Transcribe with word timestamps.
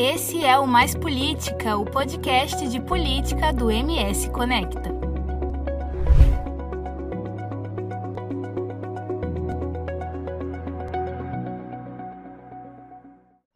Esse 0.00 0.44
é 0.44 0.56
o 0.56 0.64
Mais 0.64 0.94
Política, 0.94 1.76
o 1.76 1.84
podcast 1.84 2.68
de 2.68 2.80
política 2.80 3.52
do 3.52 3.68
MS 3.68 4.30
Conecta. 4.30 4.94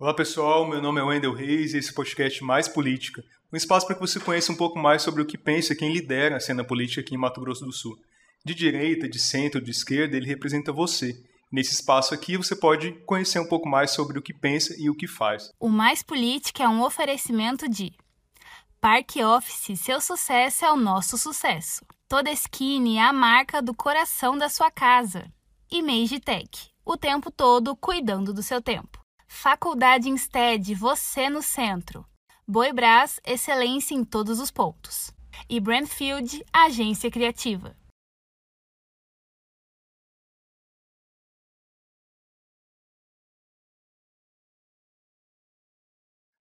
Olá 0.01 0.13
pessoal, 0.13 0.69
meu 0.69 0.83
nome 0.83 0.99
é 1.01 1.05
Wendel 1.05 1.33
Reis 1.33 1.75
e 1.75 1.79
esse 1.79 1.95
podcast 1.95 2.43
Mais 2.43 2.67
Política, 2.67 3.23
um 3.53 3.57
espaço 3.57 3.87
para 3.87 3.95
que 3.95 4.01
você 4.01 4.19
conheça 4.19 4.51
um 4.51 4.57
pouco 4.57 4.77
mais 4.81 5.03
sobre 5.03 5.23
o 5.23 5.27
que 5.27 5.39
pensa 5.39 5.77
quem 5.77 5.93
lidera 5.93 6.39
a 6.39 6.41
cena 6.41 6.65
política 6.65 7.03
aqui 7.03 7.15
em 7.15 7.19
Mato 7.19 7.41
Grosso 7.41 7.65
do 7.65 7.73
Sul. 7.73 7.97
De 8.45 8.53
direita, 8.53 9.09
de 9.09 9.21
centro, 9.21 9.61
de 9.61 9.71
esquerda, 9.71 10.17
ele 10.17 10.27
representa 10.27 10.73
você. 10.73 11.23
Nesse 11.53 11.75
espaço 11.75 12.15
aqui 12.15 12.39
você 12.39 12.57
pode 12.57 12.93
conhecer 13.05 13.39
um 13.39 13.47
pouco 13.47 13.69
mais 13.69 13.91
sobre 13.91 14.19
o 14.19 14.23
que 14.23 14.33
pensa 14.33 14.75
e 14.79 14.89
o 14.89 14.95
que 14.95 15.07
faz. 15.07 15.51
O 15.61 15.69
Mais 15.69 16.03
Política 16.03 16.63
é 16.63 16.69
um 16.69 16.83
oferecimento 16.83 17.69
de 17.69 17.93
Parque 18.81 19.23
Office, 19.23 19.79
seu 19.79 20.01
sucesso 20.01 20.65
é 20.65 20.73
o 20.73 20.77
nosso 20.77 21.19
sucesso. 21.19 21.85
Toda 22.09 22.33
Skin 22.33 22.97
é 22.97 23.03
a 23.03 23.13
marca 23.13 23.61
do 23.61 23.75
coração 23.75 24.37
da 24.37 24.49
sua 24.49 24.71
casa. 24.71 25.31
E 25.71 26.21
Tech, 26.21 26.71
o 26.87 26.97
tempo 26.97 27.31
todo 27.31 27.77
cuidando 27.77 28.33
do 28.33 28.43
seu 28.43 28.63
tempo. 28.63 28.99
Faculdade 29.29 30.09
Instead, 30.09 30.75
você 30.75 31.29
no 31.29 31.43
centro. 31.43 32.05
Boibras, 32.49 33.21
excelência 33.27 33.95
em 33.95 34.05
todos 34.05 34.41
os 34.41 34.51
pontos. 34.51 35.13
E 35.49 35.61
Brandfield, 35.61 36.45
agência 36.51 37.11
criativa. 37.11 37.77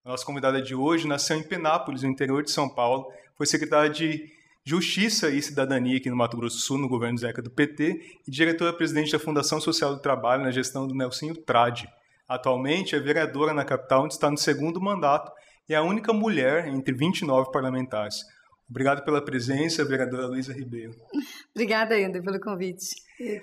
A 0.03 0.09
nossa 0.09 0.25
convidada 0.25 0.59
de 0.59 0.73
hoje 0.73 1.07
nasceu 1.07 1.37
em 1.37 1.43
Penápolis, 1.43 2.01
no 2.01 2.09
interior 2.09 2.41
de 2.41 2.49
São 2.49 2.67
Paulo. 2.67 3.11
Foi 3.37 3.45
secretária 3.45 3.89
de 3.89 4.31
Justiça 4.63 5.29
e 5.29 5.39
Cidadania 5.41 5.97
aqui 5.97 6.09
no 6.09 6.15
Mato 6.15 6.35
Grosso 6.35 6.57
do 6.57 6.61
Sul, 6.61 6.77
no 6.79 6.89
governo 6.89 7.19
Zeca 7.19 7.39
do 7.39 7.51
PT, 7.51 8.01
e 8.27 8.31
diretora-presidente 8.31 9.11
da 9.11 9.19
Fundação 9.19 9.61
Social 9.61 9.93
do 9.93 10.01
Trabalho 10.01 10.43
na 10.43 10.49
gestão 10.49 10.87
do 10.87 10.95
Nelsinho 10.95 11.35
Trade. 11.35 11.87
Atualmente 12.27 12.95
é 12.95 12.99
vereadora 12.99 13.53
na 13.53 13.63
capital, 13.63 14.05
onde 14.05 14.13
está 14.15 14.29
no 14.31 14.37
segundo 14.37 14.81
mandato 14.81 15.31
e 15.69 15.73
é 15.73 15.77
a 15.77 15.83
única 15.83 16.11
mulher 16.11 16.67
entre 16.67 16.95
29 16.95 17.51
parlamentares. 17.51 18.23
Obrigado 18.67 19.03
pela 19.03 19.23
presença, 19.23 19.85
vereadora 19.85 20.27
Luísa 20.27 20.53
Ribeiro. 20.53 20.95
Obrigada, 21.53 21.93
ainda 21.93 22.21
pelo 22.23 22.39
convite. 22.39 22.87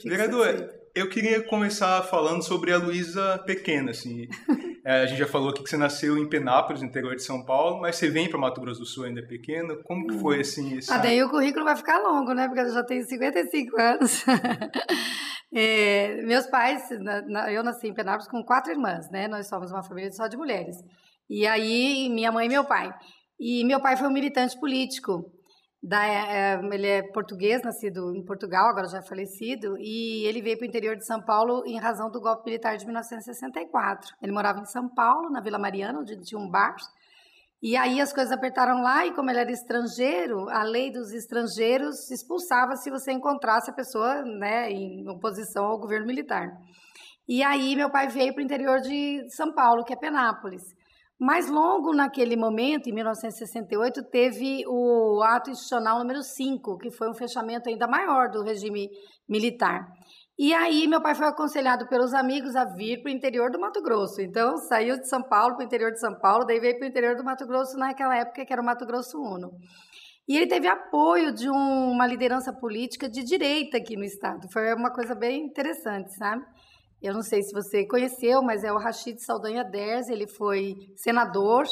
Vereadora, 0.05 0.69
eu 0.93 1.09
queria 1.09 1.41
começar 1.43 2.03
falando 2.03 2.43
sobre 2.43 2.73
a 2.73 2.79
Luísa 2.79 3.39
pequena. 3.47 3.93
Assim. 3.93 4.27
é, 4.89 5.03
a 5.03 5.07
gente 5.07 5.19
já 5.19 5.27
falou 5.27 5.51
aqui 5.51 5.63
que 5.63 5.69
você 5.69 5.77
nasceu 5.77 6.17
em 6.17 6.27
Penápolis, 6.27 6.83
interior 6.83 7.15
de 7.15 7.23
São 7.23 7.45
Paulo, 7.45 7.79
mas 7.81 7.97
você 7.97 8.09
vem 8.09 8.27
para 8.27 8.39
Mato 8.39 8.59
Grosso 8.59 8.81
do 8.81 8.87
Sul 8.87 9.05
ainda 9.05 9.23
pequena. 9.23 9.77
Como 9.85 10.07
que 10.07 10.19
foi 10.19 10.41
assim? 10.41 10.79
Esse... 10.79 10.91
Ah, 10.91 10.97
daí 10.97 11.23
o 11.23 11.29
currículo 11.29 11.67
vai 11.67 11.77
ficar 11.77 11.99
longo, 11.99 12.33
né? 12.33 12.47
Porque 12.49 12.61
eu 12.61 12.73
já 12.73 12.83
tenho 12.83 13.05
55 13.05 13.81
anos. 13.81 14.25
É, 15.51 16.21
meus 16.25 16.47
pais, 16.47 16.91
na, 17.01 17.23
na, 17.23 17.51
eu 17.51 17.65
nasci 17.65 17.89
em 17.89 17.95
Penápolis 17.95 18.29
com 18.29 18.45
quatro 18.45 18.71
irmãs, 18.71 19.11
né? 19.11 19.27
Nós 19.29 19.49
somos 19.49 19.73
uma 19.73 19.83
família 19.83 20.13
só 20.13 20.29
de 20.29 20.37
mulheres. 20.37 20.77
E 21.29 21.47
aí, 21.47 22.11
minha 22.11 22.31
mãe 22.31 22.45
e 22.45 22.51
meu 22.51 22.67
pai. 22.67 22.93
E 23.41 23.65
meu 23.65 23.81
pai 23.81 23.97
foi 23.97 24.09
um 24.09 24.13
militante 24.13 24.61
político. 24.61 25.25
Da, 25.81 26.05
é, 26.05 26.61
ele 26.73 26.87
é 26.87 27.03
português, 27.13 27.63
nascido 27.63 28.15
em 28.15 28.25
Portugal, 28.25 28.69
agora 28.69 28.89
já 28.89 28.99
é 28.99 29.03
falecido, 29.03 29.77
e 29.79 30.25
ele 30.27 30.43
veio 30.43 30.59
para 30.59 30.65
o 30.65 30.69
interior 30.69 30.97
de 30.97 31.07
São 31.07 31.23
Paulo 31.23 31.63
em 31.65 31.79
razão 31.79 32.11
do 32.11 32.21
golpe 32.21 32.47
militar 32.47 32.77
de 32.77 32.85
1964. 32.85 34.17
Ele 34.21 34.33
morava 34.33 34.61
em 34.61 34.65
São 34.65 34.89
Paulo, 34.89 35.31
na 35.31 35.41
Vila 35.41 35.59
Mariana, 35.59 36.01
onde 36.01 36.21
tinha 36.21 36.41
um 36.41 36.51
bar, 36.51 36.75
e 37.61 37.77
aí 37.77 38.01
as 38.01 38.13
coisas 38.13 38.33
apertaram 38.33 38.83
lá 38.83 39.05
e 39.05 39.13
como 39.13 39.31
ele 39.31 39.41
era 39.41 39.51
estrangeiro, 39.51 40.49
a 40.49 40.63
lei 40.63 40.93
dos 40.93 41.13
estrangeiros 41.13 42.09
expulsava 42.09 42.77
se 42.77 42.89
você 42.89 43.11
encontrasse 43.11 43.69
a 43.69 43.75
pessoa, 43.75 44.23
né, 44.23 44.71
em 44.71 45.09
oposição 45.09 45.65
ao 45.65 45.79
governo 45.79 46.07
militar. 46.07 46.57
E 47.27 47.43
aí 47.43 47.75
meu 47.75 47.91
pai 47.91 48.07
veio 48.09 48.33
para 48.33 48.41
o 48.41 48.45
interior 48.45 48.81
de 48.81 49.29
São 49.31 49.53
Paulo, 49.53 49.85
que 49.85 49.93
é 49.93 49.97
Penápolis. 49.97 50.63
Mais 51.21 51.51
longo 51.51 51.93
naquele 51.93 52.37
momento, 52.37 52.89
em 52.89 52.93
1968, 52.93 54.05
teve 54.05 54.65
o 54.69 55.21
ato 55.23 55.51
institucional 55.51 55.99
número 55.99 56.23
5, 56.23 56.79
que 56.79 56.93
foi 56.93 57.11
um 57.11 57.15
fechamento 57.15 57.69
ainda 57.69 57.89
maior 57.89 58.31
do 58.31 58.45
regime 58.45 58.89
militar. 59.29 59.89
E 60.39 60.55
aí 60.55 60.87
meu 60.87 61.03
pai 61.03 61.17
foi 61.17 61.27
aconselhado 61.27 61.89
pelos 61.89 62.15
amigos 62.15 62.55
a 62.55 62.65
vir 62.65 63.03
para 63.03 63.11
o 63.11 63.13
interior 63.13 63.51
do 63.51 63.59
Mato 63.59 63.83
Grosso. 63.83 64.21
Então 64.21 64.57
saiu 64.57 64.97
de 64.97 65.09
São 65.09 65.21
Paulo 65.21 65.57
para 65.57 65.65
o 65.65 65.67
interior 65.67 65.91
de 65.91 65.99
São 65.99 66.15
Paulo, 66.17 66.45
daí 66.45 66.61
veio 66.61 66.79
para 66.79 66.87
o 66.87 66.89
interior 66.89 67.17
do 67.17 67.25
Mato 67.25 67.45
Grosso 67.45 67.77
naquela 67.77 68.17
época 68.17 68.47
que 68.47 68.53
era 68.53 68.63
o 68.63 68.65
Mato 68.65 68.87
Grosso 68.87 69.21
Uno. 69.21 69.51
E 70.29 70.37
ele 70.37 70.47
teve 70.47 70.69
apoio 70.69 71.33
de 71.33 71.51
um, 71.51 71.91
uma 71.91 72.07
liderança 72.07 72.53
política 72.53 73.09
de 73.09 73.25
direita 73.25 73.79
aqui 73.79 73.97
no 73.97 74.05
estado. 74.05 74.47
Foi 74.53 74.73
uma 74.75 74.93
coisa 74.93 75.15
bem 75.15 75.43
interessante, 75.43 76.15
sabe? 76.15 76.45
Eu 77.01 77.15
não 77.15 77.23
sei 77.23 77.43
se 77.43 77.53
você 77.53 77.87
conheceu, 77.87 78.43
mas 78.43 78.65
é 78.65 78.73
o 78.73 78.79
Rachid 78.79 79.21
Saldanha 79.21 79.63
Ders, 79.63 80.09
ele 80.09 80.27
foi 80.27 80.75
senador, 80.97 81.65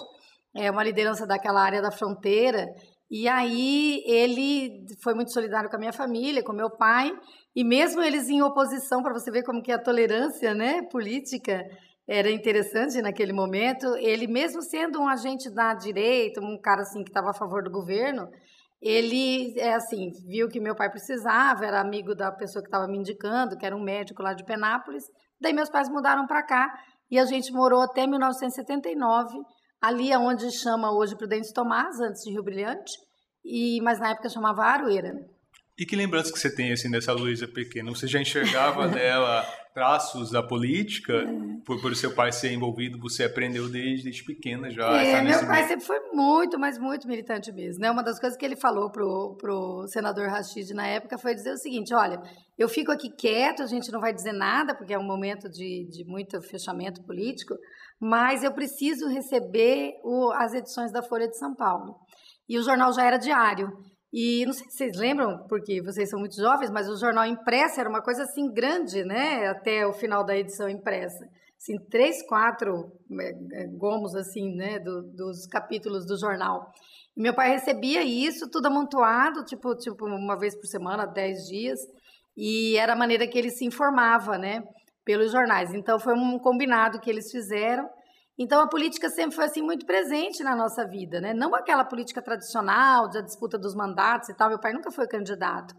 é 0.54 0.70
uma 0.70 0.84
liderança 0.84 1.26
daquela 1.26 1.60
área 1.60 1.82
da 1.82 1.90
fronteira, 1.90 2.64
e 3.10 3.28
aí 3.28 4.02
ele 4.06 4.84
foi 5.02 5.14
muito 5.14 5.32
solidário 5.32 5.68
com 5.68 5.76
a 5.76 5.78
minha 5.78 5.92
família, 5.92 6.44
com 6.44 6.52
meu 6.52 6.70
pai, 6.70 7.12
e 7.54 7.64
mesmo 7.64 8.02
eles 8.02 8.28
em 8.28 8.40
oposição, 8.40 9.02
para 9.02 9.12
você 9.12 9.30
ver 9.30 9.42
como 9.42 9.62
que 9.62 9.72
a 9.72 9.82
tolerância 9.82 10.54
né, 10.54 10.82
política 10.90 11.60
era 12.08 12.30
interessante 12.30 13.02
naquele 13.02 13.32
momento, 13.32 13.96
ele 13.96 14.28
mesmo 14.28 14.62
sendo 14.62 15.00
um 15.00 15.08
agente 15.08 15.50
da 15.50 15.74
direita, 15.74 16.40
um 16.40 16.56
cara 16.60 16.82
assim 16.82 17.02
que 17.02 17.10
estava 17.10 17.30
a 17.30 17.34
favor 17.34 17.64
do 17.64 17.70
governo, 17.70 18.28
ele 18.80 19.58
é 19.58 19.74
assim, 19.74 20.10
viu 20.26 20.48
que 20.48 20.60
meu 20.60 20.74
pai 20.74 20.90
precisava, 20.90 21.64
era 21.64 21.80
amigo 21.80 22.14
da 22.14 22.30
pessoa 22.30 22.62
que 22.62 22.68
estava 22.68 22.86
me 22.86 22.98
indicando, 22.98 23.56
que 23.56 23.64
era 23.64 23.76
um 23.76 23.82
médico 23.82 24.22
lá 24.22 24.34
de 24.34 24.44
Penápolis. 24.44 25.04
Daí 25.40 25.52
meus 25.52 25.70
pais 25.70 25.88
mudaram 25.88 26.26
para 26.26 26.42
cá 26.42 26.72
e 27.10 27.18
a 27.18 27.24
gente 27.24 27.52
morou 27.52 27.80
até 27.82 28.06
1979, 28.06 29.38
ali 29.80 30.14
onde 30.16 30.50
chama 30.50 30.92
hoje 30.92 31.16
Prudente 31.16 31.52
Tomás, 31.52 31.98
antes 32.00 32.22
de 32.22 32.30
Rio 32.30 32.42
Brilhante, 32.42 32.92
e 33.44 33.80
mas 33.82 33.98
na 33.98 34.10
época 34.10 34.28
chamava 34.28 34.64
Aroeira. 34.64 35.12
E 35.78 35.84
que 35.84 35.94
lembrança 35.94 36.32
que 36.32 36.38
você 36.38 36.54
tem 36.54 36.72
assim 36.72 36.90
dessa 36.90 37.12
Luísa 37.12 37.46
pequena? 37.46 37.90
Você 37.90 38.06
já 38.06 38.18
enxergava 38.18 38.86
nela 38.88 39.44
traços 39.74 40.30
da 40.30 40.42
política? 40.42 41.12
É. 41.12 41.26
Por, 41.66 41.82
por 41.82 41.94
seu 41.94 42.14
pai 42.14 42.32
ser 42.32 42.50
envolvido, 42.50 42.98
você 42.98 43.24
aprendeu 43.24 43.68
desde, 43.68 44.04
desde 44.04 44.24
pequena 44.24 44.70
já? 44.70 44.90
É, 45.02 45.20
meu 45.20 45.38
pai 45.40 45.56
meio... 45.56 45.68
sempre 45.68 45.84
foi 45.84 46.00
muito, 46.14 46.58
mas 46.58 46.78
muito 46.78 47.06
militante 47.06 47.52
mesmo. 47.52 47.82
Né? 47.82 47.90
Uma 47.90 48.02
das 48.02 48.18
coisas 48.18 48.38
que 48.38 48.44
ele 48.46 48.56
falou 48.56 48.90
pro, 48.90 49.36
pro 49.38 49.86
senador 49.88 50.28
Rashid 50.28 50.72
na 50.72 50.86
época 50.86 51.18
foi 51.18 51.34
dizer 51.34 51.52
o 51.52 51.58
seguinte: 51.58 51.92
olha, 51.92 52.22
eu 52.56 52.70
fico 52.70 52.90
aqui 52.90 53.10
quieto, 53.10 53.62
a 53.62 53.66
gente 53.66 53.92
não 53.92 54.00
vai 54.00 54.14
dizer 54.14 54.32
nada, 54.32 54.74
porque 54.74 54.94
é 54.94 54.98
um 54.98 55.06
momento 55.06 55.46
de, 55.50 55.86
de 55.90 56.06
muito 56.06 56.40
fechamento 56.40 57.02
político, 57.04 57.54
mas 58.00 58.42
eu 58.42 58.52
preciso 58.52 59.08
receber 59.08 59.92
o, 60.02 60.32
as 60.32 60.54
edições 60.54 60.90
da 60.90 61.02
Folha 61.02 61.28
de 61.28 61.36
São 61.36 61.54
Paulo. 61.54 61.96
E 62.48 62.58
o 62.58 62.62
jornal 62.62 62.94
já 62.94 63.04
era 63.04 63.18
diário. 63.18 63.68
E 64.12 64.44
não 64.46 64.52
sei 64.52 64.66
se 64.68 64.76
vocês 64.76 64.96
lembram, 64.96 65.46
porque 65.48 65.82
vocês 65.82 66.08
são 66.08 66.18
muito 66.18 66.36
jovens, 66.36 66.70
mas 66.70 66.88
o 66.88 66.96
jornal 66.96 67.26
impresso 67.26 67.80
era 67.80 67.88
uma 67.88 68.02
coisa 68.02 68.22
assim 68.22 68.52
grande, 68.52 69.04
né? 69.04 69.48
Até 69.48 69.86
o 69.86 69.92
final 69.92 70.24
da 70.24 70.36
edição 70.36 70.68
impressa. 70.68 71.28
Assim, 71.58 71.78
três, 71.90 72.22
quatro 72.26 72.92
é, 73.20 73.62
é, 73.62 73.66
gomos, 73.66 74.14
assim, 74.14 74.54
né? 74.54 74.78
Do, 74.78 75.02
dos 75.02 75.46
capítulos 75.46 76.06
do 76.06 76.18
jornal. 76.18 76.70
E 77.16 77.20
meu 77.20 77.34
pai 77.34 77.50
recebia 77.50 78.02
isso 78.04 78.48
tudo 78.50 78.66
amontoado, 78.66 79.44
tipo, 79.44 79.74
tipo 79.76 80.06
uma 80.06 80.38
vez 80.38 80.54
por 80.54 80.66
semana, 80.66 81.06
dez 81.06 81.46
dias. 81.46 81.80
E 82.36 82.76
era 82.76 82.92
a 82.92 82.96
maneira 82.96 83.26
que 83.26 83.38
ele 83.38 83.50
se 83.50 83.64
informava, 83.64 84.38
né? 84.38 84.62
Pelos 85.04 85.32
jornais. 85.32 85.72
Então, 85.74 85.98
foi 85.98 86.14
um 86.14 86.38
combinado 86.38 87.00
que 87.00 87.10
eles 87.10 87.30
fizeram. 87.30 87.88
Então 88.38 88.60
a 88.60 88.68
política 88.68 89.08
sempre 89.08 89.34
foi 89.34 89.44
assim 89.46 89.62
muito 89.62 89.86
presente 89.86 90.42
na 90.42 90.54
nossa 90.54 90.86
vida, 90.86 91.20
né? 91.20 91.32
Não 91.32 91.54
aquela 91.54 91.84
política 91.84 92.20
tradicional 92.20 93.08
da 93.08 93.22
disputa 93.22 93.58
dos 93.58 93.74
mandatos 93.74 94.28
e 94.28 94.34
tal. 94.34 94.50
Meu 94.50 94.60
pai 94.60 94.72
nunca 94.72 94.90
foi 94.90 95.06
candidato, 95.06 95.74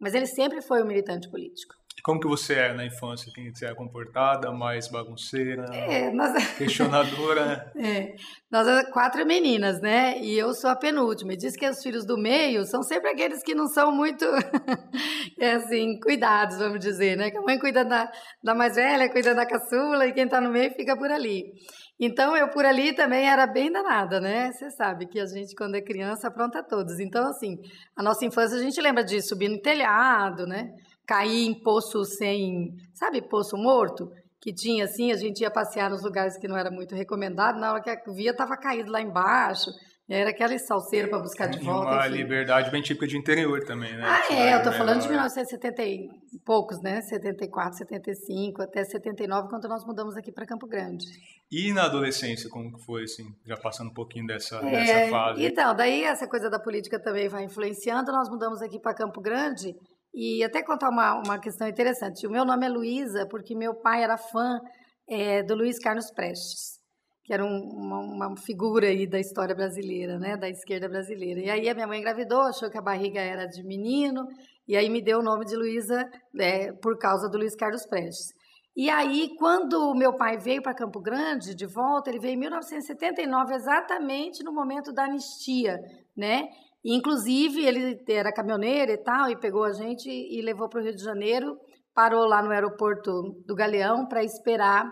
mas 0.00 0.14
ele 0.14 0.26
sempre 0.26 0.60
foi 0.60 0.82
um 0.82 0.86
militante 0.86 1.30
político. 1.30 1.74
Como 2.02 2.18
que 2.18 2.26
você 2.26 2.54
é 2.54 2.72
na 2.72 2.84
infância? 2.84 3.30
Quem 3.34 3.54
você 3.54 3.66
é 3.66 3.74
comportada, 3.74 4.50
mais 4.50 4.88
bagunceira, 4.88 5.64
é, 5.72 6.10
nós... 6.10 6.32
questionadora? 6.58 7.72
é, 7.76 8.14
nós 8.50 8.66
é 8.66 8.84
quatro 8.90 9.24
meninas, 9.26 9.80
né? 9.80 10.18
E 10.20 10.36
eu 10.36 10.52
sou 10.54 10.70
a 10.70 10.76
penúltima. 10.76 11.32
E 11.34 11.36
diz 11.36 11.56
que 11.56 11.68
os 11.68 11.82
filhos 11.82 12.04
do 12.04 12.16
meio 12.16 12.64
são 12.64 12.82
sempre 12.82 13.10
aqueles 13.10 13.42
que 13.42 13.54
não 13.54 13.66
são 13.66 13.92
muito, 13.92 14.24
é 15.38 15.52
assim, 15.52 15.98
cuidados, 16.00 16.58
vamos 16.58 16.80
dizer, 16.80 17.16
né? 17.16 17.30
Que 17.30 17.38
a 17.38 17.42
mãe 17.42 17.58
cuida 17.58 17.84
da, 17.84 18.10
da 18.42 18.54
mais 18.54 18.74
velha, 18.74 19.10
cuida 19.10 19.34
da 19.34 19.46
caçula 19.46 20.06
e 20.06 20.12
quem 20.12 20.24
está 20.24 20.40
no 20.40 20.50
meio 20.50 20.72
fica 20.74 20.96
por 20.96 21.10
ali. 21.10 21.52
Então, 22.00 22.36
eu 22.36 22.48
por 22.48 22.64
ali 22.64 22.92
também 22.94 23.28
era 23.28 23.46
bem 23.46 23.70
danada, 23.70 24.20
né? 24.20 24.50
Você 24.50 24.70
sabe 24.70 25.06
que 25.06 25.20
a 25.20 25.26
gente, 25.26 25.54
quando 25.54 25.76
é 25.76 25.80
criança, 25.80 26.26
apronta 26.26 26.60
todos. 26.60 26.98
Então, 26.98 27.24
assim, 27.28 27.56
a 27.96 28.02
nossa 28.02 28.24
infância, 28.24 28.58
a 28.58 28.60
gente 28.60 28.80
lembra 28.80 29.04
de 29.04 29.22
subir 29.22 29.48
no 29.48 29.60
telhado, 29.60 30.44
né? 30.44 30.68
Cair 31.06 31.46
em 31.46 31.54
poço 31.54 32.04
sem, 32.04 32.74
sabe, 32.94 33.22
poço 33.22 33.56
morto? 33.56 34.10
que 34.42 34.52
tinha 34.52 34.86
assim, 34.86 35.12
a 35.12 35.16
gente 35.16 35.40
ia 35.40 35.50
passear 35.52 35.88
nos 35.88 36.02
lugares 36.02 36.36
que 36.36 36.48
não 36.48 36.56
era 36.56 36.68
muito 36.68 36.96
recomendado, 36.96 37.60
na 37.60 37.74
hora 37.74 37.80
que 37.80 38.10
via 38.10 38.32
estava 38.32 38.56
caído 38.56 38.90
lá 38.90 39.00
embaixo. 39.00 39.70
Era 40.08 40.30
aquela 40.30 40.58
salseiro 40.58 41.08
para 41.08 41.20
buscar 41.20 41.46
de 41.46 41.60
volta. 41.60 41.92
Uma 41.92 42.06
enfim. 42.08 42.16
liberdade 42.16 42.70
bem 42.70 42.82
típica 42.82 43.06
de 43.06 43.16
interior 43.16 43.64
também, 43.64 43.96
né? 43.96 44.04
Ah, 44.04 44.34
é, 44.34 44.54
eu 44.56 44.62
tô 44.62 44.72
falando 44.72 45.00
de 45.00 45.08
1970 45.08 45.82
e 45.82 46.10
poucos, 46.44 46.82
né? 46.82 47.00
74, 47.00 47.78
75, 47.78 48.60
até 48.60 48.84
79, 48.84 49.48
quando 49.48 49.68
nós 49.68 49.86
mudamos 49.86 50.16
aqui 50.16 50.30
para 50.32 50.44
Campo 50.44 50.66
Grande. 50.66 51.06
E 51.50 51.72
na 51.72 51.84
adolescência, 51.84 52.50
como 52.50 52.76
que 52.76 52.84
foi, 52.84 53.04
assim? 53.04 53.32
Já 53.46 53.56
passando 53.56 53.90
um 53.90 53.94
pouquinho 53.94 54.26
dessa, 54.26 54.56
é, 54.56 54.70
dessa 54.70 55.10
fase. 55.10 55.44
Então, 55.44 55.74
daí 55.74 56.02
essa 56.02 56.26
coisa 56.26 56.50
da 56.50 56.58
política 56.58 56.98
também 56.98 57.28
vai 57.28 57.44
influenciando. 57.44 58.10
Nós 58.10 58.28
mudamos 58.28 58.60
aqui 58.60 58.80
para 58.80 58.92
Campo 58.92 59.20
Grande 59.20 59.74
e 60.14 60.44
até 60.44 60.62
contar 60.62 60.90
uma, 60.90 61.14
uma 61.14 61.38
questão 61.38 61.66
interessante. 61.66 62.26
O 62.26 62.30
meu 62.30 62.44
nome 62.44 62.66
é 62.66 62.68
Luísa 62.68 63.26
porque 63.26 63.54
meu 63.54 63.74
pai 63.74 64.02
era 64.02 64.16
fã 64.16 64.60
é, 65.08 65.42
do 65.42 65.54
Luiz 65.54 65.78
Carlos 65.78 66.10
Prestes, 66.10 66.78
que 67.24 67.32
era 67.32 67.44
um, 67.44 67.58
uma, 67.58 67.98
uma, 68.00 68.36
figura 68.36 68.86
aí 68.88 69.06
da 69.06 69.18
história 69.18 69.54
brasileira, 69.54 70.18
né, 70.18 70.36
da 70.36 70.48
esquerda 70.48 70.88
brasileira. 70.88 71.40
E 71.40 71.50
aí 71.50 71.68
a 71.68 71.74
minha 71.74 71.86
mãe 71.86 72.00
engravidou, 72.00 72.42
achou 72.42 72.70
que 72.70 72.78
a 72.78 72.82
barriga 72.82 73.20
era 73.20 73.46
de 73.46 73.62
menino, 73.62 74.26
e 74.66 74.76
aí 74.76 74.88
me 74.88 75.02
deu 75.02 75.20
o 75.20 75.22
nome 75.22 75.44
de 75.44 75.56
Luísa 75.56 76.08
é, 76.38 76.72
por 76.72 76.98
causa 76.98 77.28
do 77.28 77.38
Luiz 77.38 77.54
Carlos 77.54 77.86
Prestes. 77.86 78.32
E 78.74 78.88
aí, 78.88 79.28
quando 79.38 79.94
meu 79.94 80.16
pai 80.16 80.38
veio 80.38 80.62
para 80.62 80.74
Campo 80.74 80.98
Grande 80.98 81.54
de 81.54 81.66
volta, 81.66 82.08
ele 82.08 82.18
veio 82.18 82.34
em 82.34 82.38
1979, 82.38 83.54
exatamente 83.54 84.42
no 84.42 84.50
momento 84.50 84.94
da 84.94 85.04
anistia, 85.04 85.78
né? 86.16 86.48
Inclusive, 86.84 87.64
ele 87.64 88.02
era 88.08 88.32
caminhoneiro 88.32 88.90
e 88.92 88.98
tal, 88.98 89.30
e 89.30 89.38
pegou 89.38 89.64
a 89.64 89.72
gente 89.72 90.08
e 90.08 90.42
levou 90.42 90.68
para 90.68 90.80
o 90.80 90.84
Rio 90.84 90.94
de 90.94 91.02
Janeiro, 91.02 91.56
parou 91.94 92.26
lá 92.26 92.42
no 92.42 92.50
aeroporto 92.50 93.10
do 93.46 93.54
Galeão 93.54 94.06
para 94.08 94.24
esperar 94.24 94.84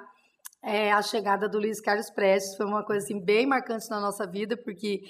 é, 0.63 0.93
a 0.93 1.03
chegada 1.03 1.49
do 1.49 1.59
Luiz 1.59 1.81
Carlos 1.81 2.11
Prestes. 2.11 2.57
Foi 2.57 2.67
uma 2.67 2.85
coisa 2.85 3.05
assim, 3.05 3.25
bem 3.25 3.47
marcante 3.47 3.89
na 3.91 4.01
nossa 4.01 4.27
vida, 4.31 4.57
porque 4.63 5.01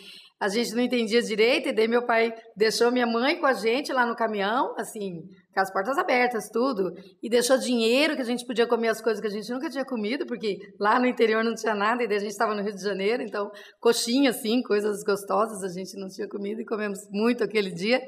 a 0.40 0.48
gente 0.48 0.74
não 0.74 0.82
entendia 0.82 1.20
direito, 1.20 1.68
e 1.68 1.72
daí 1.74 1.88
meu 1.88 2.06
pai 2.06 2.32
deixou 2.56 2.90
minha 2.90 3.06
mãe 3.06 3.38
com 3.38 3.46
a 3.46 3.52
gente 3.52 3.92
lá 3.92 4.06
no 4.06 4.16
caminhão, 4.16 4.74
assim, 4.78 5.20
com 5.52 5.60
as 5.60 5.72
portas 5.72 5.98
abertas, 5.98 6.48
tudo, 6.48 6.92
e 7.22 7.28
deixou 7.28 7.58
dinheiro 7.58 8.14
que 8.14 8.22
a 8.22 8.24
gente 8.24 8.46
podia 8.46 8.66
comer 8.66 8.88
as 8.88 9.00
coisas 9.00 9.20
que 9.20 9.26
a 9.26 9.30
gente 9.30 9.50
nunca 9.50 9.68
tinha 9.68 9.84
comido, 9.84 10.26
porque 10.26 10.58
lá 10.78 10.98
no 10.98 11.06
interior 11.06 11.42
não 11.42 11.54
tinha 11.54 11.74
nada, 11.74 12.02
e 12.02 12.08
daí 12.08 12.18
a 12.18 12.20
gente 12.20 12.30
estava 12.30 12.54
no 12.54 12.62
Rio 12.62 12.74
de 12.74 12.82
Janeiro, 12.82 13.22
então, 13.22 13.50
coxinha, 13.80 14.30
assim, 14.30 14.62
coisas 14.62 15.02
gostosas 15.02 15.62
a 15.62 15.68
gente 15.68 15.98
não 15.98 16.08
tinha 16.08 16.28
comido, 16.28 16.60
e 16.60 16.64
comemos 16.64 17.00
muito 17.10 17.42
aquele 17.42 17.70
dia, 17.70 18.00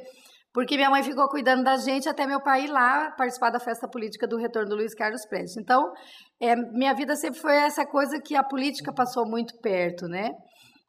porque 0.52 0.76
minha 0.76 0.90
mãe 0.90 1.02
ficou 1.02 1.26
cuidando 1.28 1.64
da 1.64 1.76
gente 1.76 2.08
até 2.08 2.26
meu 2.26 2.40
pai 2.40 2.64
ir 2.64 2.70
lá 2.70 3.10
participar 3.12 3.50
da 3.50 3.58
festa 3.58 3.88
política 3.88 4.26
do 4.26 4.36
retorno 4.36 4.68
do 4.68 4.76
Luiz 4.76 4.94
Carlos 4.94 5.24
Prestes. 5.24 5.56
Então, 5.56 5.90
é, 6.38 6.54
minha 6.54 6.94
vida 6.94 7.16
sempre 7.16 7.40
foi 7.40 7.56
essa 7.56 7.86
coisa 7.86 8.20
que 8.20 8.36
a 8.36 8.44
política 8.44 8.92
passou 8.92 9.26
muito 9.26 9.58
perto, 9.60 10.06
né? 10.06 10.30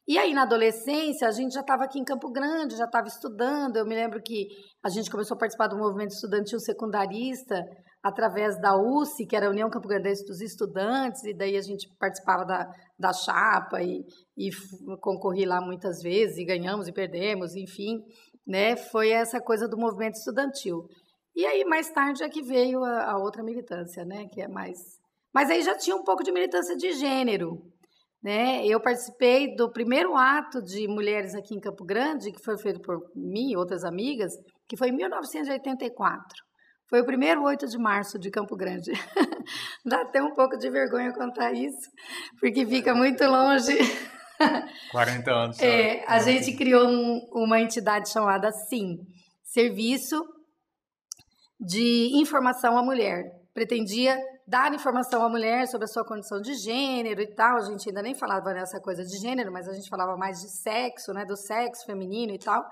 E 0.06 0.18
aí, 0.18 0.34
na 0.34 0.44
adolescência, 0.44 1.28
a 1.28 1.32
gente 1.32 1.54
já 1.54 1.62
estava 1.62 1.86
aqui 1.86 1.98
em 1.98 2.04
Campo 2.04 2.30
Grande, 2.30 2.76
já 2.76 2.84
estava 2.84 3.08
estudando. 3.08 3.78
Eu 3.78 3.86
me 3.86 3.96
lembro 3.96 4.22
que 4.22 4.48
a 4.84 4.90
gente 4.90 5.10
começou 5.10 5.36
a 5.36 5.38
participar 5.38 5.68
do 5.68 5.78
movimento 5.78 6.12
estudantil 6.12 6.60
secundarista 6.60 7.64
através 8.04 8.60
da 8.60 8.76
UCE, 8.76 9.26
que 9.26 9.34
era 9.34 9.48
a 9.48 9.50
União 9.50 9.70
Campo 9.70 9.88
Grandense 9.88 10.26
dos 10.26 10.42
Estudantes, 10.42 11.24
e 11.24 11.34
daí 11.34 11.56
a 11.56 11.62
gente 11.62 11.88
participava 11.98 12.44
da, 12.44 12.70
da 13.00 13.14
chapa 13.14 13.82
e, 13.82 14.04
e 14.38 14.50
concorri 15.00 15.46
lá 15.46 15.62
muitas 15.62 16.02
vezes, 16.02 16.38
e 16.38 16.44
ganhamos 16.44 16.90
e 16.90 16.92
perdemos, 16.92 17.56
enfim, 17.56 18.04
né? 18.46 18.76
Foi 18.76 19.10
essa 19.10 19.40
coisa 19.40 19.70
do 19.70 19.78
movimento 19.78 20.16
estudantil. 20.16 20.86
E 21.34 21.46
aí, 21.46 21.64
mais 21.64 21.90
tarde, 21.92 22.24
é 22.24 22.30
que 22.30 22.42
veio 22.42 22.84
a, 22.84 23.12
a 23.12 23.18
outra 23.18 23.42
militância, 23.42 24.04
né? 24.04 24.28
Que 24.34 24.42
é 24.42 24.50
mais... 24.50 24.78
Mas 25.34 25.50
aí 25.50 25.64
já 25.64 25.76
tinha 25.78 25.96
um 25.96 26.04
pouco 26.04 26.24
de 26.24 26.32
militância 26.32 26.76
de 26.76 26.92
gênero, 26.92 27.73
né? 28.24 28.66
Eu 28.66 28.80
participei 28.80 29.54
do 29.54 29.70
primeiro 29.70 30.16
ato 30.16 30.62
de 30.62 30.88
mulheres 30.88 31.36
aqui 31.36 31.54
em 31.54 31.60
Campo 31.60 31.84
Grande, 31.84 32.32
que 32.32 32.42
foi 32.42 32.58
feito 32.58 32.80
por 32.80 33.12
mim 33.14 33.52
e 33.52 33.58
outras 33.58 33.84
amigas, 33.84 34.32
que 34.68 34.78
foi 34.78 34.90
em 34.90 34.94
1984. 34.94 36.26
Foi 36.90 37.02
o 37.02 37.06
primeiro 37.06 37.44
8 37.44 37.68
de 37.68 37.78
março 37.78 38.18
de 38.18 38.32
Campo 38.32 38.56
Grande. 38.56 38.92
Dá 39.86 40.02
até 40.02 40.22
um 40.22 40.34
pouco 40.34 40.58
de 40.58 40.70
vergonha 40.70 41.12
contar 41.12 41.52
isso, 41.52 41.90
porque 42.40 42.66
fica 42.66 42.96
muito 42.96 43.24
longe. 43.26 43.78
40 44.92 45.32
anos. 45.32 45.60
É, 45.62 46.04
a 46.08 46.20
gente 46.20 46.56
criou 46.56 46.88
um, 46.88 47.28
uma 47.34 47.60
entidade 47.60 48.10
chamada 48.10 48.52
SIM 48.52 49.00
Serviço 49.44 50.24
de 51.60 52.12
Informação 52.16 52.78
à 52.78 52.84
Mulher. 52.84 53.24
Pretendia 53.54 54.18
dar 54.48 54.74
informação 54.74 55.24
à 55.24 55.30
mulher 55.30 55.68
sobre 55.68 55.86
a 55.86 55.88
sua 55.88 56.06
condição 56.06 56.42
de 56.42 56.54
gênero 56.56 57.22
e 57.22 57.28
tal. 57.28 57.58
A 57.58 57.62
gente 57.62 57.90
ainda 57.90 58.02
nem 58.02 58.14
falava 58.14 58.54
nessa 58.54 58.80
coisa 58.80 59.04
de 59.04 59.18
gênero, 59.18 59.52
mas 59.52 59.68
a 59.68 59.74
gente 59.74 59.90
falava 59.90 60.18
mais 60.18 60.42
de 60.42 60.50
sexo, 60.50 61.14
né, 61.14 61.26
do 61.26 61.36
sexo 61.38 61.86
feminino 61.86 62.34
e 62.34 62.40
tal. 62.40 62.64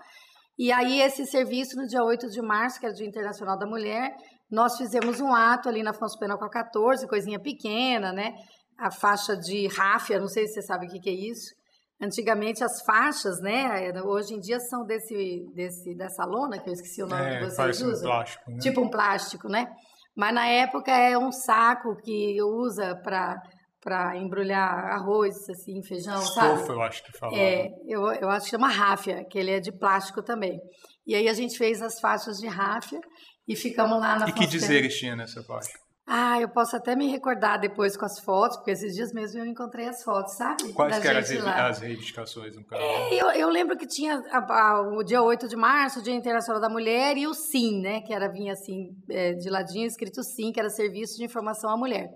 E 0.57 0.71
aí, 0.71 1.01
esse 1.01 1.25
serviço, 1.25 1.75
no 1.75 1.87
dia 1.87 2.03
8 2.03 2.29
de 2.29 2.41
março, 2.41 2.79
que 2.79 2.85
era 2.85 2.93
o 2.93 2.97
Dia 2.97 3.07
Internacional 3.07 3.57
da 3.57 3.65
Mulher, 3.65 4.13
nós 4.51 4.77
fizemos 4.77 5.19
um 5.21 5.33
ato 5.33 5.69
ali 5.69 5.81
na 5.81 5.91
Afonso 5.91 6.19
Pena 6.19 6.37
com 6.37 6.45
a 6.45 6.49
14, 6.49 7.07
coisinha 7.07 7.39
pequena, 7.39 8.11
né? 8.11 8.33
A 8.77 8.91
faixa 8.91 9.35
de 9.35 9.67
ráfia, 9.67 10.19
não 10.19 10.27
sei 10.27 10.47
se 10.47 10.55
você 10.55 10.61
sabe 10.61 10.85
o 10.85 10.89
que, 10.89 10.99
que 10.99 11.09
é 11.09 11.13
isso. 11.13 11.55
Antigamente 12.01 12.63
as 12.63 12.81
faixas, 12.83 13.39
né? 13.39 13.91
Hoje 14.03 14.33
em 14.33 14.39
dia 14.39 14.59
são 14.59 14.83
desse, 14.85 15.45
desse 15.55 15.95
dessa 15.95 16.25
lona, 16.25 16.59
que 16.59 16.69
eu 16.69 16.73
esqueci 16.73 17.01
o 17.01 17.07
nome 17.07 17.23
é, 17.23 17.39
que 17.39 17.45
vocês 17.45 17.81
usam. 17.81 18.09
Um 18.09 18.11
plástico, 18.11 18.51
né? 18.51 18.57
Tipo 18.59 18.81
um 18.81 18.89
plástico, 18.89 19.47
né? 19.47 19.67
Mas 20.15 20.33
na 20.33 20.47
época 20.47 20.91
é 20.91 21.17
um 21.17 21.31
saco 21.31 21.95
que 22.03 22.41
usa 22.41 22.95
para 23.03 23.41
para 23.83 24.15
embrulhar 24.15 24.91
arroz, 24.91 25.49
assim, 25.49 25.81
feijão, 25.81 26.21
Estofa, 26.21 26.57
sabe? 26.57 26.69
eu 26.69 26.81
acho 26.83 27.03
que 27.03 27.17
fala. 27.17 27.35
É, 27.35 27.67
eu, 27.87 28.11
eu 28.13 28.29
acho 28.29 28.45
que 28.45 28.51
chama 28.51 28.67
ráfia, 28.67 29.25
que 29.27 29.39
ele 29.39 29.49
é 29.49 29.59
de 29.59 29.71
plástico 29.71 30.21
também. 30.21 30.59
E 31.05 31.15
aí 31.15 31.27
a 31.27 31.33
gente 31.33 31.57
fez 31.57 31.81
as 31.81 31.99
faixas 31.99 32.37
de 32.37 32.47
ráfia 32.47 33.01
e 33.47 33.55
ficamos 33.55 33.99
lá 33.99 34.19
na 34.19 34.27
E 34.27 34.33
que 34.33 34.45
dizeres 34.45 34.95
tinha 34.95 35.15
nessa 35.15 35.41
faixa? 35.41 35.71
Ah, 36.05 36.41
eu 36.41 36.49
posso 36.49 36.75
até 36.75 36.95
me 36.95 37.07
recordar 37.07 37.59
depois 37.59 37.95
com 37.95 38.05
as 38.05 38.19
fotos, 38.19 38.57
porque 38.57 38.71
esses 38.71 38.95
dias 38.95 39.13
mesmo 39.13 39.39
eu 39.39 39.45
encontrei 39.45 39.87
as 39.87 40.03
fotos, 40.03 40.33
sabe? 40.33 40.73
Quais 40.73 40.99
que 40.99 41.07
eram 41.07 41.19
as, 41.19 41.31
as 41.31 41.79
reivindicações 41.79 42.55
no 42.55 42.65
caso? 42.65 42.81
É, 42.81 43.13
eu, 43.13 43.29
eu, 43.31 43.49
lembro 43.49 43.77
que 43.77 43.85
tinha 43.85 44.21
a, 44.31 44.39
a, 44.39 44.81
o 44.81 45.03
dia 45.03 45.21
8 45.21 45.47
de 45.47 45.55
março, 45.55 45.99
o 45.99 46.03
Dia 46.03 46.13
Internacional 46.13 46.59
da 46.59 46.69
Mulher, 46.69 47.17
e 47.17 47.27
o 47.27 47.33
SIM, 47.33 47.81
né? 47.81 48.01
Que 48.01 48.13
era 48.13 48.27
vinha 48.27 48.53
assim, 48.53 48.89
é, 49.09 49.33
de 49.33 49.49
ladinho, 49.49 49.85
escrito 49.85 50.23
SIM, 50.23 50.51
que 50.51 50.59
era 50.59 50.69
Serviço 50.69 51.17
de 51.17 51.23
Informação 51.23 51.69
à 51.69 51.77
Mulher. 51.77 52.09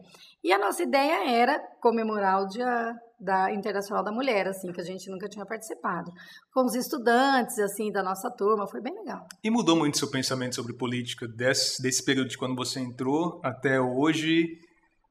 E 0.44 0.52
a 0.52 0.60
nossa 0.60 0.84
ideia 0.84 1.30
era 1.30 1.60
comemorar 1.80 2.42
o 2.42 2.48
Dia 2.48 2.96
da 3.20 3.54
Internacional 3.54 4.04
da 4.04 4.12
Mulher, 4.12 4.48
assim, 4.48 4.72
que 4.72 4.82
a 4.82 4.84
gente 4.84 5.10
nunca 5.10 5.28
tinha 5.28 5.46
participado. 5.46 6.12
Com 6.54 6.66
os 6.66 6.76
estudantes, 6.76 7.58
assim, 7.60 7.92
da 7.92 8.04
nossa 8.04 8.30
turma, 8.30 8.68
foi 8.68 8.82
bem 8.82 8.94
legal. 8.94 9.26
E 9.44 9.50
mudou 9.50 9.76
muito 9.76 9.98
seu 9.98 10.10
pensamento 10.10 10.56
sobre 10.56 10.74
política 10.74 11.28
desse, 11.28 11.82
desse 11.82 12.04
período 12.04 12.30
de 12.30 12.38
quando 12.38 12.56
você 12.56 12.80
entrou 12.80 13.40
até 13.44 13.80
hoje, 13.80 14.60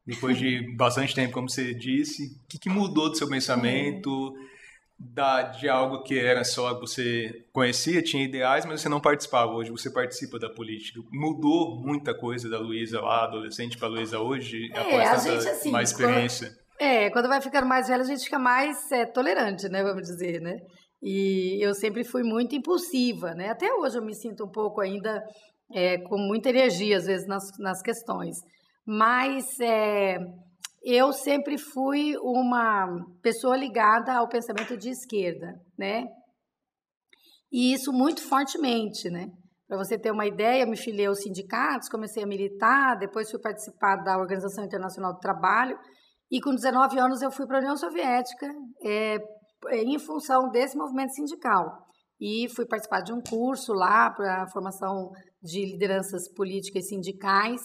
depois 0.07 0.37
de 0.39 0.61
bastante 0.77 1.15
tempo, 1.15 1.33
como 1.33 1.49
você 1.49 1.75
disse? 1.75 2.25
O 2.45 2.49
que, 2.49 2.59
que 2.59 2.69
mudou 2.69 3.11
do 3.11 3.17
seu 3.17 3.29
pensamento? 3.29 4.35
É 4.51 4.55
da, 4.99 5.43
de 5.43 5.69
algo 5.69 6.03
que 6.03 6.19
era 6.19 6.45
só 6.45 6.79
você 6.79 7.45
conhecia, 7.53 8.03
tinha 8.03 8.25
ideais, 8.25 8.65
mas 8.65 8.81
você 8.81 8.89
não 8.89 9.01
participava. 9.01 9.53
Hoje 9.53 9.71
você 9.71 9.91
participa 9.91 10.39
da 10.39 10.49
política. 10.49 11.01
Mudou 11.13 11.81
muita 11.81 12.15
coisa 12.15 12.49
da 12.49 12.59
Luísa 12.59 13.01
lá, 13.01 13.25
adolescente, 13.25 13.77
para 13.77 13.89
a 13.89 13.91
Luísa 13.91 14.19
hoje, 14.19 14.71
é, 14.73 14.79
após 14.79 15.27
a 15.27 15.31
gente, 15.31 15.49
assim, 15.49 15.71
mais 15.71 15.91
experiência? 15.91 16.57
É, 16.79 17.11
quando 17.11 17.29
vai 17.29 17.41
ficando 17.41 17.67
mais 17.67 17.89
velha, 17.89 18.03
a 18.03 18.07
gente 18.07 18.25
fica 18.25 18.39
mais 18.39 18.91
é, 18.91 19.07
tolerante, 19.07 19.69
né, 19.69 19.83
vamos 19.83 20.03
dizer, 20.03 20.41
né? 20.41 20.59
E 21.03 21.65
eu 21.65 21.75
sempre 21.75 22.03
fui 22.03 22.23
muito 22.23 22.55
impulsiva, 22.55 23.35
né? 23.35 23.51
Até 23.51 23.73
hoje 23.75 23.99
eu 23.99 24.05
me 24.05 24.15
sinto 24.15 24.45
um 24.45 24.51
pouco 24.51 24.81
ainda 24.81 25.23
é, 25.73 25.99
com 25.99 26.17
muita 26.17 26.49
energia, 26.49 26.97
às 26.97 27.05
vezes, 27.05 27.27
nas, 27.27 27.45
nas 27.59 27.83
questões. 27.83 28.37
Mas 28.87 29.45
é, 29.61 30.17
eu 30.83 31.13
sempre 31.13 31.59
fui 31.59 32.17
uma 32.19 32.89
pessoa 33.23 33.57
ligada 33.57 34.15
ao 34.15 34.29
pensamento 34.29 34.77
de 34.77 34.91
esquerda, 34.91 35.55
né? 35.79 36.05
E 37.53 37.73
isso 37.75 37.93
muito 37.93 38.23
fortemente, 38.23 39.11
né? 39.11 39.29
Para 39.69 39.77
você 39.77 39.99
ter 39.99 40.11
uma 40.11 40.27
ideia, 40.27 40.63
eu 40.63 40.69
me 40.69 40.77
filiei 40.77 41.07
aos 41.07 41.23
sindicatos, 41.23 41.89
comecei 41.89 42.23
a 42.23 42.27
militar, 42.27 42.97
depois 42.99 43.31
fui 43.31 43.41
participar 43.41 43.97
da 43.97 44.19
Organização 44.19 44.65
Internacional 44.65 45.13
do 45.13 45.21
Trabalho 45.21 45.79
e 46.35 46.41
com 46.41 46.53
19 46.53 46.99
anos 46.99 47.23
eu 47.23 47.31
fui 47.31 47.47
para 47.47 47.59
a 47.59 47.61
União 47.61 47.77
Soviética 47.77 48.53
é, 48.85 49.19
em 49.73 49.97
função 50.01 50.51
desse 50.51 50.77
movimento 50.77 51.15
sindical. 51.15 51.87
E 52.21 52.49
fui 52.57 52.67
participar 52.67 53.03
de 53.03 53.13
um 53.13 53.21
curso 53.21 53.73
lá 53.73 54.11
para 54.11 54.49
formação 54.49 55.13
de 55.41 55.65
lideranças 55.65 56.29
políticas 56.35 56.89
sindicais 56.89 57.61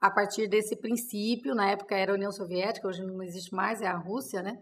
a 0.00 0.10
partir 0.10 0.48
desse 0.48 0.74
princípio. 0.74 1.54
Na 1.54 1.68
época 1.68 1.94
era 1.94 2.12
a 2.12 2.14
União 2.14 2.32
Soviética, 2.32 2.88
hoje 2.88 3.02
não 3.02 3.22
existe 3.22 3.54
mais, 3.54 3.82
é 3.82 3.88
a 3.88 3.98
Rússia, 3.98 4.40
né? 4.40 4.54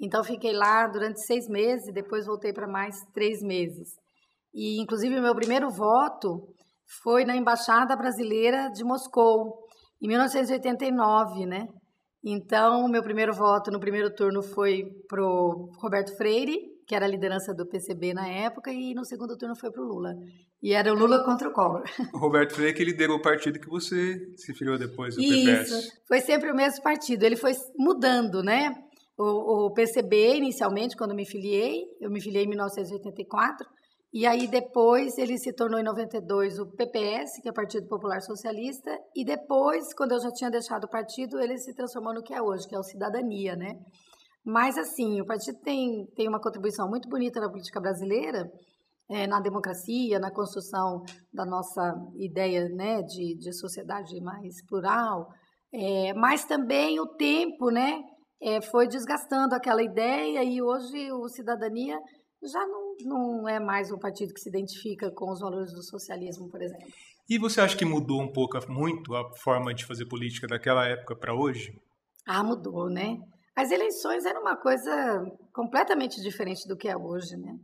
Então 0.00 0.22
fiquei 0.22 0.52
lá 0.52 0.86
durante 0.86 1.26
seis 1.26 1.48
meses 1.48 1.88
e 1.88 1.92
depois 1.92 2.26
voltei 2.26 2.52
para 2.52 2.68
mais 2.68 2.94
três 3.12 3.42
meses. 3.42 3.88
E 4.54 4.80
inclusive 4.80 5.20
meu 5.20 5.34
primeiro 5.34 5.68
voto 5.70 6.54
foi 7.02 7.24
na 7.24 7.34
Embaixada 7.34 7.96
Brasileira 7.96 8.70
de 8.70 8.84
Moscou, 8.84 9.58
em 10.00 10.06
1989, 10.06 11.46
né? 11.46 11.66
Então, 12.24 12.86
meu 12.88 13.02
primeiro 13.02 13.34
voto 13.34 13.70
no 13.70 13.80
primeiro 13.80 14.14
turno 14.14 14.42
foi 14.42 14.84
pro 15.08 15.70
Roberto 15.78 16.16
Freire, 16.16 16.56
que 16.86 16.94
era 16.94 17.04
a 17.04 17.08
liderança 17.08 17.52
do 17.52 17.66
PCB 17.66 18.14
na 18.14 18.28
época, 18.28 18.72
e 18.72 18.94
no 18.94 19.04
segundo 19.04 19.36
turno 19.36 19.56
foi 19.56 19.70
pro 19.70 19.82
Lula. 19.84 20.14
E 20.62 20.72
era 20.72 20.92
o 20.92 20.96
Lula 20.96 21.24
contra 21.24 21.48
o 21.48 21.52
Collor. 21.52 21.82
O 22.14 22.18
Roberto 22.18 22.54
Freire 22.54 22.74
que 22.74 22.84
liderou 22.84 23.16
o 23.16 23.22
partido 23.22 23.58
que 23.58 23.68
você 23.68 24.20
se 24.36 24.54
filiou 24.54 24.78
depois, 24.78 25.16
o 25.16 25.20
Isso, 25.20 25.44
PPS. 25.44 26.02
foi 26.06 26.20
sempre 26.20 26.52
o 26.52 26.54
mesmo 26.54 26.82
partido. 26.82 27.24
Ele 27.24 27.36
foi 27.36 27.52
mudando, 27.76 28.42
né? 28.42 28.72
O, 29.18 29.66
o 29.66 29.70
PCB, 29.72 30.36
inicialmente, 30.36 30.96
quando 30.96 31.14
me 31.14 31.26
filiei, 31.26 31.82
eu 32.00 32.10
me 32.10 32.20
filiei 32.20 32.44
em 32.44 32.48
1984, 32.48 33.66
e 34.12 34.26
aí 34.26 34.46
depois 34.46 35.16
ele 35.16 35.38
se 35.38 35.52
tornou 35.54 35.80
em 35.80 35.84
92 35.84 36.58
o 36.58 36.66
PPS, 36.66 37.40
que 37.40 37.48
é 37.48 37.50
o 37.50 37.54
Partido 37.54 37.88
Popular 37.88 38.20
Socialista, 38.20 38.90
e 39.16 39.24
depois, 39.24 39.94
quando 39.94 40.12
eu 40.12 40.20
já 40.20 40.30
tinha 40.30 40.50
deixado 40.50 40.84
o 40.84 40.90
partido, 40.90 41.40
ele 41.40 41.56
se 41.56 41.74
transformou 41.74 42.12
no 42.12 42.22
que 42.22 42.34
é 42.34 42.42
hoje, 42.42 42.68
que 42.68 42.74
é 42.74 42.78
o 42.78 42.82
Cidadania, 42.82 43.56
né? 43.56 43.78
Mas 44.44 44.76
assim, 44.76 45.20
o 45.20 45.24
partido 45.24 45.58
tem, 45.60 46.06
tem 46.14 46.28
uma 46.28 46.40
contribuição 46.40 46.88
muito 46.88 47.08
bonita 47.08 47.40
na 47.40 47.48
política 47.48 47.80
brasileira, 47.80 48.50
é, 49.08 49.26
na 49.26 49.40
democracia, 49.40 50.18
na 50.18 50.30
construção 50.30 51.02
da 51.32 51.44
nossa 51.44 51.94
ideia 52.16 52.68
né, 52.68 53.02
de, 53.02 53.36
de 53.38 53.52
sociedade 53.52 54.20
mais 54.20 54.64
plural, 54.66 55.28
é, 55.72 56.12
mas 56.14 56.44
também 56.44 57.00
o 57.00 57.06
tempo 57.06 57.70
né, 57.70 58.00
é, 58.42 58.60
foi 58.60 58.88
desgastando 58.88 59.54
aquela 59.54 59.82
ideia 59.82 60.42
e 60.42 60.60
hoje 60.60 61.12
o 61.12 61.28
Cidadania 61.28 61.98
já 62.42 62.66
não, 62.66 62.94
não 63.04 63.48
é 63.48 63.60
mais 63.60 63.90
um 63.92 63.98
partido 63.98 64.32
que 64.34 64.40
se 64.40 64.48
identifica 64.48 65.10
com 65.10 65.30
os 65.30 65.40
valores 65.40 65.72
do 65.72 65.82
socialismo, 65.82 66.48
por 66.48 66.60
exemplo. 66.60 66.88
E 67.28 67.38
você 67.38 67.60
acha 67.60 67.76
que 67.76 67.84
mudou 67.84 68.20
um 68.20 68.32
pouco, 68.32 68.58
muito 68.68 69.14
a 69.14 69.24
forma 69.36 69.72
de 69.72 69.84
fazer 69.84 70.06
política 70.06 70.46
daquela 70.46 70.86
época 70.86 71.16
para 71.16 71.34
hoje? 71.34 71.72
Ah, 72.26 72.42
mudou, 72.42 72.88
né? 72.88 73.16
As 73.56 73.70
eleições 73.70 74.24
eram 74.24 74.40
uma 74.40 74.56
coisa 74.56 75.24
completamente 75.52 76.20
diferente 76.20 76.66
do 76.66 76.76
que 76.76 76.88
é 76.88 76.96
hoje, 76.96 77.36
né? 77.36 77.54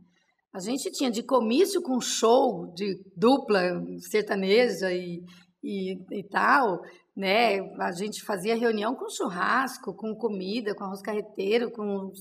A 0.53 0.59
gente 0.59 0.91
tinha 0.91 1.11
de 1.11 1.23
comício 1.23 1.81
com 1.81 1.99
show 2.01 2.73
de 2.73 2.95
dupla 3.15 3.83
sertaneja 3.99 4.91
e, 4.91 5.21
e, 5.63 5.93
e 6.11 6.23
tal, 6.29 6.81
né? 7.15 7.59
A 7.79 7.91
gente 7.91 8.23
fazia 8.23 8.55
reunião 8.55 8.95
com 8.95 9.09
churrasco, 9.09 9.93
com 9.93 10.15
comida, 10.15 10.73
com 10.73 10.85
arroz 10.85 11.01
carreteiro, 11.01 11.71
com 11.71 12.11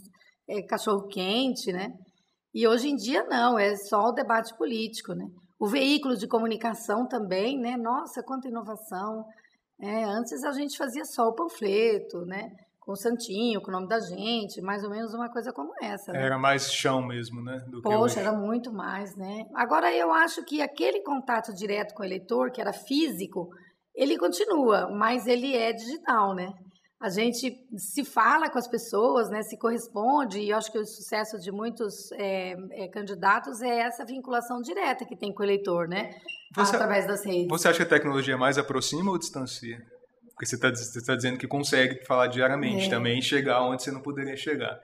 é, 0.49 0.63
cachorro 0.63 1.07
quente, 1.07 1.73
né? 1.73 1.93
E 2.59 2.67
hoje 2.67 2.89
em 2.89 2.97
dia 2.97 3.23
não, 3.23 3.57
é 3.57 3.77
só 3.77 4.09
o 4.09 4.13
debate 4.13 4.53
político, 4.59 5.15
né? 5.15 5.29
O 5.61 5.69
veículo 5.69 6.17
de 6.17 6.27
comunicação 6.27 7.07
também, 7.07 7.57
né? 7.57 7.77
Nossa, 7.77 8.21
quanta 8.21 8.49
inovação! 8.49 9.25
É, 9.81 10.03
antes 10.03 10.43
a 10.43 10.51
gente 10.51 10.77
fazia 10.77 11.05
só 11.05 11.29
o 11.29 11.35
panfleto, 11.37 12.27
né? 12.27 12.51
Com 12.81 12.95
o 12.95 12.97
santinho, 12.97 13.61
com 13.61 13.69
o 13.69 13.73
nome 13.73 13.87
da 13.87 14.01
gente, 14.01 14.61
mais 14.61 14.83
ou 14.83 14.91
menos 14.91 15.15
uma 15.15 15.31
coisa 15.31 15.53
como 15.53 15.73
essa. 15.81 16.11
Né? 16.13 16.21
Era 16.21 16.37
mais 16.37 16.73
chão 16.73 17.01
mesmo, 17.01 17.41
né? 17.45 17.65
Poxa, 17.81 18.19
era 18.19 18.33
muito 18.33 18.73
mais, 18.73 19.15
né? 19.15 19.47
Agora 19.55 19.95
eu 19.95 20.13
acho 20.13 20.45
que 20.45 20.61
aquele 20.61 21.01
contato 21.05 21.55
direto 21.55 21.95
com 21.95 22.03
o 22.03 22.07
eleitor, 22.07 22.51
que 22.51 22.61
era 22.61 22.73
físico, 22.73 23.51
ele 23.95 24.19
continua, 24.19 24.91
mas 24.91 25.29
ele 25.29 25.55
é 25.55 25.73
digital, 25.73 26.35
né? 26.35 26.53
A 27.01 27.09
gente 27.09 27.57
se 27.77 28.05
fala 28.05 28.51
com 28.51 28.59
as 28.59 28.67
pessoas, 28.67 29.31
né, 29.31 29.43
se 29.43 29.57
corresponde, 29.57 30.41
e 30.41 30.51
eu 30.51 30.57
acho 30.57 30.71
que 30.73 30.79
o 30.79 30.85
sucesso 30.85 31.39
de 31.39 31.53
muitos 31.53 32.11
é, 32.13 32.57
é, 32.73 32.89
candidatos 32.89 33.63
é 33.63 33.81
essa 33.81 34.05
vinculação 34.05 34.61
direta 34.61 35.05
que 35.05 35.17
tem 35.17 35.33
com 35.33 35.43
o 35.43 35.47
eleitor, 35.47 35.87
né, 35.87 36.11
você, 36.55 36.75
através 36.75 37.07
das 37.07 37.25
redes. 37.25 37.49
Você 37.49 37.69
acha 37.69 37.77
que 37.79 37.95
a 37.95 37.99
tecnologia 37.99 38.37
mais 38.37 38.59
aproxima 38.59 39.11
ou 39.11 39.19
distancia? 39.19 39.79
Porque 40.35 40.47
você 40.47 40.57
está 40.57 40.71
tá 41.07 41.17
dizendo 41.17 41.39
que 41.39 41.47
consegue 41.47 42.05
falar 42.05 42.27
diariamente 42.29 42.87
é. 42.87 42.91
também, 42.91 43.23
chegar 43.23 43.63
onde 43.63 43.83
você 43.83 43.91
não 43.91 44.01
poderia 44.01 44.37
chegar. 44.37 44.79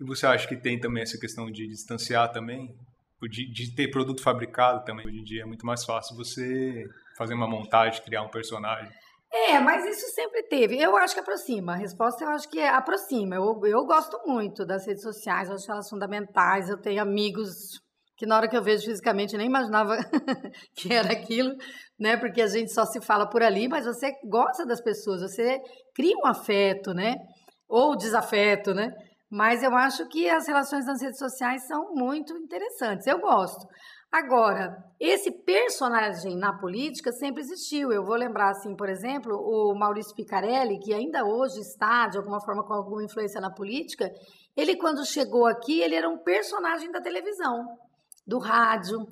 E 0.00 0.04
você 0.04 0.26
acha 0.26 0.46
que 0.46 0.56
tem 0.56 0.78
também 0.78 1.02
essa 1.02 1.18
questão 1.18 1.50
de 1.50 1.66
distanciar 1.68 2.32
também? 2.32 2.74
De, 3.22 3.50
de 3.52 3.74
ter 3.74 3.88
produto 3.88 4.22
fabricado 4.22 4.84
também? 4.84 5.06
Hoje 5.06 5.18
em 5.18 5.24
dia 5.24 5.42
é 5.42 5.44
muito 5.44 5.66
mais 5.66 5.84
fácil 5.84 6.16
você 6.16 6.84
fazer 7.16 7.34
uma 7.34 7.48
montagem, 7.48 8.02
criar 8.02 8.22
um 8.22 8.28
personagem. 8.28 8.90
É, 9.30 9.58
mas 9.60 9.84
isso 9.84 10.06
sempre 10.14 10.42
teve. 10.44 10.80
Eu 10.80 10.96
acho 10.96 11.14
que 11.14 11.20
aproxima. 11.20 11.72
A 11.74 11.76
resposta 11.76 12.24
eu 12.24 12.30
acho 12.30 12.48
que 12.48 12.58
é 12.58 12.68
aproxima. 12.68 13.36
Eu, 13.36 13.60
eu 13.64 13.84
gosto 13.84 14.18
muito 14.26 14.64
das 14.64 14.86
redes 14.86 15.02
sociais, 15.02 15.48
eu 15.48 15.54
acho 15.54 15.70
elas 15.70 15.88
fundamentais. 15.88 16.68
Eu 16.68 16.80
tenho 16.80 17.02
amigos 17.02 17.80
que 18.16 18.26
na 18.26 18.36
hora 18.36 18.48
que 18.48 18.56
eu 18.56 18.62
vejo 18.62 18.84
fisicamente 18.84 19.36
nem 19.36 19.46
imaginava 19.46 19.96
que 20.74 20.92
era 20.92 21.12
aquilo, 21.12 21.54
né? 21.98 22.16
Porque 22.16 22.42
a 22.42 22.48
gente 22.48 22.72
só 22.72 22.84
se 22.84 23.00
fala 23.00 23.28
por 23.28 23.42
ali, 23.42 23.68
mas 23.68 23.86
você 23.86 24.10
gosta 24.24 24.66
das 24.66 24.80
pessoas, 24.80 25.20
você 25.20 25.60
cria 25.94 26.16
um 26.16 26.26
afeto, 26.26 26.92
né? 26.92 27.14
Ou 27.68 27.96
desafeto, 27.96 28.74
né? 28.74 28.90
Mas 29.30 29.62
eu 29.62 29.74
acho 29.74 30.08
que 30.08 30.28
as 30.28 30.48
relações 30.48 30.86
nas 30.86 31.00
redes 31.00 31.18
sociais 31.18 31.66
são 31.66 31.94
muito 31.94 32.36
interessantes. 32.36 33.06
Eu 33.06 33.20
gosto. 33.20 33.64
Agora, 34.10 34.82
esse 34.98 35.30
personagem 35.30 36.34
na 36.34 36.52
política 36.52 37.12
sempre 37.12 37.42
existiu. 37.42 37.92
Eu 37.92 38.04
vou 38.04 38.16
lembrar, 38.16 38.50
assim, 38.50 38.74
por 38.74 38.88
exemplo, 38.88 39.36
o 39.36 39.74
Maurício 39.78 40.14
Picarelli, 40.14 40.80
que 40.80 40.94
ainda 40.94 41.24
hoje 41.24 41.60
está, 41.60 42.08
de 42.08 42.16
alguma 42.16 42.40
forma, 42.40 42.64
com 42.64 42.72
alguma 42.72 43.04
influência 43.04 43.40
na 43.40 43.50
política. 43.50 44.10
Ele, 44.56 44.76
quando 44.76 45.04
chegou 45.04 45.46
aqui, 45.46 45.80
ele 45.82 45.94
era 45.94 46.08
um 46.08 46.18
personagem 46.18 46.90
da 46.90 47.02
televisão, 47.02 47.66
do 48.26 48.38
rádio. 48.38 49.06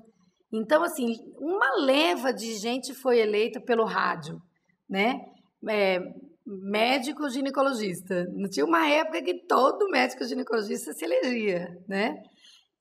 Então, 0.51 0.83
assim, 0.83 1.15
uma 1.39 1.77
leva 1.85 2.33
de 2.33 2.55
gente 2.55 2.95
foi 2.95 3.19
eleita 3.19 3.61
pelo 3.61 3.85
rádio, 3.85 4.41
né? 4.89 5.21
É, 5.69 6.01
médico 6.47 7.29
ginecologista. 7.29 8.25
Não 8.33 8.49
tinha 8.49 8.65
uma 8.65 8.89
época 8.89 9.23
que 9.23 9.47
todo 9.47 9.91
médico 9.91 10.25
ginecologista 10.25 10.93
se 10.95 11.05
elegia, 11.05 11.77
né? 11.87 12.23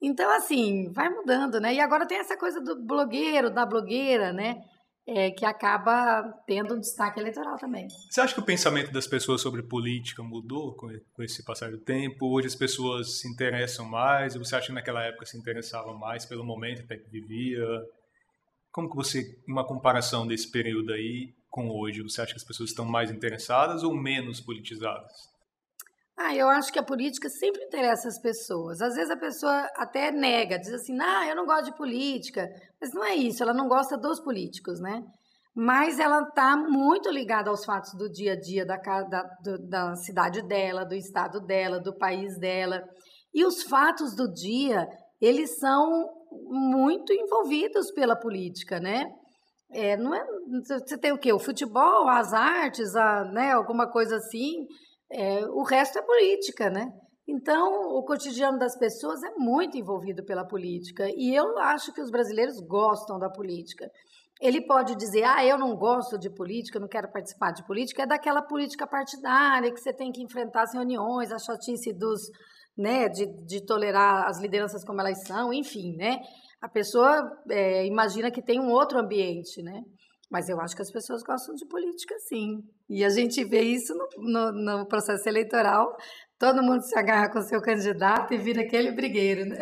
Então, 0.05 0.29
assim, 0.29 0.91
vai 0.91 1.09
mudando, 1.09 1.59
né? 1.59 1.73
E 1.73 1.79
agora 1.79 2.05
tem 2.05 2.19
essa 2.19 2.37
coisa 2.37 2.61
do 2.61 2.79
blogueiro, 2.79 3.49
da 3.49 3.65
blogueira, 3.65 4.31
né? 4.31 4.61
É, 5.07 5.31
que 5.31 5.43
acaba 5.43 6.21
tendo 6.45 6.75
um 6.75 6.79
destaque 6.79 7.19
eleitoral 7.19 7.57
também. 7.57 7.87
Você 8.09 8.21
acha 8.21 8.33
que 8.33 8.39
o 8.39 8.45
pensamento 8.45 8.91
das 8.91 9.07
pessoas 9.07 9.41
sobre 9.41 9.63
política 9.63 10.21
mudou 10.21 10.75
com, 10.75 10.89
com 11.13 11.23
esse 11.23 11.43
passar 11.43 11.71
do 11.71 11.79
tempo? 11.79 12.27
Hoje 12.27 12.47
as 12.47 12.55
pessoas 12.55 13.19
se 13.19 13.27
interessam 13.27 13.85
mais? 13.85 14.35
Você 14.35 14.55
acha 14.55 14.67
que 14.67 14.73
naquela 14.73 15.03
época 15.03 15.25
se 15.25 15.37
interessavam 15.37 15.97
mais 15.97 16.23
pelo 16.23 16.43
momento 16.43 16.83
até 16.83 16.97
que 16.97 17.09
vivia? 17.09 17.65
Como 18.71 18.87
que 18.87 18.95
você, 18.95 19.39
uma 19.47 19.65
comparação 19.65 20.27
desse 20.27 20.51
período 20.51 20.93
aí 20.93 21.33
com 21.49 21.69
hoje, 21.69 22.03
você 22.03 22.21
acha 22.21 22.33
que 22.33 22.39
as 22.39 22.43
pessoas 22.43 22.69
estão 22.69 22.85
mais 22.85 23.09
interessadas 23.09 23.81
ou 23.81 23.95
menos 23.95 24.39
politizadas? 24.39 25.34
Ah, 26.17 26.33
eu 26.33 26.47
acho 26.47 26.71
que 26.71 26.79
a 26.79 26.83
política 26.83 27.27
sempre 27.27 27.63
interessa 27.65 28.07
as 28.07 28.19
pessoas. 28.19 28.81
Às 28.81 28.95
vezes 28.95 29.11
a 29.11 29.17
pessoa 29.17 29.69
até 29.75 30.11
nega, 30.11 30.57
diz 30.57 30.71
assim, 30.71 30.97
ah, 31.01 31.27
eu 31.27 31.35
não 31.35 31.45
gosto 31.45 31.65
de 31.65 31.77
política. 31.77 32.49
Mas 32.79 32.93
não 32.93 33.03
é 33.03 33.15
isso, 33.15 33.43
ela 33.43 33.53
não 33.53 33.67
gosta 33.67 33.97
dos 33.97 34.21
políticos, 34.21 34.79
né? 34.79 35.03
Mas 35.53 35.99
ela 35.99 36.21
está 36.21 36.55
muito 36.55 37.09
ligada 37.09 37.49
aos 37.49 37.65
fatos 37.65 37.93
do 37.95 38.09
dia 38.09 38.33
a 38.33 38.39
dia 38.39 38.65
da, 38.65 38.77
da, 38.77 39.23
da 39.69 39.95
cidade 39.95 40.41
dela, 40.47 40.85
do 40.85 40.95
estado 40.95 41.41
dela, 41.41 41.79
do 41.79 41.97
país 41.97 42.37
dela. 42.39 42.81
E 43.33 43.45
os 43.45 43.63
fatos 43.63 44.15
do 44.15 44.31
dia, 44.31 44.87
eles 45.19 45.57
são 45.59 46.09
muito 46.31 47.11
envolvidos 47.11 47.91
pela 47.91 48.15
política, 48.15 48.79
né? 48.79 49.05
É, 49.71 49.97
não 49.97 50.13
é, 50.13 50.25
você 50.63 50.97
tem 50.97 51.11
o 51.11 51.17
quê? 51.17 51.33
O 51.33 51.39
futebol, 51.39 52.07
as 52.07 52.33
artes, 52.33 52.95
a, 52.95 53.25
né, 53.25 53.51
alguma 53.51 53.91
coisa 53.91 54.17
assim 54.17 54.65
é, 55.11 55.45
o 55.45 55.63
resto 55.63 55.99
é 55.99 56.01
política, 56.01 56.69
né? 56.69 56.91
Então, 57.27 57.95
o 57.97 58.03
cotidiano 58.03 58.59
das 58.59 58.77
pessoas 58.77 59.23
é 59.23 59.31
muito 59.35 59.77
envolvido 59.77 60.23
pela 60.23 60.45
política. 60.45 61.07
E 61.15 61.33
eu 61.33 61.57
acho 61.57 61.91
que 61.91 62.01
os 62.01 62.11
brasileiros 62.11 62.59
gostam 62.59 63.17
da 63.17 63.29
política. 63.29 63.89
Ele 64.39 64.61
pode 64.61 64.95
dizer, 64.95 65.23
ah, 65.23 65.43
eu 65.43 65.57
não 65.57 65.75
gosto 65.75 66.19
de 66.19 66.29
política, 66.29 66.79
não 66.79 66.87
quero 66.87 67.11
participar 67.11 67.51
de 67.51 67.65
política. 67.65 68.03
É 68.03 68.05
daquela 68.05 68.43
política 68.43 68.85
partidária 68.85 69.71
que 69.73 69.79
você 69.79 69.91
tem 69.91 70.11
que 70.11 70.21
enfrentar 70.21 70.63
as 70.63 70.73
reuniões, 70.73 71.31
a 71.31 71.39
chatice 71.39 71.91
dos, 71.93 72.29
né, 72.77 73.09
de, 73.09 73.25
de 73.45 73.65
tolerar 73.65 74.27
as 74.27 74.39
lideranças 74.39 74.83
como 74.83 75.01
elas 75.01 75.23
são, 75.25 75.51
enfim, 75.51 75.95
né? 75.95 76.19
A 76.61 76.69
pessoa 76.69 77.31
é, 77.49 77.85
imagina 77.85 78.29
que 78.29 78.41
tem 78.41 78.59
um 78.59 78.71
outro 78.71 78.99
ambiente, 78.99 79.63
né? 79.63 79.81
Mas 80.31 80.49
eu 80.49 80.59
acho 80.59 80.75
que 80.75 80.81
as 80.81 80.91
pessoas 80.91 81.21
gostam 81.23 81.55
de 81.55 81.65
política, 81.65 82.15
sim. 82.19 82.63
E 82.89 83.03
a 83.03 83.09
gente 83.09 83.43
vê 83.43 83.61
isso 83.61 83.93
no, 83.93 84.07
no, 84.17 84.51
no 84.51 84.85
processo 84.87 85.27
eleitoral. 85.29 85.95
Todo 86.37 86.63
mundo 86.63 86.81
se 86.81 86.97
agarra 86.97 87.29
com 87.29 87.39
o 87.39 87.43
seu 87.43 87.61
candidato 87.61 88.33
e 88.33 88.37
vira 88.37 88.61
aquele 88.61 88.91
brigueiro, 88.91 89.45
né? 89.45 89.57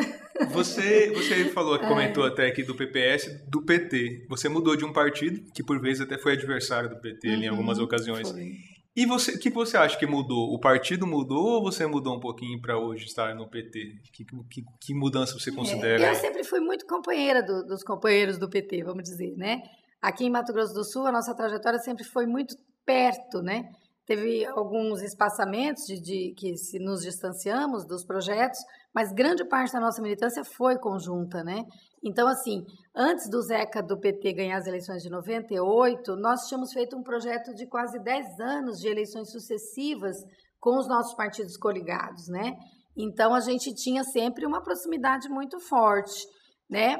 Você, 0.52 1.12
você 1.12 1.46
falou, 1.50 1.76
é. 1.78 1.88
comentou 1.88 2.24
até 2.26 2.48
aqui 2.48 2.64
do 2.64 2.74
PPS, 2.74 3.46
do 3.48 3.62
PT. 3.62 4.26
Você 4.30 4.50
mudou 4.50 4.76
de 4.76 4.84
um 4.84 4.92
partido 4.92 5.52
que 5.54 5.64
por 5.64 5.80
vezes 5.80 6.02
até 6.02 6.18
foi 6.18 6.34
adversário 6.34 6.90
do 6.90 7.00
PT 7.00 7.28
uhum, 7.28 7.44
em 7.44 7.48
algumas 7.48 7.78
ocasiões. 7.78 8.32
Foi. 8.32 8.54
E 8.96 9.08
você, 9.08 9.32
o 9.32 9.40
que 9.40 9.50
você 9.50 9.76
acha 9.76 9.98
que 9.98 10.06
mudou? 10.06 10.54
O 10.54 10.60
partido 10.60 11.08
mudou 11.08 11.44
ou 11.44 11.64
você 11.64 11.86
mudou 11.88 12.16
um 12.16 12.20
pouquinho 12.20 12.62
para 12.62 12.78
hoje 12.78 13.06
estar 13.06 13.34
no 13.34 13.48
PT? 13.48 13.96
Que, 14.12 14.24
que, 14.24 14.64
que 14.80 14.94
mudança 14.94 15.38
você 15.38 15.50
é, 15.50 15.54
considera? 15.54 16.04
É, 16.04 16.12
eu 16.12 16.16
sempre 16.16 16.44
fui 16.44 16.60
muito 16.60 16.86
companheira 16.86 17.42
do, 17.42 17.66
dos 17.66 17.84
companheiros 17.84 18.38
do 18.38 18.48
PT, 18.48 18.84
vamos 18.84 19.04
dizer, 19.04 19.36
né? 19.36 19.64
Aqui 20.04 20.26
em 20.26 20.30
Mato 20.30 20.52
Grosso 20.52 20.74
do 20.74 20.84
Sul, 20.84 21.08
a 21.08 21.12
nossa 21.12 21.34
trajetória 21.34 21.80
sempre 21.80 22.04
foi 22.04 22.28
muito 22.28 22.56
perto, 22.86 23.42
né? 23.42 23.70
teve 24.06 24.46
alguns 24.46 25.02
espaçamentos 25.02 25.86
de, 25.86 26.00
de, 26.00 26.34
que 26.36 26.58
se 26.58 26.78
nos 26.78 27.02
distanciamos 27.02 27.86
dos 27.86 28.04
projetos, 28.04 28.60
mas 28.94 29.14
grande 29.14 29.46
parte 29.46 29.72
da 29.72 29.80
nossa 29.80 30.02
militância 30.02 30.44
foi 30.44 30.78
conjunta, 30.78 31.44
né? 31.44 31.64
Então, 32.04 32.28
assim, 32.28 32.66
antes 32.94 33.30
do 33.30 33.42
Zeca 33.42 33.82
do 33.82 33.98
PT 33.98 34.34
ganhar 34.34 34.58
as 34.58 34.68
eleições 34.68 35.02
de 35.02 35.10
98, 35.10 36.16
nós 36.18 36.48
tínhamos 36.48 36.74
feito 36.74 36.98
um 36.98 37.04
projeto 37.04 37.54
de 37.54 37.66
quase 37.66 37.98
10 38.00 38.40
anos 38.42 38.80
de 38.80 38.88
eleições 38.90 39.32
sucessivas 39.32 40.18
com 40.60 40.78
os 40.78 40.88
nossos 40.88 41.14
partidos 41.16 41.56
coligados, 41.56 42.28
né? 42.28 42.58
Então, 42.96 43.34
a 43.34 43.40
gente 43.40 43.74
tinha 43.74 44.04
sempre 44.04 44.46
uma 44.46 44.62
proximidade 44.62 45.30
muito 45.30 45.60
forte, 45.62 46.28
né? 46.70 46.98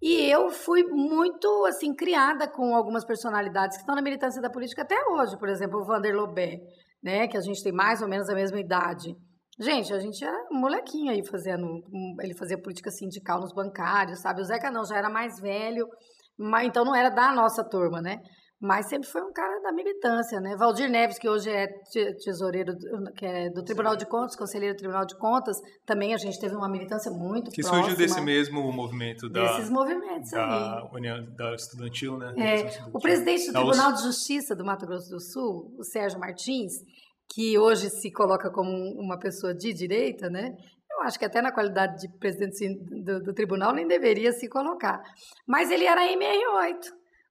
E 0.00 0.30
eu 0.30 0.50
fui 0.50 0.84
muito, 0.84 1.64
assim, 1.66 1.94
criada 1.94 2.46
com 2.46 2.74
algumas 2.74 3.04
personalidades 3.04 3.76
que 3.76 3.82
estão 3.82 3.94
na 3.94 4.02
militância 4.02 4.42
da 4.42 4.50
política 4.50 4.82
até 4.82 4.96
hoje. 5.10 5.38
Por 5.38 5.48
exemplo, 5.48 5.80
o 5.80 5.84
Vander 5.84 6.14
Lobé, 6.14 6.58
né? 7.02 7.26
Que 7.26 7.36
a 7.36 7.40
gente 7.40 7.62
tem 7.62 7.72
mais 7.72 8.02
ou 8.02 8.08
menos 8.08 8.28
a 8.28 8.34
mesma 8.34 8.60
idade. 8.60 9.16
Gente, 9.58 9.92
a 9.94 9.98
gente 9.98 10.22
era 10.22 10.36
um 10.52 10.60
molequinho 10.60 11.10
aí 11.10 11.24
fazendo. 11.26 11.66
Ele 12.20 12.34
fazia 12.34 12.60
política 12.60 12.90
sindical 12.90 13.40
nos 13.40 13.54
bancários, 13.54 14.20
sabe? 14.20 14.42
O 14.42 14.44
Zeca 14.44 14.70
não, 14.70 14.84
já 14.84 14.98
era 14.98 15.08
mais 15.08 15.40
velho, 15.40 15.88
mas, 16.38 16.66
então 16.68 16.84
não 16.84 16.94
era 16.94 17.08
da 17.08 17.32
nossa 17.32 17.64
turma, 17.64 18.02
né? 18.02 18.20
Mas 18.58 18.88
sempre 18.88 19.06
foi 19.06 19.22
um 19.22 19.32
cara 19.32 19.60
da 19.60 19.70
militância, 19.70 20.40
né? 20.40 20.56
Valdir 20.56 20.88
Neves, 20.88 21.18
que 21.18 21.28
hoje 21.28 21.50
é 21.50 21.66
tesoureiro 22.24 22.74
que 23.14 23.26
é 23.26 23.50
do 23.50 23.62
Tribunal 23.62 23.96
de 23.96 24.06
Contas, 24.06 24.34
conselheiro 24.34 24.74
do 24.74 24.78
Tribunal 24.78 25.04
de 25.04 25.14
Contas, 25.18 25.60
também 25.84 26.14
a 26.14 26.16
gente 26.16 26.40
teve 26.40 26.54
uma 26.54 26.68
militância 26.68 27.10
muito 27.10 27.50
que 27.50 27.60
próxima. 27.60 27.82
Que 27.82 27.90
surgiu 27.90 28.06
desse 28.06 28.20
mesmo 28.22 28.72
movimento 28.72 29.28
da... 29.28 29.42
Desses 29.42 29.68
movimentos 29.68 30.30
da 30.30 30.78
aí. 30.78 30.88
União 30.90 31.22
da 31.36 31.54
Estudantil, 31.54 32.16
né? 32.16 32.32
É, 32.38 32.54
estudantil. 32.56 32.90
O 32.94 32.98
presidente 32.98 33.46
do 33.48 33.52
Tribunal 33.52 33.92
de 33.92 34.02
Justiça 34.02 34.56
do 34.56 34.64
Mato 34.64 34.86
Grosso 34.86 35.10
do 35.10 35.20
Sul, 35.20 35.74
o 35.78 35.84
Sérgio 35.84 36.18
Martins, 36.18 36.82
que 37.28 37.58
hoje 37.58 37.90
se 37.90 38.10
coloca 38.10 38.50
como 38.50 38.70
uma 38.98 39.18
pessoa 39.18 39.54
de 39.54 39.74
direita, 39.74 40.30
né? 40.30 40.56
Eu 40.90 41.02
acho 41.02 41.18
que 41.18 41.26
até 41.26 41.42
na 41.42 41.52
qualidade 41.52 42.00
de 42.00 42.18
presidente 42.18 42.74
do, 43.04 43.22
do 43.22 43.34
tribunal 43.34 43.74
nem 43.74 43.86
deveria 43.86 44.32
se 44.32 44.48
colocar. 44.48 45.02
Mas 45.46 45.70
ele 45.70 45.84
era 45.84 46.00
MR8. 46.10 46.86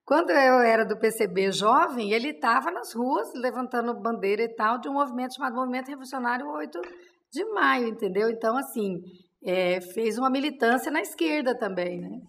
Quando 0.06 0.30
eu 0.30 0.60
era 0.60 0.86
do 0.86 1.00
PCB 1.00 1.52
jovem, 1.52 2.14
ele 2.14 2.30
estava 2.30 2.70
nas 2.70 2.94
ruas 2.94 3.34
levantando 3.34 4.00
bandeira 4.00 4.44
e 4.44 4.56
tal 4.56 4.80
de 4.80 4.88
um 4.88 4.94
movimento 4.94 5.34
chamado 5.34 5.56
Movimento 5.56 5.88
Revolucionário 5.88 6.48
8 6.48 6.80
de 7.34 7.44
Maio, 7.46 7.88
entendeu? 7.88 8.30
Então, 8.30 8.56
assim, 8.56 9.02
é, 9.44 9.82
fez 9.82 10.20
uma 10.20 10.30
militância 10.30 10.92
na 10.92 11.02
esquerda 11.02 11.58
também, 11.58 12.02
né? 12.02 12.20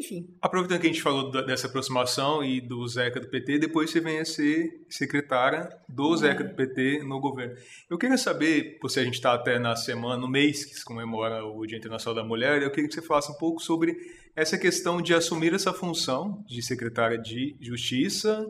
Enfim. 0.00 0.26
Aproveitando 0.42 0.80
que 0.80 0.88
a 0.88 0.90
gente 0.90 1.02
falou 1.02 1.30
dessa 1.30 1.68
aproximação 1.68 2.42
e 2.42 2.60
do 2.60 2.86
Zeca 2.88 3.20
do 3.20 3.28
PT, 3.28 3.58
depois 3.60 3.90
você 3.90 4.00
vem 4.00 4.18
a 4.18 4.24
ser 4.24 4.84
secretária 4.88 5.68
do 5.88 6.16
Zeca 6.16 6.42
do 6.42 6.54
PT 6.54 7.04
no 7.04 7.20
governo. 7.20 7.54
Eu 7.88 7.96
queria 7.96 8.16
saber, 8.16 8.78
se 8.88 8.98
a 8.98 9.04
gente 9.04 9.14
está 9.14 9.34
até 9.34 9.56
na 9.56 9.76
semana, 9.76 10.16
no 10.16 10.28
mês 10.28 10.64
que 10.64 10.74
se 10.74 10.84
comemora 10.84 11.44
o 11.44 11.64
Dia 11.64 11.78
Internacional 11.78 12.22
da 12.22 12.28
Mulher, 12.28 12.60
eu 12.60 12.70
queria 12.70 12.88
que 12.88 12.94
você 12.94 13.02
falasse 13.02 13.30
um 13.30 13.36
pouco 13.38 13.60
sobre 13.62 13.96
essa 14.34 14.58
questão 14.58 15.00
de 15.02 15.14
assumir 15.14 15.52
essa 15.54 15.72
função 15.72 16.44
de 16.46 16.62
secretária 16.62 17.18
de 17.18 17.56
Justiça 17.60 18.46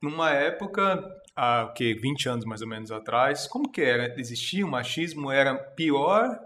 numa 0.00 0.30
época, 0.30 1.02
há 1.34 1.72
que 1.76 1.94
20 1.94 2.28
anos 2.28 2.44
mais 2.44 2.62
ou 2.62 2.68
menos 2.68 2.92
atrás, 2.92 3.46
como 3.48 3.70
que 3.70 3.80
era? 3.80 4.14
Existia 4.18 4.64
o 4.64 4.70
machismo? 4.70 5.30
Era 5.30 5.56
pior 5.74 6.38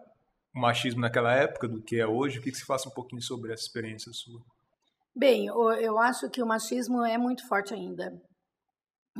o 0.55 0.61
machismo 0.61 1.01
naquela 1.01 1.35
época 1.35 1.69
do 1.69 1.83
que 1.83 2.01
é 2.01 2.07
hoje? 2.07 2.37
Eu 2.37 2.43
queria 2.43 2.53
que 2.53 2.59
você 2.59 2.65
faça 2.65 2.89
um 2.89 2.93
pouquinho 2.93 3.23
sobre 3.23 3.53
essa 3.53 3.63
experiência 3.63 4.11
sua. 4.13 4.41
Bem, 5.15 5.47
eu 5.47 5.99
acho 5.99 6.31
que 6.31 6.43
o 6.43 6.47
machismo 6.47 7.05
é 7.05 7.19
muito 7.19 7.47
forte 7.47 7.75
ainda. 7.75 8.11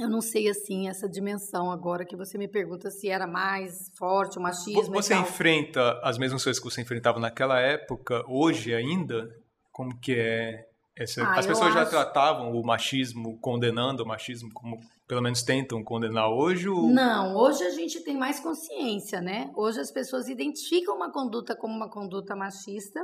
Eu 0.01 0.09
não 0.09 0.23
sei 0.23 0.49
assim 0.49 0.89
essa 0.89 1.07
dimensão 1.07 1.71
agora 1.71 2.07
que 2.07 2.17
você 2.17 2.39
me 2.39 2.49
pergunta 2.49 2.91
se 2.91 3.11
era 3.11 3.27
mais 3.27 3.91
forte 3.99 4.39
o 4.39 4.41
machismo. 4.41 4.95
Você 4.95 5.15
enfrenta 5.15 6.01
as 6.03 6.17
mesmas 6.17 6.43
coisas 6.43 6.59
que 6.59 6.71
você 6.71 6.81
enfrentava 6.81 7.21
naquela 7.21 7.61
época, 7.61 8.25
hoje 8.27 8.75
ainda? 8.75 9.29
Como 9.73 9.99
que 9.99 10.15
é 10.15 10.67
essa... 10.97 11.23
ah, 11.25 11.39
As 11.39 11.47
pessoas 11.47 11.73
já 11.73 11.87
tratavam 11.87 12.53
o 12.53 12.65
machismo, 12.65 13.39
condenando 13.41 14.03
o 14.03 14.07
machismo, 14.07 14.51
como 14.53 14.79
pelo 15.09 15.23
menos 15.23 15.43
tentam 15.43 15.83
condenar 15.83 16.29
hoje? 16.29 16.69
Ou... 16.69 16.89
Não, 16.89 17.35
hoje 17.37 17.65
a 17.65 17.71
gente 17.71 18.01
tem 18.05 18.17
mais 18.17 18.39
consciência, 18.41 19.21
né? 19.21 19.51
Hoje 19.57 19.81
as 19.81 19.91
pessoas 19.91 20.29
identificam 20.29 20.95
uma 20.95 21.11
conduta 21.11 21.57
como 21.57 21.75
uma 21.75 21.91
conduta 21.91 22.37
machista 22.37 23.01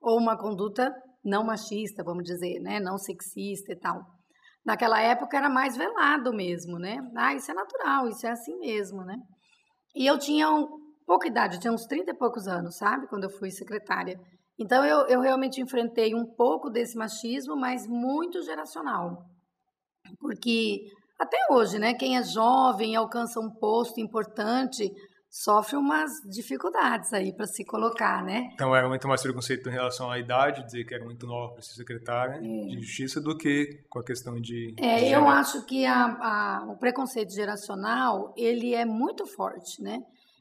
ou 0.00 0.18
uma 0.18 0.36
conduta 0.36 0.92
não 1.24 1.44
machista, 1.44 2.02
vamos 2.04 2.24
dizer, 2.24 2.60
né? 2.60 2.80
Não 2.80 2.98
sexista 2.98 3.72
e 3.72 3.76
tal. 3.76 4.02
Naquela 4.64 5.00
época 5.00 5.36
era 5.36 5.48
mais 5.48 5.76
velado 5.76 6.32
mesmo, 6.32 6.78
né? 6.78 6.96
Ah, 7.16 7.34
isso 7.34 7.50
é 7.50 7.54
natural, 7.54 8.08
isso 8.08 8.26
é 8.26 8.30
assim 8.30 8.56
mesmo, 8.58 9.02
né? 9.04 9.16
E 9.94 10.06
eu 10.06 10.18
tinha 10.18 10.50
um, 10.50 10.66
pouca 11.06 11.28
idade, 11.28 11.56
eu 11.56 11.60
tinha 11.60 11.72
uns 11.72 11.84
30 11.84 12.10
e 12.12 12.16
poucos 12.16 12.46
anos, 12.46 12.76
sabe? 12.76 13.06
Quando 13.08 13.24
eu 13.24 13.30
fui 13.30 13.50
secretária. 13.50 14.18
Então, 14.58 14.84
eu, 14.84 15.06
eu 15.06 15.20
realmente 15.20 15.60
enfrentei 15.60 16.14
um 16.14 16.26
pouco 16.26 16.70
desse 16.70 16.96
machismo, 16.96 17.56
mas 17.56 17.86
muito 17.86 18.42
geracional. 18.42 19.24
Porque 20.20 20.86
até 21.18 21.38
hoje, 21.50 21.78
né, 21.78 21.94
quem 21.94 22.16
é 22.16 22.22
jovem 22.22 22.96
alcança 22.96 23.40
um 23.40 23.50
posto 23.50 24.00
importante 24.00 24.90
sofre 25.32 25.76
umas 25.76 26.10
dificuldades 26.28 27.10
aí 27.14 27.34
para 27.34 27.46
se 27.46 27.64
colocar, 27.64 28.22
né? 28.22 28.50
Então 28.52 28.76
era 28.76 28.86
muito 28.86 29.08
mais 29.08 29.22
preconceito 29.22 29.66
em 29.70 29.72
relação 29.72 30.10
à 30.10 30.18
idade, 30.18 30.62
dizer 30.62 30.84
que 30.84 30.94
era 30.94 31.02
muito 31.02 31.26
nova 31.26 31.54
para 31.54 31.62
ser 31.62 31.72
secretária 31.72 32.34
é. 32.34 32.40
de 32.40 32.80
justiça 32.80 33.18
do 33.18 33.34
que 33.34 33.82
com 33.88 33.98
a 33.98 34.04
questão 34.04 34.34
de. 34.34 34.74
É, 34.78 34.98
de 34.98 35.06
eu 35.06 35.26
acho 35.26 35.64
que 35.64 35.86
a, 35.86 36.04
a, 36.04 36.64
o 36.68 36.76
preconceito 36.76 37.32
geracional 37.32 38.34
ele 38.36 38.74
é 38.74 38.84
muito 38.84 39.24
forte, 39.24 39.82
né? 39.82 40.00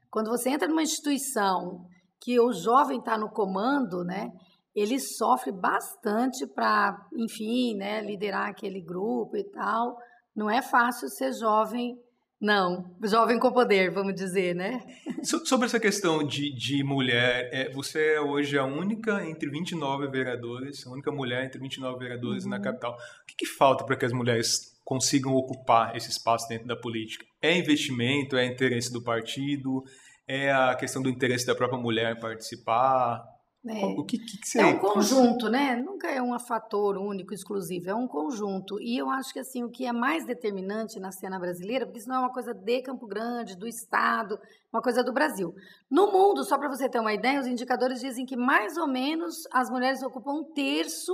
Quando 0.09 0.29
você 0.29 0.49
entra 0.49 0.67
numa 0.67 0.83
instituição 0.83 1.85
que 2.21 2.39
o 2.39 2.53
jovem 2.53 2.99
está 2.99 3.17
no 3.17 3.29
comando, 3.29 4.03
né? 4.03 4.31
Ele 4.75 4.99
sofre 4.99 5.51
bastante 5.51 6.47
para, 6.47 6.95
enfim, 7.17 7.75
né, 7.75 8.01
liderar 8.01 8.49
aquele 8.49 8.79
grupo 8.79 9.35
e 9.35 9.43
tal. 9.43 9.97
Não 10.35 10.49
é 10.49 10.61
fácil 10.61 11.09
ser 11.09 11.33
jovem, 11.33 11.97
não. 12.39 12.95
Jovem 13.03 13.37
com 13.37 13.51
poder, 13.51 13.91
vamos 13.91 14.15
dizer, 14.15 14.55
né? 14.55 14.79
Sobre 15.45 15.65
essa 15.65 15.79
questão 15.79 16.25
de, 16.25 16.53
de 16.55 16.83
mulher, 16.83 17.49
é, 17.51 17.69
você 17.71 18.13
é 18.13 18.21
hoje 18.21 18.57
a 18.57 18.63
única 18.63 19.27
entre 19.27 19.49
29 19.49 20.07
vereadores, 20.07 20.87
a 20.87 20.91
única 20.91 21.11
mulher 21.11 21.45
entre 21.45 21.59
29 21.59 21.99
vereadores 21.99 22.43
uhum. 22.43 22.51
na 22.51 22.61
capital. 22.61 22.93
O 22.93 23.25
que, 23.27 23.35
que 23.39 23.45
falta 23.45 23.83
para 23.83 23.97
que 23.97 24.05
as 24.05 24.13
mulheres 24.13 24.71
consigam 24.85 25.33
ocupar 25.33 25.95
esse 25.95 26.09
espaço 26.09 26.47
dentro 26.47 26.67
da 26.67 26.75
política? 26.75 27.25
É 27.41 27.57
investimento? 27.57 28.37
É 28.37 28.45
interesse 28.45 28.91
do 28.91 29.03
partido? 29.03 29.83
É 30.31 30.51
a 30.51 30.75
questão 30.75 31.01
do 31.01 31.09
interesse 31.09 31.45
da 31.45 31.53
própria 31.53 31.77
mulher 31.77 32.17
participar? 32.19 33.21
É. 33.67 33.85
O 33.85 34.03
que, 34.05 34.17
que, 34.17 34.37
que 34.37 34.57
É 34.57 34.65
um 34.65 34.79
conjunto, 34.79 35.47
né? 35.47 35.75
Nunca 35.75 36.09
é 36.09 36.21
um 36.21 36.37
fator 36.39 36.97
único, 36.97 37.33
exclusivo, 37.33 37.89
é 37.89 37.93
um 37.93 38.07
conjunto. 38.07 38.81
E 38.81 38.97
eu 38.97 39.09
acho 39.09 39.33
que 39.33 39.39
assim 39.39 39.63
o 39.63 39.69
que 39.69 39.85
é 39.85 39.91
mais 39.91 40.25
determinante 40.25 40.99
na 40.99 41.11
cena 41.11 41.37
brasileira, 41.37 41.85
porque 41.85 41.99
isso 41.99 42.07
não 42.09 42.15
é 42.15 42.19
uma 42.19 42.33
coisa 42.33 42.53
de 42.53 42.81
Campo 42.81 43.05
Grande, 43.05 43.57
do 43.57 43.67
Estado, 43.67 44.39
uma 44.73 44.81
coisa 44.81 45.03
do 45.03 45.13
Brasil. 45.13 45.53
No 45.91 46.11
mundo, 46.11 46.43
só 46.43 46.57
para 46.57 46.69
você 46.69 46.89
ter 46.89 46.99
uma 46.99 47.13
ideia, 47.13 47.39
os 47.39 47.45
indicadores 47.45 47.99
dizem 47.99 48.25
que 48.25 48.37
mais 48.37 48.77
ou 48.77 48.87
menos 48.87 49.43
as 49.51 49.69
mulheres 49.69 50.01
ocupam 50.01 50.31
um 50.31 50.53
terço 50.53 51.13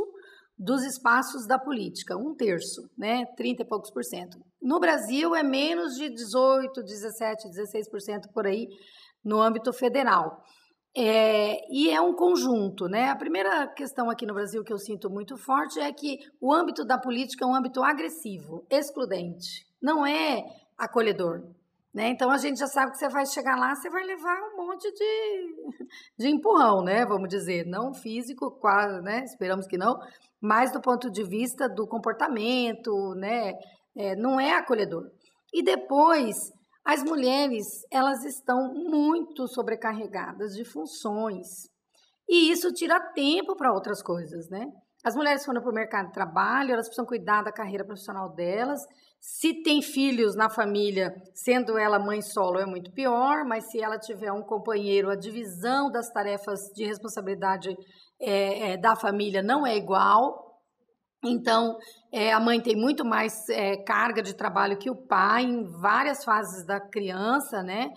dos 0.57 0.83
espaços 0.83 1.45
da 1.45 1.59
política, 1.59 2.17
um 2.17 2.33
terço, 2.33 2.89
né? 2.97 3.25
30 3.35 3.63
e 3.63 3.65
poucos 3.65 3.91
por 3.91 4.03
cento. 4.03 4.39
No 4.61 4.79
Brasil 4.79 5.35
é 5.35 5.43
menos 5.43 5.95
de 5.95 6.09
18, 6.09 6.81
17, 6.81 7.49
16% 7.49 8.31
por 8.33 8.47
aí 8.47 8.67
no 9.23 9.41
âmbito 9.41 9.71
federal. 9.73 10.43
É, 10.95 11.59
e 11.69 11.91
é 11.91 12.01
um 12.01 12.15
conjunto, 12.15 12.87
né? 12.87 13.09
A 13.09 13.15
primeira 13.15 13.67
questão 13.67 14.09
aqui 14.09 14.25
no 14.25 14.33
Brasil 14.33 14.63
que 14.63 14.73
eu 14.73 14.79
sinto 14.79 15.09
muito 15.09 15.37
forte 15.37 15.79
é 15.79 15.93
que 15.93 16.17
o 16.41 16.51
âmbito 16.51 16.83
da 16.83 16.97
política 16.97 17.45
é 17.45 17.47
um 17.47 17.53
âmbito 17.53 17.83
agressivo, 17.83 18.65
excludente, 18.69 19.67
não 19.79 20.05
é 20.05 20.43
acolhedor. 20.75 21.43
Né? 21.93 22.09
Então 22.09 22.29
a 22.29 22.37
gente 22.37 22.59
já 22.59 22.67
sabe 22.67 22.91
que 22.91 22.97
você 22.97 23.09
vai 23.09 23.25
chegar 23.25 23.57
lá, 23.57 23.73
você 23.73 23.89
vai 23.89 24.03
levar 24.03 24.39
um 24.41 24.65
monte 24.65 24.91
de, 24.91 25.55
de 26.17 26.29
empurrão, 26.29 26.83
né? 26.83 27.05
Vamos 27.05 27.29
dizer, 27.29 27.65
não 27.65 27.93
físico, 27.93 28.51
quase, 28.59 29.01
né? 29.01 29.23
Esperamos 29.23 29.67
que 29.67 29.77
não, 29.77 29.99
mas 30.41 30.71
do 30.71 30.81
ponto 30.81 31.09
de 31.09 31.23
vista 31.23 31.67
do 31.67 31.87
comportamento, 31.87 33.13
né? 33.15 33.53
É, 33.95 34.15
não 34.15 34.39
é 34.39 34.53
acolhedor. 34.53 35.09
E 35.53 35.63
depois 35.63 36.51
as 36.87 37.03
mulheres, 37.03 37.85
elas 37.91 38.23
estão 38.23 38.73
muito 38.73 39.45
sobrecarregadas 39.45 40.55
de 40.55 40.63
funções. 40.63 41.69
E 42.29 42.49
isso 42.49 42.71
tira 42.71 42.97
tempo 43.13 43.57
para 43.57 43.73
outras 43.73 44.01
coisas, 44.01 44.49
né? 44.49 44.71
As 45.03 45.13
mulheres 45.13 45.43
foram 45.43 45.61
para 45.61 45.69
o 45.69 45.73
mercado 45.73 46.07
de 46.07 46.13
trabalho, 46.13 46.71
elas 46.71 46.87
precisam 46.87 47.05
cuidar 47.05 47.43
da 47.43 47.51
carreira 47.51 47.83
profissional 47.83 48.33
delas. 48.33 48.79
Se 49.19 49.61
tem 49.63 49.81
filhos 49.81 50.33
na 50.33 50.49
família, 50.49 51.13
sendo 51.33 51.77
ela 51.77 51.99
mãe 51.99 52.21
solo, 52.21 52.57
é 52.57 52.65
muito 52.65 52.89
pior, 52.93 53.43
mas 53.43 53.69
se 53.69 53.81
ela 53.81 53.99
tiver 53.99 54.31
um 54.31 54.41
companheiro, 54.41 55.09
a 55.09 55.15
divisão 55.15 55.91
das 55.91 56.09
tarefas 56.09 56.71
de 56.73 56.85
responsabilidade 56.85 57.75
é, 58.17 58.71
é, 58.71 58.77
da 58.77 58.95
família 58.95 59.43
não 59.43 59.67
é 59.67 59.75
igual. 59.75 60.46
Então, 61.23 61.77
é, 62.11 62.31
a 62.31 62.39
mãe 62.39 62.61
tem 62.61 62.75
muito 62.75 63.03
mais 63.03 63.47
é, 63.49 63.77
carga 63.83 64.21
de 64.21 64.35
trabalho 64.35 64.77
que 64.77 64.89
o 64.89 64.95
pai 64.95 65.43
em 65.43 65.63
várias 65.81 66.23
fases 66.23 66.65
da 66.65 66.79
criança, 66.79 67.63
né? 67.63 67.89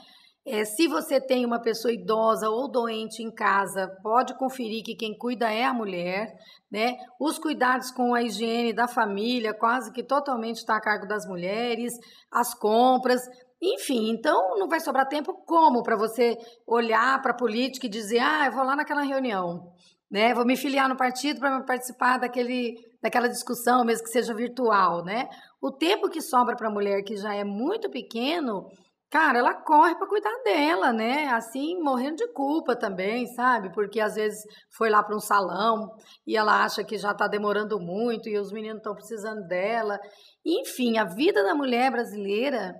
É, 0.46 0.64
se 0.64 0.88
você 0.88 1.20
tem 1.20 1.44
uma 1.44 1.60
pessoa 1.60 1.92
idosa 1.92 2.48
ou 2.48 2.66
doente 2.66 3.22
em 3.22 3.30
casa, 3.30 3.86
pode 4.02 4.36
conferir 4.38 4.82
que 4.82 4.96
quem 4.96 5.16
cuida 5.16 5.52
é 5.52 5.64
a 5.64 5.74
mulher, 5.74 6.34
né? 6.72 6.96
Os 7.20 7.38
cuidados 7.38 7.90
com 7.90 8.14
a 8.14 8.22
higiene 8.22 8.72
da 8.72 8.88
família, 8.88 9.52
quase 9.52 9.92
que 9.92 10.02
totalmente 10.02 10.56
está 10.56 10.76
a 10.76 10.80
cargo 10.80 11.06
das 11.06 11.26
mulheres, 11.26 11.92
as 12.32 12.54
compras, 12.54 13.20
enfim, 13.62 14.10
então 14.10 14.58
não 14.58 14.68
vai 14.68 14.80
sobrar 14.80 15.06
tempo 15.06 15.34
como 15.44 15.82
para 15.82 15.94
você 15.94 16.38
olhar 16.66 17.20
para 17.20 17.32
a 17.32 17.36
política 17.36 17.86
e 17.86 17.90
dizer, 17.90 18.20
ah, 18.20 18.46
eu 18.46 18.52
vou 18.52 18.64
lá 18.64 18.74
naquela 18.74 19.02
reunião, 19.02 19.70
né? 20.10 20.32
Vou 20.32 20.46
me 20.46 20.56
filiar 20.56 20.88
no 20.88 20.96
partido 20.96 21.38
para 21.38 21.60
participar 21.60 22.18
daquele, 22.18 22.74
daquela 23.02 23.28
discussão, 23.28 23.84
mesmo 23.84 24.04
que 24.04 24.10
seja 24.10 24.34
virtual, 24.34 25.04
né? 25.04 25.28
O 25.60 25.70
tempo 25.70 26.08
que 26.08 26.20
sobra 26.20 26.56
para 26.56 26.68
a 26.68 26.72
mulher 26.72 27.02
que 27.02 27.16
já 27.16 27.34
é 27.34 27.44
muito 27.44 27.90
pequeno, 27.90 28.66
cara, 29.10 29.38
ela 29.38 29.54
corre 29.54 29.94
para 29.96 30.06
cuidar 30.06 30.36
dela, 30.44 30.92
né? 30.92 31.26
Assim, 31.28 31.80
morrendo 31.80 32.16
de 32.16 32.32
culpa 32.32 32.76
também, 32.76 33.26
sabe? 33.28 33.72
Porque 33.72 34.00
às 34.00 34.14
vezes 34.14 34.42
foi 34.76 34.90
lá 34.90 35.02
para 35.02 35.16
um 35.16 35.20
salão 35.20 35.90
e 36.26 36.36
ela 36.36 36.64
acha 36.64 36.84
que 36.84 36.98
já 36.98 37.12
está 37.12 37.26
demorando 37.26 37.80
muito 37.80 38.28
e 38.28 38.38
os 38.38 38.52
meninos 38.52 38.78
estão 38.78 38.94
precisando 38.94 39.46
dela. 39.46 39.98
Enfim, 40.44 40.98
a 40.98 41.04
vida 41.04 41.42
da 41.42 41.54
mulher 41.54 41.90
brasileira 41.90 42.74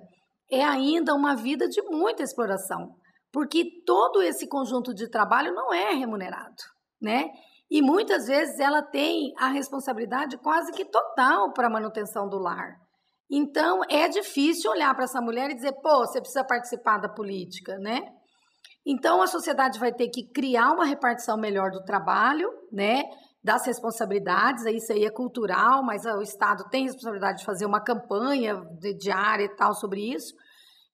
é 0.51 0.63
ainda 0.63 1.15
uma 1.15 1.35
vida 1.35 1.67
de 1.67 1.81
muita 1.83 2.23
exploração, 2.23 2.89
porque 3.31 3.65
todo 3.85 4.21
esse 4.21 4.47
conjunto 4.47 4.93
de 4.93 5.09
trabalho 5.09 5.53
não 5.53 5.73
é 5.73 5.93
remunerado, 5.93 6.55
né? 7.01 7.29
E 7.71 7.81
muitas 7.81 8.27
vezes 8.27 8.59
ela 8.59 8.81
tem 8.81 9.31
a 9.37 9.47
responsabilidade 9.47 10.37
quase 10.39 10.73
que 10.73 10.83
total 10.83 11.53
para 11.53 11.67
a 11.67 11.69
manutenção 11.69 12.27
do 12.27 12.37
lar. 12.37 12.75
Então 13.31 13.79
é 13.89 14.09
difícil 14.09 14.69
olhar 14.69 14.93
para 14.93 15.05
essa 15.05 15.21
mulher 15.21 15.49
e 15.49 15.55
dizer, 15.55 15.71
pô, 15.81 15.99
você 15.99 16.19
precisa 16.19 16.43
participar 16.43 16.97
da 16.97 17.07
política, 17.07 17.77
né? 17.79 18.01
Então 18.85 19.21
a 19.21 19.27
sociedade 19.27 19.79
vai 19.79 19.93
ter 19.93 20.09
que 20.09 20.29
criar 20.33 20.73
uma 20.73 20.83
repartição 20.83 21.37
melhor 21.37 21.71
do 21.71 21.81
trabalho, 21.85 22.49
né? 22.73 23.03
Das 23.41 23.65
responsabilidades, 23.65 24.65
isso 24.65 24.91
aí 24.91 25.05
é 25.05 25.09
cultural, 25.09 25.81
mas 25.81 26.03
o 26.05 26.21
Estado 26.21 26.67
tem 26.69 26.83
responsabilidade 26.83 27.39
de 27.39 27.45
fazer 27.45 27.65
uma 27.65 27.81
campanha 27.81 28.61
diária 28.99 29.45
e 29.45 29.55
tal 29.55 29.73
sobre 29.73 30.13
isso. 30.13 30.33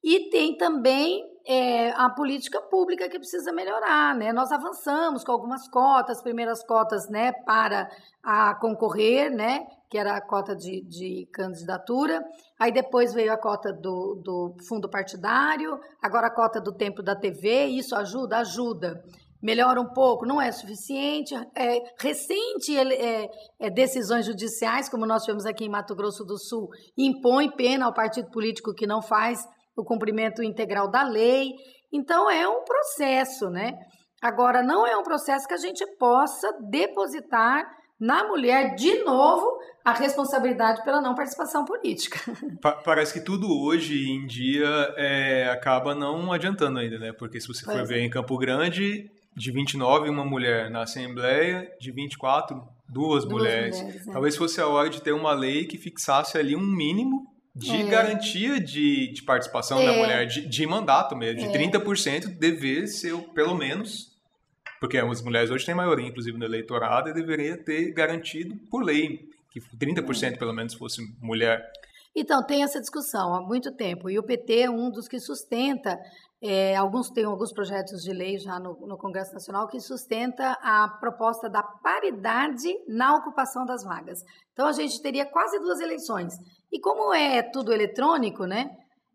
E 0.03 0.29
tem 0.29 0.55
também 0.55 1.23
é, 1.47 1.91
a 1.91 2.09
política 2.09 2.61
pública 2.61 3.07
que 3.07 3.17
precisa 3.17 3.53
melhorar, 3.53 4.13
né? 4.13 4.33
Nós 4.33 4.51
avançamos 4.51 5.23
com 5.23 5.31
algumas 5.31 5.67
cotas, 5.69 6.21
primeiras 6.21 6.61
cotas, 6.61 7.09
né, 7.09 7.31
para 7.31 7.89
a 8.21 8.53
concorrer, 8.55 9.31
né, 9.31 9.65
que 9.89 9.97
era 9.97 10.17
a 10.17 10.21
cota 10.21 10.53
de, 10.53 10.81
de 10.81 11.25
candidatura, 11.31 12.21
aí 12.59 12.73
depois 12.73 13.13
veio 13.13 13.31
a 13.31 13.37
cota 13.37 13.71
do, 13.71 14.21
do 14.21 14.55
fundo 14.67 14.89
partidário, 14.89 15.79
agora 16.01 16.27
a 16.27 16.35
cota 16.35 16.59
do 16.59 16.73
tempo 16.73 17.01
da 17.01 17.15
TV, 17.15 17.67
isso 17.67 17.95
ajuda? 17.95 18.39
Ajuda 18.39 19.01
melhora 19.41 19.79
um 19.79 19.85
pouco, 19.93 20.25
não 20.25 20.41
é 20.41 20.51
suficiente. 20.51 21.33
É, 21.55 21.77
recente 21.99 22.77
é, 22.77 23.29
é, 23.59 23.69
decisões 23.69 24.25
judiciais, 24.25 24.89
como 24.89 25.05
nós 25.05 25.23
tivemos 25.23 25.45
aqui 25.45 25.63
em 25.63 25.69
Mato 25.69 25.95
Grosso 25.95 26.25
do 26.25 26.37
Sul, 26.37 26.69
impõe 26.97 27.49
pena 27.51 27.85
ao 27.85 27.93
partido 27.93 28.29
político 28.29 28.73
que 28.73 28.87
não 28.87 29.01
faz 29.01 29.47
o 29.77 29.85
cumprimento 29.85 30.43
integral 30.43 30.89
da 30.89 31.03
lei. 31.03 31.53
Então, 31.93 32.29
é 32.29 32.47
um 32.47 32.63
processo, 32.63 33.49
né? 33.49 33.73
Agora, 34.21 34.63
não 34.63 34.85
é 34.85 34.97
um 34.97 35.03
processo 35.03 35.47
que 35.47 35.53
a 35.53 35.57
gente 35.57 35.85
possa 35.97 36.51
depositar 36.69 37.65
na 37.99 38.27
mulher, 38.27 38.75
de 38.75 39.03
novo, 39.03 39.57
a 39.83 39.91
responsabilidade 39.91 40.83
pela 40.83 41.01
não 41.01 41.15
participação 41.15 41.65
política. 41.65 42.19
Parece 42.83 43.13
que 43.13 43.21
tudo 43.21 43.47
hoje 43.49 44.09
em 44.09 44.25
dia 44.27 44.67
é, 44.95 45.49
acaba 45.49 45.95
não 45.95 46.31
adiantando 46.31 46.79
ainda, 46.79 46.99
né? 46.99 47.11
Porque 47.13 47.39
se 47.39 47.47
você 47.47 47.65
for 47.65 47.73
pois 47.73 47.89
ver 47.89 47.99
é. 47.99 48.05
em 48.05 48.09
Campo 48.09 48.37
Grande, 48.37 49.09
de 49.35 49.51
29, 49.51 50.09
uma 50.09 50.25
mulher 50.25 50.69
na 50.69 50.81
Assembleia, 50.81 51.71
de 51.79 51.91
24, 51.91 52.55
duas, 52.87 53.23
duas 53.23 53.25
mulheres. 53.25 53.81
mulheres 53.81 54.05
né? 54.05 54.13
Talvez 54.13 54.35
fosse 54.35 54.61
a 54.61 54.67
hora 54.67 54.89
de 54.89 55.01
ter 55.01 55.11
uma 55.11 55.33
lei 55.33 55.65
que 55.65 55.77
fixasse 55.77 56.37
ali 56.37 56.55
um 56.55 56.61
mínimo 56.61 57.25
de 57.57 57.75
é. 57.75 57.83
garantia 57.83 58.59
de, 58.59 59.11
de 59.11 59.23
participação 59.23 59.79
é. 59.79 59.85
da 59.85 59.93
mulher, 59.93 60.27
de, 60.27 60.47
de, 60.47 60.67
mandato 60.67 61.15
mesmo, 61.15 61.41
de 61.41 61.57
é. 61.57 61.69
30% 61.69 62.37
dever 62.37 62.87
ser 62.87 63.17
pelo 63.33 63.55
menos, 63.55 64.15
porque 64.79 64.97
as 64.97 65.21
mulheres 65.21 65.49
hoje 65.49 65.65
têm 65.65 65.73
maioria, 65.73 66.07
inclusive 66.07 66.37
no 66.37 66.45
eleitorado, 66.45 67.09
e 67.09 67.13
deveria 67.13 67.57
ter 67.57 67.91
garantido 67.91 68.55
por 68.69 68.83
lei 68.83 69.27
que 69.51 69.59
30% 69.59 70.33
é. 70.33 70.37
pelo 70.37 70.53
menos 70.53 70.75
fosse 70.75 71.01
mulher. 71.19 71.71
Então, 72.15 72.45
tem 72.45 72.63
essa 72.63 72.79
discussão 72.79 73.33
há 73.33 73.41
muito 73.41 73.71
tempo, 73.71 74.09
e 74.09 74.17
o 74.17 74.23
PT 74.23 74.61
é 74.61 74.69
um 74.69 74.89
dos 74.89 75.07
que 75.07 75.19
sustenta 75.19 75.97
é, 76.41 76.75
alguns 76.75 77.09
têm 77.09 77.25
alguns 77.25 77.51
projetos 77.51 78.03
de 78.03 78.13
lei 78.13 78.37
já 78.37 78.59
no, 78.59 78.73
no, 78.85 78.97
Congresso 78.97 79.33
Nacional 79.33 79.67
que 79.67 79.79
sustenta 79.79 80.51
a 80.61 80.87
proposta 80.99 81.49
da 81.49 81.63
paridade 81.63 82.71
na 82.87 83.15
ocupação 83.15 83.65
das 83.65 83.83
vagas. 83.83 84.19
Então 84.53 84.67
a 84.67 84.71
gente 84.71 85.01
teria 85.01 85.25
quase 85.25 85.59
duas 85.59 85.79
eleições. 85.79 86.35
E 86.71 86.79
como 86.79 87.13
é 87.13 87.41
tudo 87.41 87.73
eletrônico, 87.73 88.45
né? 88.45 88.69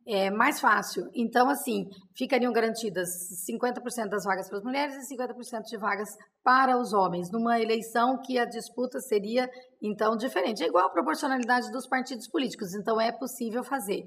É 0.06 0.30
mais 0.30 0.58
fácil. 0.58 1.08
Então, 1.14 1.48
assim, 1.48 1.88
ficariam 2.16 2.52
garantidas 2.52 3.08
50% 3.48 4.08
das 4.08 4.24
vagas 4.24 4.48
para 4.48 4.58
as 4.58 4.64
mulheres 4.64 4.96
e 4.96 5.14
50% 5.14 5.62
de 5.68 5.78
vagas 5.78 6.08
para 6.42 6.76
os 6.76 6.92
homens, 6.92 7.30
numa 7.30 7.60
eleição 7.60 8.18
que 8.20 8.36
a 8.36 8.44
disputa 8.44 8.98
seria, 8.98 9.48
então, 9.80 10.16
diferente. 10.16 10.62
É 10.62 10.66
igual 10.66 10.86
a 10.86 10.90
proporcionalidade 10.90 11.70
dos 11.70 11.86
partidos 11.86 12.26
políticos, 12.26 12.74
então 12.74 13.00
é 13.00 13.12
possível 13.12 13.62
fazer. 13.62 14.02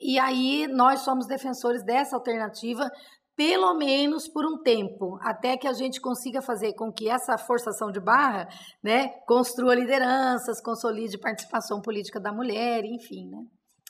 E 0.00 0.16
aí 0.16 0.68
nós 0.68 1.00
somos 1.00 1.26
defensores 1.26 1.84
dessa 1.84 2.14
alternativa, 2.14 2.88
pelo 3.34 3.74
menos 3.74 4.28
por 4.28 4.44
um 4.46 4.62
tempo, 4.62 5.18
até 5.22 5.56
que 5.56 5.66
a 5.66 5.72
gente 5.72 6.00
consiga 6.00 6.40
fazer 6.40 6.74
com 6.74 6.92
que 6.92 7.08
essa 7.08 7.36
forçação 7.36 7.90
de 7.90 7.98
barra, 7.98 8.46
né, 8.82 9.08
construa 9.26 9.74
lideranças, 9.74 10.60
consolide 10.60 11.18
participação 11.18 11.80
política 11.80 12.20
da 12.20 12.32
mulher, 12.32 12.84
enfim, 12.84 13.28
né? 13.28 13.38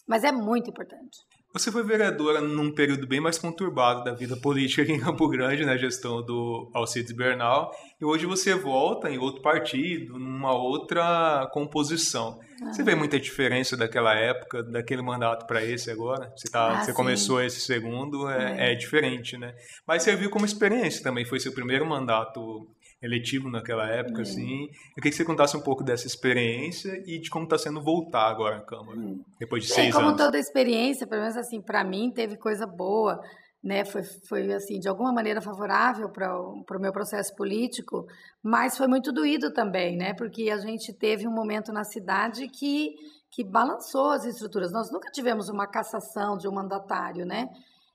Mas 0.09 0.25
é 0.25 0.33
muito 0.33 0.71
importante. 0.71 1.19
Você 1.53 1.71
foi 1.71 1.83
vereadora 1.83 2.41
num 2.41 2.71
período 2.71 3.07
bem 3.07 3.21
mais 3.21 3.37
conturbado 3.37 4.03
da 4.03 4.15
vida 4.15 4.35
política 4.35 4.81
aqui 4.81 4.93
em 4.93 4.99
Campo 4.99 5.29
Grande, 5.29 5.67
na 5.67 5.77
gestão 5.77 6.23
do 6.23 6.71
Alcides 6.73 7.13
Bernal, 7.13 7.77
e 8.01 8.05
hoje 8.07 8.25
você 8.25 8.55
volta 8.55 9.11
em 9.11 9.19
outro 9.19 9.43
partido, 9.43 10.19
numa 10.19 10.55
outra 10.55 11.47
composição. 11.53 12.41
Você 12.71 12.83
vê 12.83 12.95
muita 12.95 13.19
diferença 13.19 13.77
daquela 13.77 14.15
época, 14.15 14.63
daquele 14.63 15.03
mandato 15.03 15.47
para 15.47 15.65
esse 15.65 15.91
agora? 15.91 16.33
Você, 16.37 16.51
tá, 16.51 16.81
ah, 16.81 16.85
você 16.85 16.93
começou 16.93 17.43
esse 17.43 17.61
segundo, 17.61 18.29
é, 18.29 18.71
é. 18.71 18.73
é 18.73 18.75
diferente, 18.75 19.37
né? 19.37 19.55
Mas 19.87 20.03
serviu 20.03 20.31
como 20.31 20.45
experiência 20.45 21.03
também, 21.03 21.25
foi 21.25 21.41
seu 21.41 21.53
primeiro 21.53 21.87
mandato 21.87 22.69
eletivo 23.03 23.51
naquela 23.51 23.89
época, 23.89 24.21
é. 24.21 24.23
assim. 24.23 24.63
Eu 24.63 24.97
queria 24.97 25.11
que 25.11 25.17
você 25.17 25.25
contasse 25.25 25.57
um 25.57 25.61
pouco 25.61 25.83
dessa 25.83 26.07
experiência 26.07 27.03
e 27.05 27.19
de 27.19 27.29
como 27.29 27.45
está 27.45 27.59
sendo 27.59 27.83
voltar 27.83 28.29
agora 28.29 28.59
à 28.59 28.61
Câmara, 28.61 28.99
é. 28.99 29.15
depois 29.41 29.65
de 29.65 29.73
é, 29.73 29.75
seis 29.75 29.95
como 29.95 30.07
anos. 30.07 30.19
Como 30.19 30.27
toda 30.27 30.39
experiência, 30.39 31.07
pelo 31.07 31.23
menos 31.23 31.37
assim, 31.37 31.61
para 31.61 31.83
mim, 31.83 32.13
teve 32.15 32.37
coisa 32.37 32.67
boa, 32.67 33.21
né? 33.63 33.85
Foi, 33.85 34.03
foi 34.03 34.53
assim, 34.53 34.79
de 34.79 34.89
alguma 34.89 35.13
maneira 35.13 35.41
favorável 35.41 36.09
para 36.09 36.37
o 36.37 36.81
meu 36.81 36.93
processo 36.93 37.35
político, 37.37 38.07
mas 38.43 38.77
foi 38.77 38.89
muito 38.89 39.13
doído 39.13 39.53
também, 39.53 39.97
né? 39.97 40.15
Porque 40.15 40.51
a 40.51 40.59
gente 40.59 40.93
teve 40.93 41.29
um 41.29 41.33
momento 41.33 41.73
na 41.73 41.85
cidade 41.85 42.49
que, 42.49 42.95
que 43.31 43.45
balançou 43.45 44.11
as 44.11 44.25
estruturas. 44.25 44.73
Nós 44.73 44.91
nunca 44.91 45.11
tivemos 45.13 45.49
uma 45.49 45.67
cassação 45.67 46.37
de 46.37 46.49
um 46.49 46.53
mandatário, 46.53 47.25
né? 47.25 47.49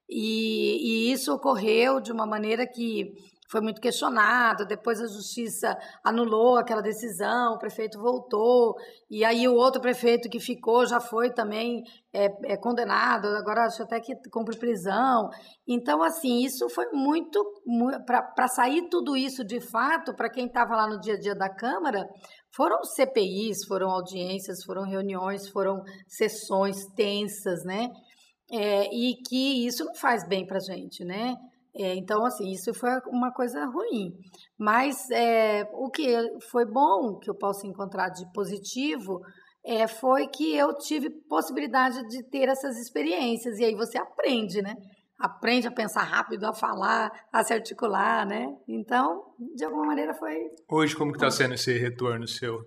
E, 0.09 1.09
e 1.09 1.11
isso 1.11 1.33
ocorreu 1.33 1.99
de 1.99 2.13
uma 2.13 2.25
maneira 2.25 2.65
que 2.65 3.13
foi 3.49 3.61
muito 3.61 3.79
questionado, 3.79 4.65
depois 4.65 5.01
a 5.01 5.07
justiça 5.07 5.77
anulou 6.03 6.57
aquela 6.57 6.81
decisão, 6.81 7.53
o 7.53 7.57
prefeito 7.57 7.97
voltou, 7.99 8.75
e 9.09 9.23
aí 9.23 9.47
o 9.47 9.55
outro 9.55 9.81
prefeito 9.81 10.29
que 10.29 10.39
ficou 10.39 10.85
já 10.85 10.99
foi 10.99 11.31
também 11.33 11.81
é, 12.13 12.53
é 12.53 12.57
condenado, 12.57 13.27
agora 13.27 13.65
acho 13.65 13.83
até 13.83 13.99
que 14.01 14.13
cumpre 14.29 14.57
prisão. 14.57 15.29
Então, 15.65 16.03
assim, 16.03 16.43
isso 16.43 16.67
foi 16.69 16.87
muito. 16.91 17.41
para 18.05 18.47
sair 18.47 18.89
tudo 18.89 19.15
isso 19.15 19.45
de 19.45 19.61
fato, 19.61 20.13
para 20.13 20.29
quem 20.29 20.47
estava 20.47 20.75
lá 20.75 20.87
no 20.87 20.99
dia 20.99 21.13
a 21.13 21.19
dia 21.19 21.35
da 21.35 21.49
Câmara, 21.49 22.05
foram 22.53 22.83
CPIs, 22.83 23.65
foram 23.65 23.89
audiências, 23.89 24.63
foram 24.63 24.83
reuniões, 24.83 25.47
foram 25.49 25.81
sessões 26.07 26.85
tensas, 26.95 27.63
né? 27.63 27.89
É, 28.51 28.85
e 28.93 29.15
que 29.27 29.65
isso 29.67 29.85
não 29.85 29.93
faz 29.93 30.27
bem 30.27 30.45
para 30.45 30.57
a 30.57 30.61
gente, 30.61 31.03
né? 31.05 31.35
É, 31.79 31.95
então, 31.95 32.25
assim, 32.25 32.49
isso 32.51 32.73
foi 32.73 32.89
uma 33.07 33.31
coisa 33.31 33.63
ruim. 33.65 34.11
Mas 34.57 35.09
é, 35.11 35.63
o 35.73 35.89
que 35.91 36.07
foi 36.49 36.65
bom, 36.65 37.19
que 37.19 37.29
eu 37.29 37.35
posso 37.35 37.67
encontrar 37.67 38.09
de 38.09 38.25
positivo, 38.33 39.21
é, 39.63 39.87
foi 39.87 40.27
que 40.27 40.55
eu 40.55 40.75
tive 40.77 41.09
possibilidade 41.29 42.01
de 42.07 42.23
ter 42.29 42.49
essas 42.49 42.77
experiências. 42.79 43.59
E 43.59 43.65
aí 43.65 43.75
você 43.75 43.97
aprende, 43.99 44.61
né? 44.61 44.75
Aprende 45.19 45.67
a 45.67 45.71
pensar 45.71 46.03
rápido, 46.03 46.45
a 46.45 46.53
falar, 46.53 47.11
a 47.31 47.43
se 47.43 47.53
articular, 47.53 48.25
né? 48.25 48.47
Então, 48.67 49.23
de 49.55 49.63
alguma 49.63 49.85
maneira 49.85 50.13
foi... 50.15 50.35
Hoje, 50.69 50.95
como 50.95 51.11
que 51.11 51.17
está 51.17 51.29
sendo 51.29 51.53
esse 51.53 51.77
retorno 51.77 52.27
seu? 52.27 52.59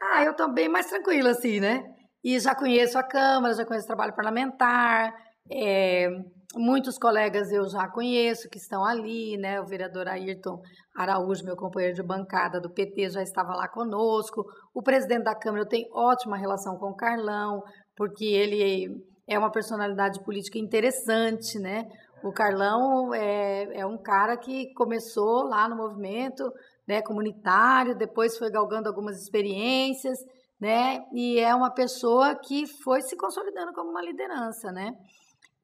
Ah, 0.00 0.24
eu 0.24 0.34
tô 0.34 0.48
bem 0.52 0.68
mais 0.68 0.86
tranquila, 0.86 1.30
assim, 1.30 1.60
né? 1.60 1.82
E 2.22 2.38
já 2.38 2.54
conheço 2.54 2.98
a 2.98 3.02
Câmara, 3.02 3.54
já 3.54 3.64
conheço 3.64 3.84
o 3.84 3.88
trabalho 3.88 4.14
parlamentar, 4.14 5.12
é, 5.50 6.08
muitos 6.54 6.98
colegas 6.98 7.50
eu 7.50 7.68
já 7.68 7.88
conheço 7.88 8.48
que 8.48 8.58
estão 8.58 8.84
ali, 8.84 9.36
né? 9.36 9.60
O 9.60 9.66
vereador 9.66 10.08
Ayrton 10.08 10.60
Araújo, 10.96 11.44
meu 11.44 11.56
companheiro 11.56 11.96
de 11.96 12.02
bancada 12.02 12.60
do 12.60 12.70
PT, 12.70 13.10
já 13.10 13.22
estava 13.22 13.54
lá 13.54 13.68
conosco. 13.68 14.44
O 14.74 14.82
presidente 14.82 15.24
da 15.24 15.34
Câmara, 15.34 15.62
eu 15.64 15.68
tenho 15.68 15.88
ótima 15.92 16.36
relação 16.36 16.76
com 16.76 16.90
o 16.90 16.96
Carlão, 16.96 17.62
porque 17.96 18.24
ele 18.24 18.88
é 19.26 19.38
uma 19.38 19.50
personalidade 19.50 20.22
política 20.24 20.58
interessante, 20.58 21.58
né? 21.58 21.88
O 22.22 22.32
Carlão 22.32 23.12
é, 23.12 23.80
é 23.80 23.86
um 23.86 23.98
cara 23.98 24.36
que 24.36 24.72
começou 24.74 25.42
lá 25.44 25.68
no 25.68 25.76
movimento 25.76 26.44
né, 26.86 27.02
comunitário, 27.02 27.96
depois 27.96 28.38
foi 28.38 28.50
galgando 28.50 28.88
algumas 28.88 29.20
experiências, 29.20 30.18
né? 30.60 31.04
E 31.12 31.40
é 31.40 31.52
uma 31.54 31.70
pessoa 31.70 32.36
que 32.36 32.66
foi 32.84 33.02
se 33.02 33.16
consolidando 33.16 33.72
como 33.72 33.90
uma 33.90 34.02
liderança, 34.02 34.70
né? 34.70 34.92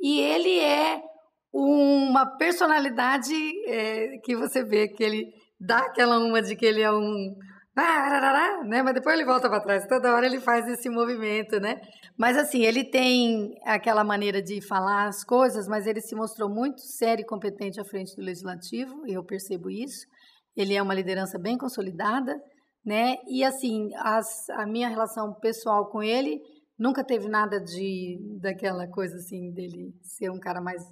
E 0.00 0.20
ele 0.20 0.58
é 0.58 1.00
uma 1.52 2.26
personalidade 2.36 3.34
é, 3.66 4.18
que 4.24 4.36
você 4.36 4.62
vê 4.62 4.88
que 4.88 5.02
ele 5.02 5.32
dá 5.60 5.78
aquela 5.78 6.18
uma 6.18 6.40
de 6.40 6.54
que 6.54 6.66
ele 6.66 6.82
é 6.82 6.90
um 6.90 7.34
né? 8.64 8.82
Mas 8.82 8.94
depois 8.94 9.14
ele 9.14 9.24
volta 9.24 9.48
para 9.48 9.60
trás. 9.60 9.86
Toda 9.86 10.12
hora 10.12 10.26
ele 10.26 10.40
faz 10.40 10.66
esse 10.66 10.90
movimento, 10.90 11.60
né? 11.60 11.80
Mas 12.16 12.36
assim, 12.36 12.62
ele 12.64 12.84
tem 12.84 13.54
aquela 13.64 14.02
maneira 14.02 14.42
de 14.42 14.60
falar 14.60 15.06
as 15.06 15.22
coisas, 15.22 15.68
mas 15.68 15.86
ele 15.86 16.00
se 16.00 16.14
mostrou 16.14 16.48
muito 16.48 16.80
sério 16.80 17.22
e 17.22 17.26
competente 17.26 17.80
à 17.80 17.84
frente 17.84 18.16
do 18.16 18.22
legislativo, 18.22 19.04
eu 19.06 19.24
percebo 19.24 19.70
isso. 19.70 20.06
Ele 20.56 20.74
é 20.74 20.82
uma 20.82 20.94
liderança 20.94 21.38
bem 21.38 21.56
consolidada, 21.56 22.36
né? 22.84 23.16
E 23.28 23.44
assim, 23.44 23.90
as, 23.96 24.50
a 24.50 24.66
minha 24.66 24.88
relação 24.88 25.32
pessoal 25.34 25.88
com 25.88 26.02
ele 26.02 26.40
nunca 26.78 27.04
teve 27.04 27.28
nada 27.28 27.60
de 27.60 28.18
daquela 28.40 28.86
coisa 28.86 29.16
assim 29.16 29.50
dele 29.52 29.92
ser 30.02 30.30
um 30.30 30.38
cara 30.38 30.60
mais 30.60 30.82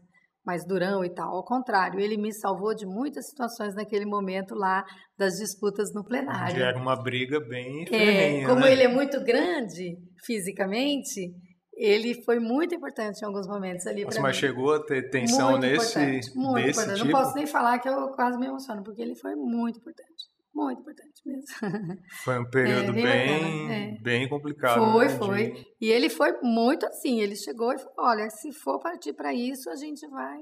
mais 0.46 0.64
durão 0.64 1.04
e 1.04 1.10
tal. 1.10 1.34
Ao 1.34 1.44
contrário, 1.44 1.98
ele 1.98 2.16
me 2.16 2.32
salvou 2.32 2.72
de 2.72 2.86
muitas 2.86 3.28
situações 3.28 3.74
naquele 3.74 4.06
momento 4.06 4.54
lá 4.54 4.84
das 5.18 5.34
disputas 5.38 5.92
no 5.92 6.04
plenário. 6.04 6.62
era 6.62 6.78
uma 6.78 6.94
briga 6.94 7.40
bem 7.40 7.84
é, 7.90 8.46
Como 8.46 8.60
né? 8.60 8.70
ele 8.72 8.84
é 8.84 8.88
muito 8.88 9.20
grande 9.24 9.98
fisicamente, 10.24 11.34
ele 11.76 12.22
foi 12.22 12.38
muito 12.38 12.74
importante 12.74 13.20
em 13.20 13.26
alguns 13.26 13.48
momentos 13.48 13.86
ali 13.88 14.06
para 14.06 14.20
Mas 14.22 14.36
chegou 14.36 14.72
a 14.72 14.82
ter 14.82 15.10
tensão 15.10 15.50
muito 15.50 15.62
nesse 15.62 15.98
importante, 15.98 16.36
muito 16.36 16.68
importante. 16.70 16.94
tipo? 16.94 17.04
Não 17.06 17.20
posso 17.20 17.34
nem 17.34 17.46
falar 17.46 17.78
que 17.80 17.88
eu 17.88 18.08
quase 18.12 18.38
me 18.38 18.46
emociono, 18.46 18.84
porque 18.84 19.02
ele 19.02 19.16
foi 19.16 19.34
muito 19.34 19.80
importante. 19.80 20.15
Muito 20.56 20.80
importante 20.80 21.20
mesmo. 21.26 21.46
Foi 22.24 22.38
um 22.38 22.48
período 22.48 22.90
É, 22.90 22.92
bem 22.92 23.04
bem, 23.04 23.40
bacana, 23.42 23.74
é. 23.74 23.98
bem 24.00 24.28
complicado. 24.28 24.92
Foi, 24.92 25.06
né, 25.06 25.18
foi. 25.18 25.50
de- 25.52 25.66
E 25.82 25.90
ele 25.90 26.08
foi 26.08 26.32
muito 26.42 26.86
assim. 26.86 27.20
Ele 27.20 27.36
chegou 27.36 27.72
e 27.74 27.78
falou: 27.78 27.92
olha, 27.98 28.30
se 28.30 28.50
for 28.52 28.80
partir 28.80 29.12
para 29.12 29.34
isso, 29.34 29.68
a 29.68 29.76
gente 29.76 30.08
vai. 30.08 30.38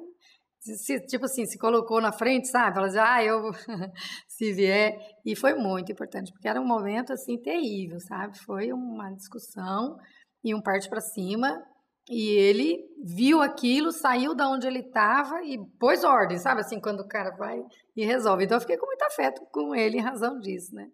Se- 0.60 1.04
tipo 1.06 1.24
assim, 1.24 1.44
se 1.44 1.58
colocou 1.58 2.00
na 2.00 2.12
frente, 2.12 2.46
sabe? 2.48 2.74
Falou 2.74 2.88
assim, 2.88 2.98
ah, 2.98 3.24
eu 3.24 3.42
se 4.28 4.52
vier. 4.52 4.96
E 5.26 5.34
foi 5.34 5.54
muito 5.54 5.90
importante, 5.90 6.30
porque 6.32 6.48
era 6.48 6.60
um 6.60 6.66
momento 6.66 7.12
assim 7.12 7.36
terrível, 7.42 7.98
sabe? 8.00 8.38
Foi 8.38 8.72
uma 8.72 9.10
discussão 9.14 9.96
e 10.44 10.54
um 10.54 10.62
parte 10.62 10.88
para 10.88 11.00
cima. 11.00 11.60
E 12.08 12.30
ele 12.36 12.84
viu 13.02 13.40
aquilo, 13.40 13.90
saiu 13.90 14.34
da 14.34 14.48
onde 14.48 14.66
ele 14.66 14.80
estava 14.80 15.42
e 15.42 15.58
pôs 15.78 16.04
ordem, 16.04 16.36
sabe? 16.36 16.60
Assim, 16.60 16.80
quando 16.80 17.00
o 17.00 17.08
cara 17.08 17.30
vai 17.30 17.62
e 17.96 18.04
resolve. 18.04 18.44
Então 18.44 18.56
eu 18.56 18.60
fiquei 18.60 18.76
com 18.76 18.86
muito 18.86 19.02
afeto 19.02 19.40
com 19.50 19.74
ele 19.74 19.98
em 19.98 20.02
razão 20.02 20.38
disso, 20.38 20.74
né? 20.74 20.88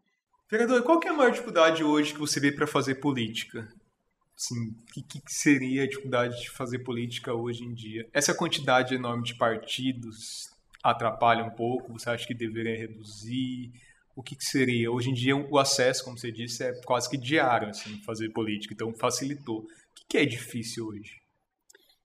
Vereador, 0.50 0.82
qual 0.82 0.98
que 0.98 1.08
é 1.08 1.10
a 1.10 1.14
maior 1.14 1.30
dificuldade 1.30 1.82
hoje 1.84 2.12
que 2.12 2.18
você 2.18 2.40
vê 2.40 2.50
para 2.50 2.66
fazer 2.66 2.96
política? 2.96 3.68
Sim, 4.36 4.70
o 4.70 4.92
que, 4.92 5.20
que 5.20 5.32
seria 5.32 5.84
a 5.84 5.86
dificuldade 5.86 6.40
de 6.40 6.50
fazer 6.50 6.78
política 6.80 7.34
hoje 7.34 7.62
em 7.62 7.74
dia? 7.74 8.08
Essa 8.12 8.34
quantidade 8.34 8.94
enorme 8.94 9.22
de 9.22 9.36
partidos 9.36 10.48
atrapalha 10.82 11.44
um 11.44 11.50
pouco? 11.50 11.92
Você 11.92 12.08
acha 12.08 12.26
que 12.26 12.34
deveria 12.34 12.76
reduzir? 12.76 13.70
O 14.16 14.22
que, 14.22 14.34
que 14.34 14.44
seria? 14.44 14.90
Hoje 14.90 15.10
em 15.10 15.14
dia 15.14 15.36
o 15.36 15.58
acesso, 15.58 16.04
como 16.04 16.18
você 16.18 16.32
disse, 16.32 16.64
é 16.64 16.72
quase 16.84 17.08
que 17.08 17.16
diário, 17.16 17.68
assim, 17.68 18.00
fazer 18.02 18.30
política, 18.30 18.74
então 18.74 18.92
facilitou. 18.94 19.66
Que 20.10 20.18
é 20.18 20.26
difícil 20.26 20.86
hoje? 20.86 21.20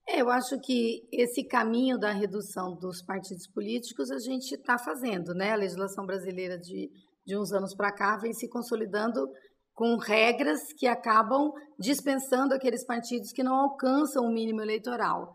É, 0.08 0.20
eu 0.22 0.30
acho 0.30 0.60
que 0.60 1.08
esse 1.10 1.42
caminho 1.42 1.98
da 1.98 2.12
redução 2.12 2.76
dos 2.76 3.02
partidos 3.02 3.48
políticos 3.48 4.12
a 4.12 4.18
gente 4.20 4.54
está 4.54 4.78
fazendo, 4.78 5.34
né? 5.34 5.50
A 5.50 5.56
legislação 5.56 6.06
brasileira 6.06 6.56
de, 6.56 6.88
de 7.26 7.36
uns 7.36 7.50
anos 7.50 7.74
para 7.74 7.90
cá 7.90 8.16
vem 8.16 8.32
se 8.32 8.48
consolidando 8.48 9.28
com 9.74 9.96
regras 9.96 10.72
que 10.78 10.86
acabam 10.86 11.50
dispensando 11.76 12.54
aqueles 12.54 12.86
partidos 12.86 13.32
que 13.32 13.42
não 13.42 13.56
alcançam 13.56 14.24
o 14.24 14.32
mínimo 14.32 14.62
eleitoral. 14.62 15.32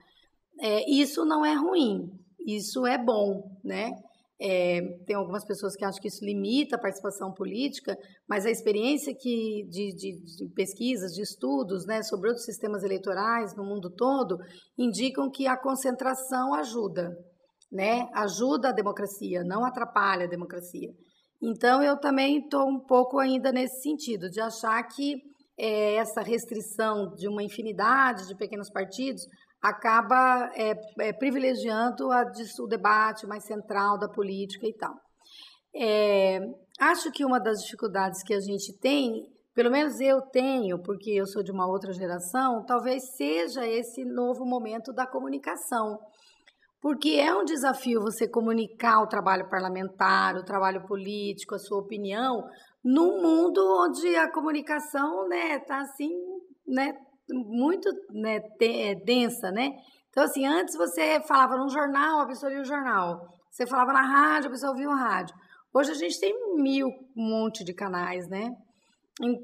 É, 0.61 0.89
isso 0.89 1.25
não 1.25 1.45
é 1.45 1.53
ruim, 1.53 2.09
isso 2.47 2.87
é 2.87 2.97
bom, 2.97 3.59
né? 3.61 3.91
É, 4.43 4.81
tem 5.05 5.15
algumas 5.15 5.45
pessoas 5.45 5.75
que 5.75 5.85
acham 5.85 6.01
que 6.01 6.07
isso 6.07 6.25
limita 6.25 6.75
a 6.75 6.79
participação 6.79 7.31
política, 7.31 7.95
mas 8.27 8.43
a 8.43 8.49
experiência 8.49 9.13
que, 9.13 9.67
de, 9.69 9.93
de, 9.93 10.37
de 10.37 10.53
pesquisas, 10.55 11.13
de 11.13 11.21
estudos 11.21 11.85
né, 11.85 12.01
sobre 12.01 12.27
outros 12.27 12.45
sistemas 12.45 12.83
eleitorais 12.83 13.55
no 13.55 13.63
mundo 13.63 13.93
todo 13.95 14.39
indicam 14.75 15.29
que 15.29 15.45
a 15.45 15.55
concentração 15.55 16.55
ajuda, 16.55 17.15
né? 17.71 18.07
ajuda 18.15 18.69
a 18.69 18.73
democracia, 18.73 19.43
não 19.43 19.63
atrapalha 19.63 20.25
a 20.25 20.29
democracia. 20.29 20.89
Então, 21.39 21.83
eu 21.83 21.99
também 21.99 22.39
estou 22.39 22.67
um 22.67 22.79
pouco 22.79 23.19
ainda 23.19 23.51
nesse 23.51 23.83
sentido, 23.83 24.27
de 24.27 24.41
achar 24.41 24.81
que 24.87 25.21
é, 25.59 25.95
essa 25.97 26.21
restrição 26.21 27.13
de 27.13 27.27
uma 27.27 27.43
infinidade 27.43 28.27
de 28.27 28.35
pequenos 28.35 28.71
partidos 28.71 29.21
acaba 29.61 30.51
é, 30.55 30.73
é, 30.99 31.13
privilegiando 31.13 32.11
a, 32.11 32.23
o 32.59 32.67
debate 32.67 33.27
mais 33.27 33.43
central 33.43 33.97
da 33.97 34.09
política 34.09 34.65
e 34.67 34.73
tal. 34.73 34.95
É, 35.73 36.39
acho 36.79 37.11
que 37.11 37.23
uma 37.23 37.39
das 37.39 37.61
dificuldades 37.63 38.23
que 38.23 38.33
a 38.33 38.39
gente 38.39 38.73
tem, 38.79 39.31
pelo 39.53 39.69
menos 39.69 39.99
eu 39.99 40.21
tenho, 40.21 40.81
porque 40.81 41.11
eu 41.11 41.27
sou 41.27 41.43
de 41.43 41.51
uma 41.51 41.67
outra 41.67 41.93
geração, 41.93 42.65
talvez 42.65 43.15
seja 43.15 43.65
esse 43.67 44.03
novo 44.03 44.45
momento 44.45 44.91
da 44.91 45.05
comunicação. 45.05 45.99
Porque 46.81 47.11
é 47.11 47.33
um 47.35 47.45
desafio 47.45 48.01
você 48.01 48.27
comunicar 48.27 49.03
o 49.03 49.07
trabalho 49.07 49.47
parlamentar, 49.47 50.35
o 50.35 50.43
trabalho 50.43 50.83
político, 50.87 51.53
a 51.53 51.59
sua 51.59 51.77
opinião, 51.77 52.43
num 52.83 53.21
mundo 53.21 53.61
onde 53.85 54.15
a 54.15 54.31
comunicação 54.31 55.27
né, 55.27 55.59
tá 55.59 55.81
assim, 55.81 56.09
né, 56.67 56.97
muito 57.31 57.89
né, 58.11 58.39
densa, 59.05 59.51
né? 59.51 59.71
Então, 60.09 60.23
assim, 60.23 60.45
antes 60.45 60.75
você 60.75 61.21
falava 61.21 61.57
num 61.57 61.69
jornal, 61.69 62.21
a 62.21 62.27
pessoa 62.27 62.51
lia 62.51 62.61
o 62.61 62.65
jornal. 62.65 63.27
Você 63.49 63.65
falava 63.65 63.93
na 63.93 64.01
rádio, 64.01 64.47
a 64.47 64.51
pessoa 64.51 64.71
ouvia 64.71 64.89
o 64.89 64.95
rádio. 64.95 65.35
Hoje 65.73 65.91
a 65.91 65.95
gente 65.95 66.19
tem 66.19 66.33
mil, 66.55 66.87
um 67.15 67.29
monte 67.29 67.63
de 67.63 67.73
canais, 67.73 68.27
né? 68.27 68.51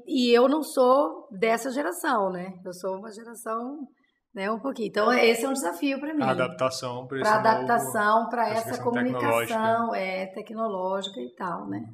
E 0.06 0.30
eu 0.30 0.48
não 0.48 0.62
sou 0.62 1.28
dessa 1.30 1.70
geração, 1.70 2.30
né? 2.30 2.52
Eu 2.64 2.72
sou 2.72 2.96
uma 2.96 3.10
geração, 3.10 3.86
né, 4.34 4.50
um 4.50 4.58
pouquinho. 4.58 4.88
Então, 4.88 5.12
esse 5.12 5.44
é 5.44 5.48
um 5.48 5.52
desafio 5.52 5.98
para 6.00 6.12
mim. 6.12 6.22
A 6.22 6.30
adaptação 6.30 7.06
para 7.06 7.20
Para 7.20 7.34
adaptação, 7.34 8.28
para 8.28 8.48
essa 8.50 8.82
comunicação 8.82 9.94
é, 9.94 10.26
tecnológica 10.26 11.20
e 11.20 11.34
tal, 11.34 11.66
né? 11.66 11.84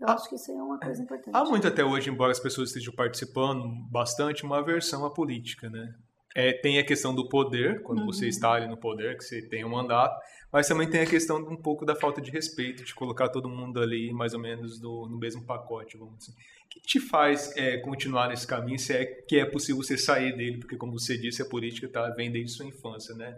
Então, 0.00 0.14
acho 0.14 0.30
que 0.30 0.34
isso 0.34 0.50
é 0.50 0.54
uma 0.54 0.78
coisa 0.78 1.02
importante. 1.02 1.36
Há 1.36 1.44
muito 1.44 1.68
até 1.68 1.84
hoje, 1.84 2.08
embora 2.08 2.32
as 2.32 2.40
pessoas 2.40 2.70
estejam 2.70 2.94
participando 2.94 3.68
bastante, 3.90 4.44
uma 4.44 4.58
aversão 4.58 5.04
à 5.04 5.10
política, 5.10 5.68
né? 5.68 5.94
É, 6.34 6.54
tem 6.54 6.78
a 6.78 6.84
questão 6.84 7.14
do 7.14 7.28
poder, 7.28 7.82
quando 7.82 7.98
uhum. 7.98 8.06
você 8.06 8.26
está 8.26 8.52
ali 8.52 8.66
no 8.66 8.78
poder, 8.78 9.18
que 9.18 9.24
você 9.24 9.42
tem 9.42 9.62
um 9.64 9.70
mandato, 9.70 10.18
mas 10.50 10.66
também 10.66 10.88
tem 10.88 11.02
a 11.02 11.06
questão 11.06 11.36
um 11.38 11.56
pouco 11.56 11.84
da 11.84 11.94
falta 11.94 12.20
de 12.20 12.30
respeito, 12.30 12.82
de 12.82 12.94
colocar 12.94 13.28
todo 13.28 13.48
mundo 13.48 13.80
ali 13.80 14.10
mais 14.12 14.32
ou 14.32 14.40
menos 14.40 14.78
do, 14.78 15.06
no 15.06 15.18
mesmo 15.18 15.44
pacote, 15.44 15.98
vamos 15.98 16.18
dizer. 16.18 16.32
O 16.32 16.68
que 16.70 16.80
te 16.80 17.00
faz 17.00 17.54
é, 17.56 17.78
continuar 17.78 18.28
nesse 18.28 18.46
caminho, 18.46 18.78
se 18.78 18.92
é 18.92 19.04
que 19.04 19.38
é 19.38 19.44
possível 19.44 19.82
você 19.82 19.98
sair 19.98 20.34
dele, 20.34 20.58
porque 20.58 20.76
como 20.76 20.98
você 20.98 21.18
disse, 21.18 21.42
a 21.42 21.46
política 21.46 21.88
tá, 21.88 22.08
vem 22.10 22.30
desde 22.30 22.52
sua 22.52 22.64
infância, 22.64 23.14
né? 23.14 23.36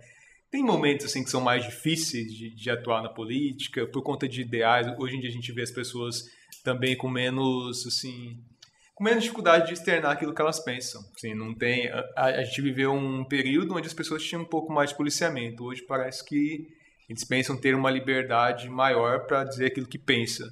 Tem 0.51 0.63
momentos 0.63 1.07
assim 1.07 1.25
que 1.25 1.31
são 1.31 1.41
mais 1.41 1.65
difíceis 1.65 2.31
de, 2.31 2.55
de 2.55 2.71
atuar 2.71 3.03
na 3.03 3.09
política, 3.09 3.87
por 3.87 4.03
conta 4.03 4.29
de 4.29 4.43
ideais. 4.43 4.87
Hoje 4.99 5.17
em 5.17 5.21
dia 5.21 5.31
a 5.31 5.33
gente 5.33 5.51
vê 5.51 5.63
as 5.63 5.71
pessoas 5.71 6.31
também 6.63 6.97
com 6.97 7.09
menos, 7.09 7.87
assim, 7.87 8.39
com 8.95 9.05
menos 9.05 9.23
dificuldade 9.23 9.67
de 9.67 9.73
externar 9.75 10.13
aquilo 10.13 10.35
que 10.35 10.41
elas 10.41 10.61
pensam. 10.61 11.03
Assim, 11.17 11.35
não 11.35 11.55
tem, 11.55 11.89
a, 11.89 12.05
a, 12.17 12.45
gente 12.45 12.61
viveu 12.61 12.93
um 12.93 13.25
período 13.25 13.75
onde 13.75 13.87
as 13.87 13.95
pessoas 13.95 14.23
tinham 14.23 14.43
um 14.43 14.49
pouco 14.49 14.73
mais 14.73 14.91
de 14.91 14.97
policiamento. 14.97 15.65
Hoje 15.65 15.83
parece 15.83 16.25
que 16.25 16.69
eles 17.09 17.25
pensam 17.25 17.57
ter 17.57 17.75
uma 17.75 17.91
liberdade 17.91 18.69
maior 18.69 19.27
para 19.27 19.45
dizer 19.45 19.67
aquilo 19.67 19.87
que 19.87 19.99
pensa. 19.99 20.45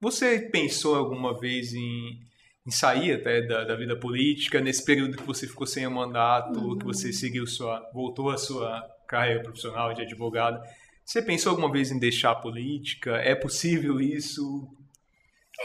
Você 0.00 0.40
pensou 0.50 0.94
alguma 0.94 1.38
vez 1.38 1.72
em, 1.74 2.20
em 2.66 2.70
sair 2.70 3.12
até 3.12 3.42
da, 3.42 3.64
da, 3.64 3.76
vida 3.76 3.96
política 3.96 4.60
nesse 4.60 4.84
período 4.84 5.16
que 5.16 5.22
você 5.22 5.46
ficou 5.46 5.66
sem 5.66 5.86
o 5.86 5.90
mandato, 5.90 6.58
uhum. 6.58 6.78
que 6.78 6.84
você 6.84 7.12
seguiu 7.12 7.46
sua, 7.46 7.80
voltou 7.92 8.30
à 8.30 8.36
sua 8.36 8.82
carreira 9.06 9.42
profissional 9.42 9.92
de 9.92 10.02
advogada? 10.02 10.62
Você 11.04 11.20
pensou 11.20 11.50
alguma 11.50 11.70
vez 11.70 11.90
em 11.90 11.98
deixar 11.98 12.30
a 12.30 12.36
política? 12.36 13.16
É 13.16 13.34
possível 13.34 14.00
isso? 14.00 14.68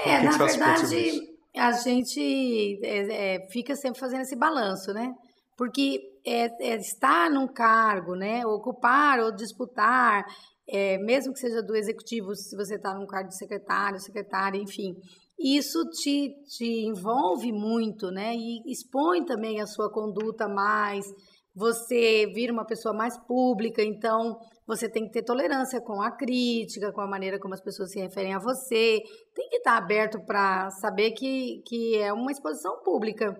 É, 0.03 0.21
na 0.21 0.37
verdade, 0.37 1.35
a 1.55 1.71
gente 1.71 2.79
é, 2.83 3.35
é, 3.35 3.47
fica 3.49 3.75
sempre 3.75 3.99
fazendo 3.99 4.21
esse 4.21 4.35
balanço, 4.35 4.93
né? 4.93 5.13
Porque 5.57 6.01
é, 6.25 6.71
é 6.71 6.75
estar 6.75 7.29
num 7.29 7.47
cargo, 7.47 8.15
né? 8.15 8.45
Ocupar 8.45 9.19
ou 9.19 9.31
disputar, 9.31 10.25
é, 10.67 10.97
mesmo 10.97 11.33
que 11.33 11.39
seja 11.39 11.61
do 11.61 11.75
executivo, 11.75 12.35
se 12.35 12.55
você 12.55 12.75
está 12.75 12.93
num 12.93 13.05
cargo 13.05 13.29
de 13.29 13.37
secretário, 13.37 13.99
secretária, 13.99 14.57
enfim, 14.57 14.95
isso 15.39 15.83
te, 15.89 16.33
te 16.47 16.85
envolve 16.85 17.51
muito, 17.51 18.09
né? 18.09 18.35
E 18.35 18.61
expõe 18.65 19.23
também 19.25 19.61
a 19.61 19.67
sua 19.67 19.91
conduta 19.91 20.47
mais. 20.47 21.05
Você 21.53 22.25
vira 22.33 22.51
uma 22.51 22.65
pessoa 22.65 22.93
mais 22.93 23.17
pública, 23.17 23.81
então 23.81 24.37
você 24.67 24.89
tem 24.89 25.05
que 25.05 25.11
ter 25.11 25.23
tolerância 25.23 25.79
com 25.79 26.01
a 26.01 26.11
crítica, 26.11 26.91
com 26.91 27.01
a 27.01 27.07
maneira 27.07 27.39
como 27.39 27.53
as 27.53 27.61
pessoas 27.61 27.91
se 27.91 27.99
referem 27.99 28.33
a 28.33 28.39
você. 28.39 28.99
Tem 29.33 29.49
que 29.49 29.57
estar 29.57 29.77
aberto 29.77 30.19
para 30.25 30.69
saber 30.71 31.11
que, 31.11 31.61
que 31.65 31.97
é 31.97 32.11
uma 32.11 32.31
exposição 32.31 32.81
pública. 32.83 33.35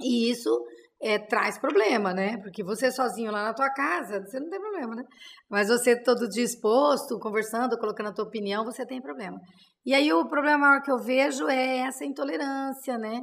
E 0.00 0.30
isso 0.30 0.50
é, 1.00 1.18
traz 1.18 1.58
problema, 1.58 2.12
né? 2.12 2.36
Porque 2.42 2.64
você 2.64 2.90
sozinho 2.90 3.30
lá 3.30 3.44
na 3.44 3.54
tua 3.54 3.70
casa, 3.70 4.20
você 4.24 4.40
não 4.40 4.48
tem 4.48 4.60
problema, 4.60 4.96
né? 4.96 5.04
Mas 5.48 5.68
você 5.68 6.00
todo 6.02 6.28
disposto, 6.28 7.18
conversando, 7.20 7.78
colocando 7.78 8.08
a 8.08 8.12
tua 8.12 8.24
opinião, 8.24 8.64
você 8.64 8.84
tem 8.84 9.00
problema. 9.00 9.38
E 9.86 9.94
aí 9.94 10.12
o 10.12 10.26
problema 10.26 10.58
maior 10.58 10.82
que 10.82 10.90
eu 10.90 10.98
vejo 10.98 11.46
é 11.48 11.78
essa 11.80 12.04
intolerância, 12.04 12.98
né? 12.98 13.20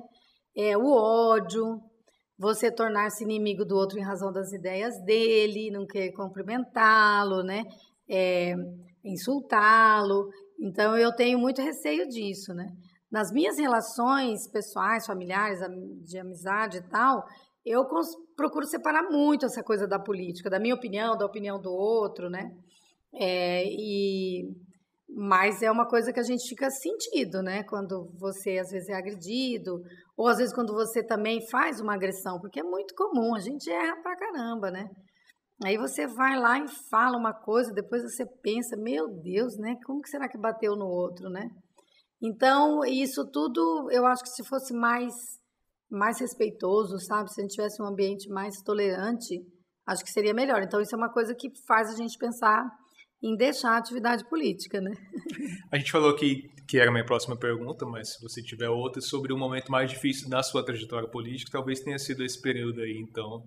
É 0.55 0.77
o 0.77 0.85
ódio, 0.93 1.81
você 2.41 2.71
tornar-se 2.71 3.23
inimigo 3.23 3.63
do 3.63 3.75
outro 3.75 3.99
em 3.99 4.03
razão 4.03 4.33
das 4.33 4.51
ideias 4.51 4.99
dele, 5.05 5.69
não 5.69 5.85
querer 5.85 6.11
cumprimentá-lo, 6.11 7.43
né? 7.43 7.63
É, 8.09 8.55
insultá-lo. 9.05 10.27
Então 10.59 10.97
eu 10.97 11.15
tenho 11.15 11.37
muito 11.37 11.61
receio 11.61 12.09
disso, 12.09 12.51
né? 12.51 12.65
Nas 13.11 13.31
minhas 13.31 13.59
relações 13.59 14.47
pessoais, 14.47 15.05
familiares, 15.05 15.59
de 16.03 16.17
amizade 16.17 16.77
e 16.77 16.89
tal, 16.89 17.23
eu 17.63 17.85
procuro 18.35 18.65
separar 18.65 19.03
muito 19.03 19.45
essa 19.45 19.61
coisa 19.61 19.87
da 19.87 19.99
política, 19.99 20.49
da 20.49 20.59
minha 20.59 20.73
opinião, 20.73 21.15
da 21.15 21.27
opinião 21.27 21.61
do 21.61 21.71
outro, 21.71 22.27
né? 22.27 22.51
É, 23.13 23.65
e 23.67 24.49
mas 25.13 25.61
é 25.61 25.69
uma 25.69 25.85
coisa 25.85 26.13
que 26.13 26.19
a 26.21 26.23
gente 26.23 26.47
fica 26.47 26.69
sentido, 26.71 27.43
né? 27.43 27.63
Quando 27.63 28.09
você 28.17 28.57
às 28.57 28.71
vezes 28.71 28.89
é 28.89 28.93
agredido, 28.93 29.83
ou 30.21 30.27
às 30.27 30.37
vezes 30.37 30.53
quando 30.53 30.71
você 30.71 31.01
também 31.01 31.41
faz 31.49 31.81
uma 31.81 31.95
agressão, 31.95 32.39
porque 32.39 32.59
é 32.59 32.63
muito 32.63 32.93
comum, 32.93 33.33
a 33.33 33.39
gente 33.39 33.67
erra 33.71 33.95
pra 34.03 34.15
caramba, 34.15 34.69
né? 34.69 34.87
Aí 35.63 35.77
você 35.77 36.05
vai 36.05 36.37
lá 36.37 36.59
e 36.59 36.67
fala 36.91 37.17
uma 37.17 37.33
coisa, 37.33 37.73
depois 37.73 38.03
você 38.03 38.23
pensa, 38.43 38.77
meu 38.77 39.07
Deus, 39.07 39.57
né? 39.57 39.75
Como 39.83 39.99
que 39.99 40.09
será 40.09 40.29
que 40.29 40.37
bateu 40.37 40.75
no 40.75 40.85
outro, 40.85 41.27
né? 41.27 41.49
Então, 42.21 42.85
isso 42.85 43.25
tudo, 43.31 43.89
eu 43.89 44.05
acho 44.05 44.21
que 44.21 44.29
se 44.29 44.45
fosse 44.45 44.75
mais 44.75 45.11
mais 45.89 46.19
respeitoso, 46.19 46.99
sabe? 46.99 47.33
Se 47.33 47.41
a 47.41 47.43
gente 47.43 47.55
tivesse 47.55 47.81
um 47.81 47.85
ambiente 47.85 48.29
mais 48.29 48.61
tolerante, 48.61 49.41
acho 49.87 50.03
que 50.03 50.11
seria 50.11 50.35
melhor. 50.35 50.61
Então, 50.61 50.79
isso 50.79 50.93
é 50.93 50.97
uma 50.97 51.11
coisa 51.11 51.33
que 51.33 51.49
faz 51.67 51.89
a 51.89 51.97
gente 51.97 52.15
pensar 52.19 52.63
em 53.23 53.35
deixar 53.35 53.71
a 53.71 53.77
atividade 53.77 54.23
política, 54.29 54.79
né? 54.79 54.91
A 55.71 55.77
gente 55.77 55.91
falou 55.91 56.15
que, 56.15 56.43
que 56.71 56.79
era 56.79 56.89
a 56.89 56.93
minha 56.93 57.03
próxima 57.03 57.35
pergunta, 57.35 57.85
mas 57.85 58.13
se 58.13 58.21
você 58.21 58.41
tiver 58.41 58.69
outra 58.69 59.01
sobre 59.01 59.33
o 59.33 59.37
momento 59.37 59.69
mais 59.69 59.91
difícil 59.91 60.29
na 60.29 60.41
sua 60.41 60.63
trajetória 60.63 61.05
política, 61.05 61.51
talvez 61.51 61.81
tenha 61.81 61.99
sido 61.99 62.23
esse 62.23 62.41
período 62.41 62.79
aí, 62.79 62.97
então, 62.97 63.45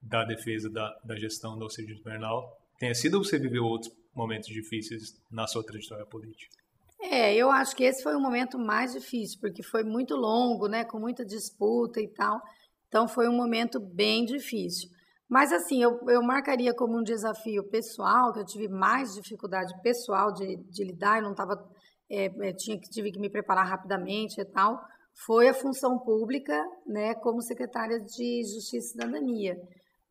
da 0.00 0.24
defesa 0.24 0.70
da, 0.70 0.98
da 1.04 1.14
gestão 1.14 1.58
do 1.58 1.64
auxílio 1.64 1.94
invernal. 1.94 2.58
Tenha 2.78 2.94
sido 2.94 3.18
ou 3.18 3.22
você 3.22 3.38
viveu 3.38 3.64
outros 3.64 3.92
momentos 4.14 4.48
difíceis 4.48 5.22
na 5.30 5.46
sua 5.46 5.62
trajetória 5.62 6.06
política? 6.06 6.56
É, 7.02 7.34
eu 7.34 7.50
acho 7.50 7.76
que 7.76 7.84
esse 7.84 8.02
foi 8.02 8.16
o 8.16 8.20
momento 8.20 8.58
mais 8.58 8.94
difícil, 8.94 9.38
porque 9.42 9.62
foi 9.62 9.84
muito 9.84 10.16
longo, 10.16 10.66
né, 10.66 10.84
com 10.84 10.98
muita 10.98 11.22
disputa 11.22 12.00
e 12.00 12.08
tal. 12.08 12.40
Então 12.88 13.06
foi 13.06 13.28
um 13.28 13.36
momento 13.36 13.78
bem 13.78 14.24
difícil. 14.24 14.88
Mas 15.28 15.52
assim, 15.52 15.82
eu, 15.82 16.00
eu 16.08 16.22
marcaria 16.22 16.72
como 16.72 16.98
um 16.98 17.02
desafio 17.02 17.62
pessoal, 17.64 18.32
que 18.32 18.38
eu 18.38 18.46
tive 18.46 18.68
mais 18.68 19.12
dificuldade 19.12 19.74
pessoal 19.82 20.32
de, 20.32 20.56
de 20.70 20.82
lidar, 20.82 21.18
eu 21.18 21.24
não 21.24 21.32
estava. 21.32 21.73
É, 22.14 22.26
é, 22.26 22.52
tinha 22.52 22.78
que 22.78 22.88
tive 22.88 23.10
que 23.10 23.18
me 23.18 23.28
preparar 23.28 23.66
rapidamente 23.66 24.40
e 24.40 24.44
tal, 24.44 24.80
foi 25.26 25.48
a 25.48 25.54
função 25.54 25.98
pública, 25.98 26.54
né, 26.86 27.14
como 27.14 27.42
secretária 27.42 27.98
de 27.98 28.42
Justiça 28.42 28.76
e 28.76 28.90
Cidadania, 28.92 29.56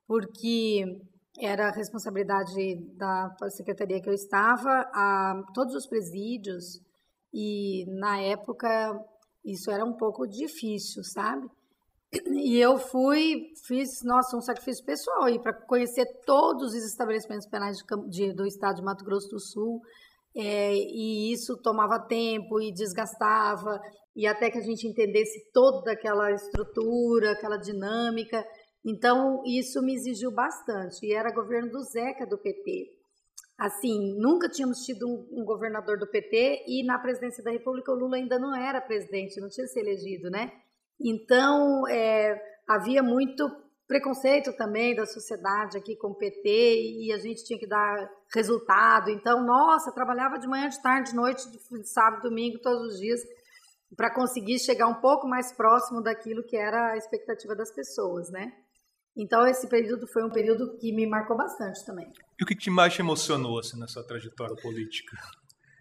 porque 0.06 0.84
era 1.40 1.68
a 1.68 1.72
responsabilidade 1.72 2.76
da 2.98 3.34
secretaria 3.50 4.02
que 4.02 4.10
eu 4.10 4.14
estava, 4.14 4.70
a 4.94 5.44
todos 5.54 5.74
os 5.76 5.88
presídios, 5.88 6.82
e 7.34 7.86
na 8.00 8.20
época 8.22 8.70
isso 9.46 9.72
era 9.72 9.84
um 9.84 9.94
pouco 9.94 10.28
difícil, 10.28 11.04
sabe? 11.04 11.48
E 12.28 12.60
eu 12.60 12.78
fui, 12.78 13.48
fiz, 13.66 14.04
nossa, 14.04 14.38
um 14.38 14.42
sacrifício 14.42 14.86
pessoal 14.86 15.24
aí 15.24 15.40
para 15.40 15.54
conhecer 15.54 16.06
todos 16.26 16.74
os 16.74 16.86
estabelecimentos 16.86 17.48
penais 17.48 17.78
de, 17.78 18.10
de, 18.10 18.34
do 18.34 18.46
estado 18.46 18.76
de 18.76 18.84
Mato 18.84 19.04
Grosso 19.04 19.30
do 19.30 19.40
Sul. 19.40 19.82
É, 20.36 20.74
e 20.74 21.32
isso 21.32 21.62
tomava 21.62 22.00
tempo 22.00 22.60
e 22.60 22.74
desgastava, 22.74 23.80
e 24.16 24.26
até 24.26 24.50
que 24.50 24.58
a 24.58 24.64
gente 24.64 24.88
entendesse 24.88 25.52
toda 25.52 25.92
aquela 25.92 26.32
estrutura, 26.32 27.32
aquela 27.32 27.58
dinâmica. 27.58 28.46
Então, 28.86 29.42
isso 29.46 29.82
me 29.82 29.94
exigiu 29.94 30.32
bastante. 30.32 31.06
E 31.06 31.14
era 31.14 31.34
governo 31.34 31.72
do 31.72 31.82
Zeca 31.84 32.26
do 32.26 32.38
PT. 32.38 32.90
Assim, 33.58 34.16
nunca 34.20 34.50
tínhamos 34.50 34.80
tido 34.84 35.08
um, 35.08 35.42
um 35.42 35.46
governador 35.46 35.98
do 36.00 36.08
PT, 36.08 36.66
e 36.68 36.84
na 36.84 36.98
presidência 36.98 37.44
da 37.44 37.52
República 37.52 37.92
o 37.92 37.96
Lula 37.96 38.18
ainda 38.18 38.40
não 38.40 38.56
era 38.56 38.82
presidente, 38.82 39.40
não 39.40 39.50
tinha 39.50 39.68
se 39.68 39.80
elegido, 39.80 40.30
né? 40.30 40.52
Então, 41.00 41.88
é, 41.88 42.40
havia 42.68 43.04
muito 43.04 43.50
preconceito 43.94 44.52
também 44.54 44.96
da 44.96 45.06
sociedade 45.06 45.78
aqui 45.78 45.96
com 45.96 46.08
o 46.08 46.16
PT 46.16 46.50
e 47.04 47.14
a 47.14 47.20
gente 47.20 47.46
tinha 47.46 47.60
que 47.60 47.68
dar 47.68 48.10
resultado. 48.34 49.12
Então, 49.12 49.46
nossa, 49.46 49.92
trabalhava 49.92 50.40
de 50.40 50.48
manhã, 50.48 50.68
de 50.68 50.82
tarde, 50.82 51.12
de 51.12 51.16
noite, 51.16 51.44
de 51.52 51.88
sábado, 51.88 52.24
domingo, 52.24 52.58
todos 52.58 52.94
os 52.94 53.00
dias, 53.00 53.22
para 53.96 54.12
conseguir 54.12 54.58
chegar 54.58 54.88
um 54.88 54.96
pouco 54.96 55.28
mais 55.28 55.52
próximo 55.52 56.02
daquilo 56.02 56.44
que 56.44 56.58
era 56.58 56.94
a 56.94 56.98
expectativa 56.98 57.56
das 57.56 57.72
pessoas, 57.72 58.32
né? 58.32 58.52
Então, 59.16 59.46
esse 59.46 59.70
período 59.70 60.08
foi 60.08 60.24
um 60.24 60.32
período 60.32 60.76
que 60.80 60.92
me 60.92 61.06
marcou 61.06 61.38
bastante 61.38 61.86
também. 61.86 62.12
E 62.40 62.44
o 62.44 62.48
que 62.48 62.56
te 62.56 62.72
mais 62.72 62.98
emocionou 62.98 63.60
assim, 63.60 63.80
na 63.80 63.88
sua 63.88 64.04
trajetória 64.04 64.56
política? 64.56 65.16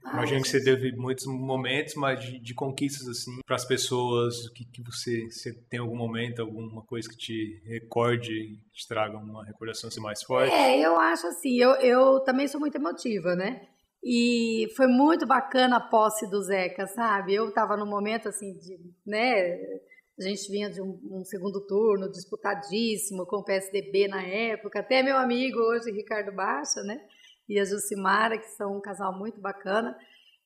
Imagino 0.05 0.43
que 0.43 0.49
você 0.49 0.63
teve 0.63 0.93
muitos 0.97 1.27
momentos, 1.27 1.95
mas 1.95 2.21
de, 2.21 2.39
de 2.39 2.55
conquistas 2.55 3.09
assim 3.09 3.41
para 3.47 3.57
as 3.57 3.65
pessoas, 3.65 4.49
que, 4.51 4.65
que 4.65 4.83
você, 4.83 5.31
você 5.31 5.53
tem 5.71 5.81
algum 5.81 5.97
momento, 5.97 6.43
alguma 6.43 6.83
coisa 6.83 7.09
que 7.09 7.17
te 7.17 7.63
recorde, 7.67 8.59
te 8.73 8.89
traga 8.89 9.17
uma 9.17 9.45
recordação 9.45 9.89
assim, 9.89 10.01
mais 10.01 10.23
forte? 10.23 10.53
É, 10.53 10.81
eu 10.81 10.99
acho 10.99 11.27
assim, 11.27 11.57
eu, 11.57 11.73
eu 11.77 12.21
também 12.21 12.49
sou 12.49 12.61
muito 12.61 12.77
emotiva, 12.77 13.35
né? 13.35 13.69
E 14.05 14.67
foi 14.77 14.89
muito 14.89 15.27
bacana 15.27 15.77
a 15.77 15.81
posse 15.81 16.29
do 16.29 16.43
Zeca, 16.43 16.89
sabe? 16.89 17.35
Eu 17.35 17.49
estava 17.49 17.77
num 17.77 17.87
momento 17.87 18.29
assim 18.29 18.53
de, 18.59 18.79
né, 19.07 19.57
a 20.19 20.23
gente 20.23 20.51
vinha 20.51 20.69
de 20.69 20.81
um, 20.83 20.99
um, 21.11 21.25
segundo 21.25 21.61
turno 21.67 22.11
disputadíssimo 22.11 23.25
com 23.27 23.37
o 23.37 23.45
PSDB 23.45 24.09
na 24.09 24.23
época, 24.23 24.81
até 24.81 25.03
meu 25.03 25.17
amigo 25.17 25.59
hoje, 25.59 25.91
Ricardo 25.91 26.33
Baixa, 26.33 26.83
né? 26.83 27.01
E 27.49 27.59
a 27.59 27.65
Jucimara, 27.65 28.39
que 28.39 28.49
são 28.51 28.77
um 28.77 28.81
casal 28.81 29.17
muito 29.17 29.41
bacana. 29.41 29.97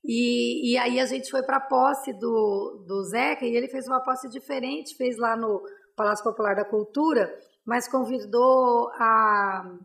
E, 0.05 0.73
e 0.73 0.79
aí 0.79 1.01
a 1.01 1.07
gente 1.07 1.31
foi 1.31 1.43
para 1.43 1.57
a 1.57 1.69
posse 1.69 2.13
do, 2.13 2.85
do 2.87 3.03
Zeca 3.05 3.45
e 3.45 3.57
ele 3.57 3.69
fez 3.69 3.87
uma 3.89 4.03
posse 4.03 4.29
diferente, 4.29 4.97
fez 4.97 5.19
lá 5.19 5.37
no 5.37 5.63
Palácio 5.97 6.25
Popular 6.25 6.55
da 6.55 6.65
Cultura, 6.65 7.33
mas 7.65 7.89
convidou 7.89 8.89
a 8.95 9.79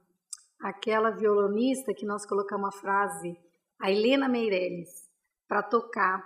aquela 0.62 1.10
violonista 1.10 1.92
que 1.94 2.06
nós 2.06 2.24
colocamos 2.24 2.68
a 2.68 2.80
frase, 2.80 3.36
a 3.82 3.92
Helena 3.92 4.30
Meirelles, 4.30 4.90
para 5.48 5.64
tocar. 5.64 6.24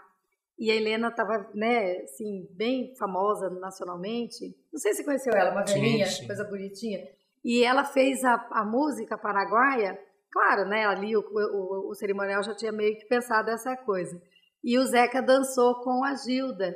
E 0.60 0.70
a 0.70 0.76
Helena 0.76 1.08
estava, 1.08 1.50
né, 1.54 2.00
assim, 2.04 2.48
bem 2.52 2.94
famosa 2.98 3.50
nacionalmente. 3.50 4.56
Não 4.72 4.80
sei 4.80 4.94
se 4.94 5.04
conheceu 5.04 5.34
ela, 5.34 5.52
uma 5.52 5.64
velhinha, 5.64 6.06
coisa 6.26 6.44
bonitinha. 6.44 7.00
E 7.44 7.64
ela 7.64 7.84
fez 7.84 8.24
a, 8.24 8.34
a 8.52 8.66
música 8.66 9.18
paraguaia 9.18 9.98
Claro, 10.36 10.66
né? 10.68 10.86
Ali 10.86 11.16
o, 11.16 11.22
o, 11.22 11.92
o 11.92 11.96
cerimonial 11.96 12.44
já 12.44 12.54
tinha 12.54 12.70
meio 12.70 12.98
que 12.98 13.06
pensado 13.06 13.50
essa 13.50 13.74
coisa. 13.78 14.22
E 14.62 14.78
o 14.78 14.84
Zeca 14.84 15.22
dançou 15.22 15.76
com 15.82 16.04
a 16.04 16.14
Gilda. 16.14 16.76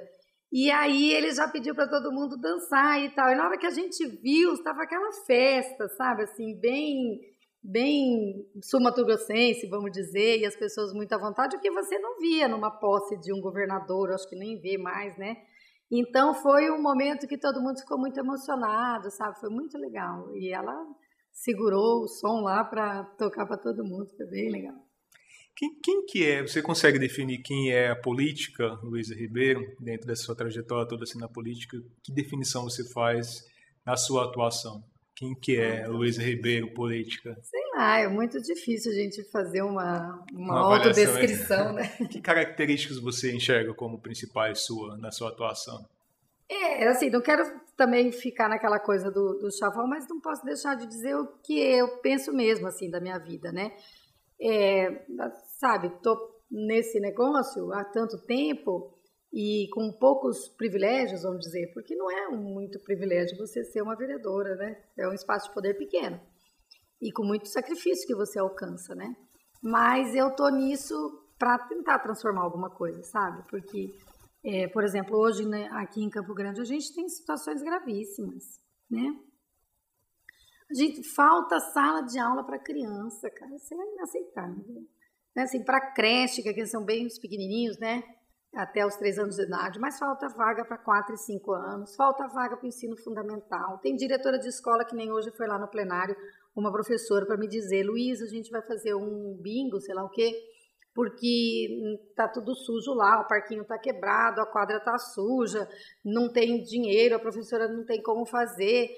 E 0.50 0.72
aí 0.72 1.12
ele 1.12 1.30
já 1.32 1.46
pediu 1.46 1.76
para 1.76 1.90
todo 1.90 2.10
mundo 2.10 2.38
dançar 2.38 3.04
e 3.04 3.10
tal. 3.10 3.30
E 3.30 3.36
na 3.36 3.46
hora 3.46 3.58
que 3.58 3.68
a 3.68 3.72
gente 3.72 4.08
viu, 4.24 4.54
estava 4.54 4.84
aquela 4.84 5.12
festa, 5.28 5.90
sabe? 5.90 6.24
Assim, 6.24 6.58
bem 6.58 7.20
bem 7.62 8.50
sumatogrossense, 8.64 9.68
vamos 9.68 9.92
dizer, 9.92 10.40
e 10.40 10.46
as 10.46 10.56
pessoas 10.56 10.94
muito 10.94 11.12
à 11.12 11.18
vontade, 11.18 11.58
o 11.58 11.60
que 11.60 11.70
você 11.70 12.00
não 12.00 12.18
via 12.18 12.48
numa 12.48 12.72
posse 12.72 13.20
de 13.20 13.34
um 13.34 13.42
governador, 13.42 14.14
acho 14.14 14.30
que 14.30 14.36
nem 14.38 14.58
vê 14.62 14.78
mais, 14.78 15.18
né? 15.18 15.36
Então 15.92 16.34
foi 16.34 16.72
um 16.72 16.82
momento 16.82 17.28
que 17.28 17.38
todo 17.38 17.62
mundo 17.62 17.82
ficou 17.82 18.00
muito 18.00 18.18
emocionado, 18.18 19.12
sabe? 19.12 19.38
Foi 19.42 19.50
muito 19.50 19.78
legal. 19.78 20.34
E 20.38 20.54
ela 20.54 20.74
segurou 21.40 22.04
o 22.04 22.08
som 22.08 22.42
lá 22.42 22.64
para 22.64 23.04
tocar 23.18 23.46
para 23.46 23.58
todo 23.58 23.84
mundo, 23.84 24.10
foi 24.16 24.26
bem 24.26 24.52
legal. 24.52 24.76
Quem, 25.56 25.78
quem, 25.84 26.06
que 26.06 26.26
é? 26.26 26.42
Você 26.42 26.62
consegue 26.62 27.00
definir 27.00 27.40
quem 27.40 27.72
é 27.72 27.90
a 27.90 27.96
política, 27.96 28.80
Luísa 28.82 29.14
Ribeiro, 29.14 29.62
dentro 29.80 30.08
dessa 30.08 30.24
sua 30.24 30.36
trajetória 30.36 30.88
toda 30.88 31.04
assim 31.04 31.20
na 31.20 31.28
política? 31.28 31.78
Que 32.04 32.14
definição 32.14 32.64
você 32.64 32.90
faz 32.94 33.44
na 33.86 33.98
sua 33.98 34.26
atuação? 34.26 34.82
Quem 35.16 35.36
que 35.36 35.58
é 35.58 35.84
ah, 35.84 35.90
Luísa 35.90 36.24
Ribeiro, 36.24 36.74
política? 36.74 37.38
Sei 37.42 37.62
lá, 37.76 38.00
é 38.00 38.08
muito 38.08 38.42
difícil 38.42 38.92
a 38.92 38.96
gente 38.96 39.22
fazer 39.30 39.62
uma, 39.62 40.24
uma, 40.32 40.54
uma 40.54 40.76
autodescrição, 40.76 41.74
né? 41.74 41.90
Que 42.10 42.22
características 42.22 43.00
você 43.00 43.34
enxerga 43.36 43.74
como 43.74 44.00
principais 44.00 44.62
sua, 44.62 44.98
na 44.98 45.12
sua 45.12 45.30
atuação? 45.30 45.86
É, 46.50 46.88
assim, 46.88 47.10
não 47.10 47.22
quero 47.22 47.44
também 47.80 48.12
ficar 48.12 48.50
naquela 48.50 48.80
coisa 48.80 49.10
do, 49.10 49.40
do 49.40 49.52
chavão, 49.52 49.88
mas 49.88 50.08
não 50.08 50.20
posso 50.20 50.44
deixar 50.44 50.76
de 50.76 50.86
dizer 50.86 51.16
o 51.16 51.28
que 51.42 51.58
eu 51.58 52.00
penso 52.02 52.34
mesmo, 52.34 52.68
assim, 52.68 52.92
da 52.92 53.00
minha 53.00 53.18
vida, 53.18 53.52
né? 53.52 53.72
É, 54.40 55.06
sabe, 55.58 55.90
tô 56.04 56.16
nesse 56.52 57.00
negócio 57.00 57.74
há 57.74 57.84
tanto 57.86 58.18
tempo 58.26 58.94
e 59.32 59.70
com 59.74 59.92
poucos 59.94 60.50
privilégios, 60.50 61.24
vamos 61.24 61.40
dizer, 61.40 61.72
porque 61.74 61.96
não 61.96 62.12
é 62.12 62.28
muito 62.30 62.80
privilégio 62.80 63.38
você 63.38 63.64
ser 63.64 63.82
uma 63.82 63.96
vereadora, 63.96 64.56
né? 64.56 64.76
É 64.98 65.08
um 65.08 65.14
espaço 65.14 65.48
de 65.48 65.54
poder 65.54 65.76
pequeno 65.76 66.20
e 67.02 67.12
com 67.14 67.24
muito 67.24 67.48
sacrifício 67.48 68.06
que 68.06 68.16
você 68.16 68.40
alcança, 68.40 68.94
né? 68.94 69.16
Mas 69.64 70.14
eu 70.16 70.36
tô 70.36 70.50
nisso 70.50 70.94
para 71.38 71.58
tentar 71.60 72.00
transformar 72.00 72.42
alguma 72.42 72.70
coisa, 72.70 73.02
sabe? 73.04 73.42
Porque, 73.50 73.94
é, 74.44 74.68
por 74.68 74.84
exemplo, 74.84 75.18
hoje 75.18 75.46
né, 75.48 75.68
aqui 75.72 76.02
em 76.02 76.10
Campo 76.10 76.34
Grande 76.34 76.62
a 76.62 76.66
gente 76.66 76.94
tem 76.94 77.08
situações 77.10 77.62
gravíssimas, 77.62 78.44
né? 78.90 79.16
A 80.70 80.74
gente 80.74 81.04
falta 81.16 81.60
sala 81.60 82.02
de 82.02 82.20
aula 82.20 82.46
para 82.46 82.60
criança, 82.60 83.30
cara, 83.32 83.56
isso 83.56 83.74
é 83.74 83.94
inaceitável. 83.94 84.88
Né? 85.36 85.44
Assim, 85.44 85.64
para 85.64 85.94
creche, 85.94 86.44
que 86.44 86.66
são 86.68 86.86
bem 86.86 87.08
os 87.08 87.18
pequenininhos, 87.18 87.80
né? 87.80 88.04
até 88.56 88.86
os 88.86 88.96
três 88.96 89.20
anos 89.20 89.36
de 89.36 89.44
idade, 89.44 89.80
mas 89.80 90.00
falta 90.00 90.28
vaga 90.30 90.66
para 90.66 90.78
quatro 90.78 91.14
e 91.14 91.18
cinco 91.18 91.54
anos, 91.54 91.96
falta 91.96 92.28
vaga 92.28 92.58
para 92.58 92.66
o 92.66 92.68
ensino 92.68 92.98
fundamental. 92.98 93.78
Tem 93.80 93.96
diretora 93.96 94.40
de 94.40 94.48
escola 94.48 94.84
que 94.84 94.96
nem 94.96 95.12
hoje 95.12 95.32
foi 95.32 95.48
lá 95.48 95.60
no 95.60 95.68
plenário, 95.68 96.16
uma 96.56 96.72
professora 96.72 97.26
para 97.26 97.38
me 97.38 97.48
dizer, 97.48 97.84
Luísa, 97.84 98.26
a 98.26 98.28
gente 98.28 98.50
vai 98.50 98.62
fazer 98.64 98.96
um 98.96 99.38
bingo, 99.40 99.80
sei 99.80 99.94
lá 99.94 100.04
o 100.04 100.10
quê, 100.10 100.32
porque 100.94 101.98
tá 102.16 102.28
tudo 102.28 102.56
sujo 102.56 102.94
lá, 102.94 103.22
o 103.22 103.28
parquinho 103.28 103.66
tá 103.66 103.78
quebrado, 103.78 104.42
a 104.42 104.46
quadra 104.46 104.80
tá 104.80 104.98
suja, 104.98 105.68
não 106.04 106.32
tem 106.32 106.62
dinheiro, 106.64 107.16
a 107.16 107.20
professora 107.20 107.68
não 107.68 107.86
tem 107.86 108.02
como 108.02 108.26
fazer. 108.26 108.90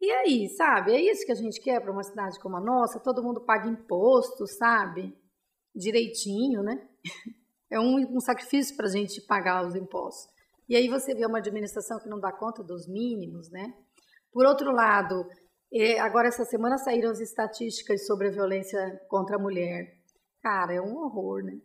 E 0.00 0.10
aí, 0.10 0.48
sabe? 0.50 0.92
É 0.92 1.00
isso 1.00 1.26
que 1.26 1.32
a 1.32 1.36
gente 1.36 1.60
quer 1.60 1.80
para 1.80 1.92
uma 1.92 2.02
cidade 2.02 2.38
como 2.40 2.56
a 2.56 2.60
nossa, 2.60 3.00
todo 3.00 3.22
mundo 3.22 3.40
paga 3.40 3.68
imposto, 3.68 4.46
sabe? 4.46 5.16
Direitinho, 5.74 6.62
né? 6.62 6.86
É 7.72 7.78
um, 7.78 8.16
um 8.16 8.18
sacrifício 8.18 8.76
para 8.76 8.86
a 8.86 8.90
gente 8.90 9.20
pagar 9.28 9.64
os 9.64 9.76
impostos. 9.76 10.28
E 10.68 10.74
aí 10.74 10.88
você 10.88 11.14
vê 11.14 11.24
uma 11.24 11.38
administração 11.38 12.00
que 12.00 12.08
não 12.08 12.18
dá 12.18 12.32
conta 12.32 12.64
dos 12.64 12.88
mínimos, 12.88 13.48
né? 13.48 13.72
Por 14.32 14.44
outro 14.44 14.72
lado, 14.72 15.24
é, 15.72 16.00
agora 16.00 16.26
essa 16.26 16.44
semana 16.44 16.78
saíram 16.78 17.10
as 17.10 17.20
estatísticas 17.20 18.06
sobre 18.08 18.26
a 18.26 18.30
violência 18.32 19.00
contra 19.08 19.36
a 19.36 19.38
mulher. 19.38 19.99
Cara, 20.42 20.74
é 20.74 20.80
um 20.80 20.96
horror, 20.96 21.42
né? 21.42 21.60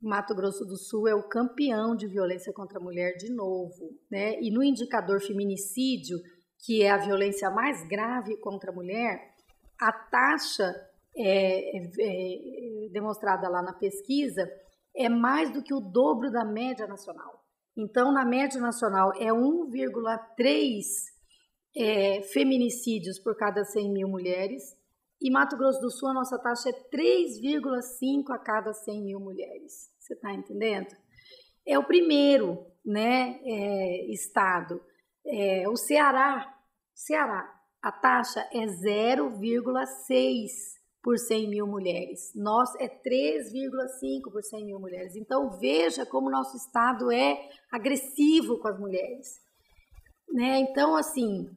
Mato 0.00 0.34
Grosso 0.34 0.64
do 0.64 0.76
Sul 0.76 1.08
é 1.08 1.14
o 1.14 1.28
campeão 1.28 1.96
de 1.96 2.06
violência 2.06 2.52
contra 2.52 2.78
a 2.78 2.82
mulher 2.82 3.16
de 3.16 3.32
novo, 3.32 3.98
né? 4.10 4.40
E 4.40 4.50
no 4.50 4.62
indicador 4.62 5.20
feminicídio, 5.20 6.18
que 6.64 6.82
é 6.82 6.90
a 6.90 6.98
violência 6.98 7.50
mais 7.50 7.86
grave 7.88 8.36
contra 8.38 8.70
a 8.70 8.74
mulher, 8.74 9.34
a 9.80 9.92
taxa 9.92 10.74
é, 11.16 11.76
é, 11.76 12.86
é 12.86 12.88
demonstrada 12.90 13.48
lá 13.48 13.62
na 13.62 13.72
pesquisa 13.72 14.48
é 14.94 15.08
mais 15.08 15.52
do 15.52 15.62
que 15.62 15.74
o 15.74 15.80
dobro 15.80 16.30
da 16.30 16.44
média 16.44 16.86
nacional. 16.86 17.44
Então, 17.76 18.10
na 18.10 18.24
média 18.24 18.58
nacional 18.58 19.12
é 19.16 19.26
1,3 19.26 20.82
é, 21.76 22.22
feminicídios 22.22 23.18
por 23.18 23.36
cada 23.36 23.62
100 23.64 23.92
mil 23.92 24.08
mulheres. 24.08 24.74
E 25.20 25.30
Mato 25.30 25.56
Grosso 25.56 25.80
do 25.80 25.90
Sul, 25.90 26.10
a 26.10 26.14
nossa 26.14 26.38
taxa 26.38 26.68
é 26.68 26.72
3,5 26.72 28.30
a 28.30 28.38
cada 28.38 28.72
100 28.72 29.02
mil 29.02 29.20
mulheres. 29.20 29.90
Você 29.98 30.14
está 30.14 30.32
entendendo? 30.32 30.94
É 31.66 31.78
o 31.78 31.84
primeiro 31.84 32.64
né, 32.84 33.40
é, 33.42 34.12
estado. 34.12 34.80
É, 35.26 35.68
o 35.68 35.76
Ceará, 35.76 36.54
Ceará, 36.94 37.52
a 37.82 37.90
taxa 37.90 38.40
é 38.52 38.66
0,6 38.66 40.48
por 41.02 41.18
100 41.18 41.48
mil 41.48 41.66
mulheres. 41.66 42.32
Nós 42.34 42.74
é 42.80 42.88
3,5 42.88 44.30
por 44.30 44.42
100 44.42 44.64
mil 44.64 44.80
mulheres. 44.80 45.14
Então 45.14 45.50
veja 45.58 46.04
como 46.04 46.30
nosso 46.30 46.56
estado 46.56 47.12
é 47.12 47.48
agressivo 47.70 48.58
com 48.58 48.68
as 48.68 48.78
mulheres. 48.78 49.40
Né? 50.28 50.58
Então, 50.58 50.96
assim, 50.96 51.48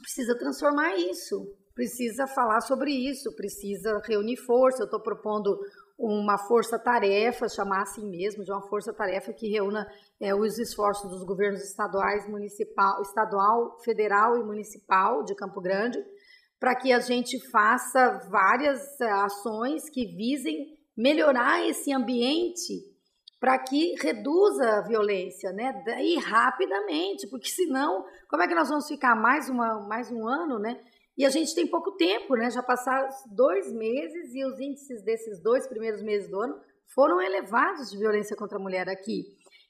precisa 0.00 0.36
transformar 0.38 0.96
isso, 0.96 1.54
precisa 1.74 2.26
falar 2.26 2.60
sobre 2.60 2.92
isso, 2.92 3.34
precisa 3.34 4.00
reunir 4.04 4.36
força. 4.36 4.82
Eu 4.82 4.86
estou 4.86 5.00
propondo 5.00 5.58
uma 5.98 6.36
força-tarefa, 6.36 7.48
chamar 7.48 7.82
assim 7.82 8.08
mesmo, 8.08 8.44
de 8.44 8.50
uma 8.50 8.62
força-tarefa 8.68 9.32
que 9.32 9.48
reúna 9.48 9.86
é, 10.20 10.34
os 10.34 10.58
esforços 10.58 11.08
dos 11.10 11.22
governos 11.22 11.62
estaduais, 11.62 12.28
municipal, 12.28 13.00
estadual, 13.02 13.78
federal 13.84 14.36
e 14.36 14.42
municipal 14.42 15.22
de 15.24 15.34
Campo 15.34 15.60
Grande, 15.60 15.98
para 16.58 16.74
que 16.76 16.92
a 16.92 17.00
gente 17.00 17.38
faça 17.50 18.20
várias 18.30 19.00
eh, 19.00 19.10
ações 19.10 19.90
que 19.90 20.06
visem 20.06 20.78
melhorar 20.96 21.66
esse 21.68 21.92
ambiente 21.92 22.92
para 23.40 23.58
que 23.58 23.96
reduza 24.00 24.78
a 24.78 24.80
violência, 24.82 25.50
né? 25.52 25.74
E 26.00 26.16
rapidamente, 26.20 27.26
porque 27.26 27.48
senão, 27.48 28.04
como 28.28 28.44
é 28.44 28.46
que 28.46 28.54
nós 28.54 28.68
vamos 28.68 28.86
ficar 28.86 29.16
mais, 29.16 29.48
uma, 29.48 29.80
mais 29.88 30.12
um 30.12 30.28
ano, 30.28 30.60
né? 30.60 30.80
E 31.16 31.24
a 31.24 31.30
gente 31.30 31.54
tem 31.54 31.66
pouco 31.66 31.92
tempo, 31.96 32.34
né? 32.36 32.50
Já 32.50 32.62
passaram 32.62 33.08
dois 33.34 33.72
meses 33.72 34.34
e 34.34 34.44
os 34.44 34.58
índices 34.58 35.02
desses 35.04 35.42
dois 35.42 35.66
primeiros 35.66 36.02
meses 36.02 36.30
do 36.30 36.40
ano 36.40 36.58
foram 36.94 37.20
elevados 37.20 37.90
de 37.90 37.98
violência 37.98 38.36
contra 38.36 38.58
a 38.58 38.62
mulher 38.62 38.88
aqui. 38.88 39.24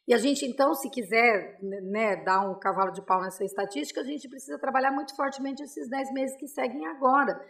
E 0.07 0.12
a 0.12 0.18
gente, 0.18 0.45
então, 0.45 0.74
se 0.74 0.90
quiser 0.90 1.59
né, 1.62 2.16
dar 2.24 2.49
um 2.49 2.59
cavalo 2.59 2.93
de 2.93 3.05
pau 3.05 3.20
nessa 3.20 3.45
estatística, 3.45 4.01
a 4.01 4.05
gente 4.05 4.28
precisa 4.28 4.59
trabalhar 4.59 4.90
muito 4.90 5.14
fortemente 5.14 5.62
esses 5.62 5.88
10 5.88 6.12
meses 6.12 6.36
que 6.36 6.49
seguem 6.49 6.86
agora. 6.86 7.40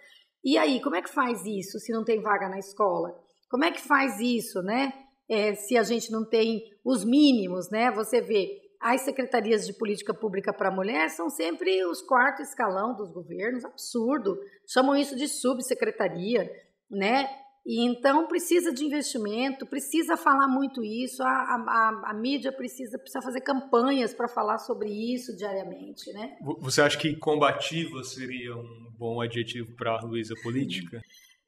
E 0.45 0.59
aí, 0.59 0.80
como 0.82 0.97
é 0.97 1.03
que 1.03 1.11
faz 1.11 1.45
isso 1.47 1.78
se 1.78 1.93
não 1.93 2.05
tem 2.05 2.20
vaga 2.20 2.49
na 2.49 2.59
escola? 2.59 3.14
Como 3.49 3.64
é 3.64 3.70
que 3.70 3.80
faz 3.80 4.20
isso, 4.20 4.61
né? 4.62 4.93
É, 5.30 5.55
se 5.55 5.78
a 5.78 5.82
gente 5.82 6.11
não 6.11 6.28
tem 6.28 6.62
os 6.84 7.05
mínimos, 7.05 7.70
né? 7.70 7.90
Você 7.93 8.20
vê, 8.20 8.49
as 8.83 9.03
secretarias 9.03 9.66
de 9.66 9.72
política 9.72 10.12
pública 10.12 10.53
para 10.53 10.68
a 10.68 10.74
mulher 10.74 11.09
são 11.09 11.30
sempre 11.30 11.85
os 11.87 12.03
quarto 12.03 12.43
escalão 12.43 12.95
dos 12.95 13.12
governos, 13.12 13.64
absurdo. 13.64 14.37
Chamam 14.66 14.97
isso 14.97 15.16
de 15.16 15.28
subsecretaria, 15.28 16.51
né? 16.91 17.28
E 17.64 17.87
então 17.87 18.26
precisa 18.26 18.72
de 18.72 18.85
investimento, 18.85 19.64
precisa 19.64 20.16
falar 20.16 20.49
muito 20.49 20.83
isso, 20.83 21.22
a, 21.22 21.28
a, 21.28 22.11
a 22.11 22.14
mídia 22.14 22.51
precisa, 22.51 22.99
precisa 22.99 23.22
fazer 23.22 23.41
campanhas 23.41 24.12
para 24.12 24.26
falar 24.26 24.59
sobre 24.59 24.91
isso 24.91 25.37
diariamente, 25.37 26.12
né? 26.12 26.37
Você 26.61 26.83
acha 26.83 26.99
que 26.99 27.14
combativa 27.14 28.03
seria 28.03 28.57
um 28.57 28.93
bom 28.99 29.20
adjetivo 29.20 29.76
para 29.76 29.93
a 29.93 30.05
Luísa 30.05 30.35
política? 30.43 31.01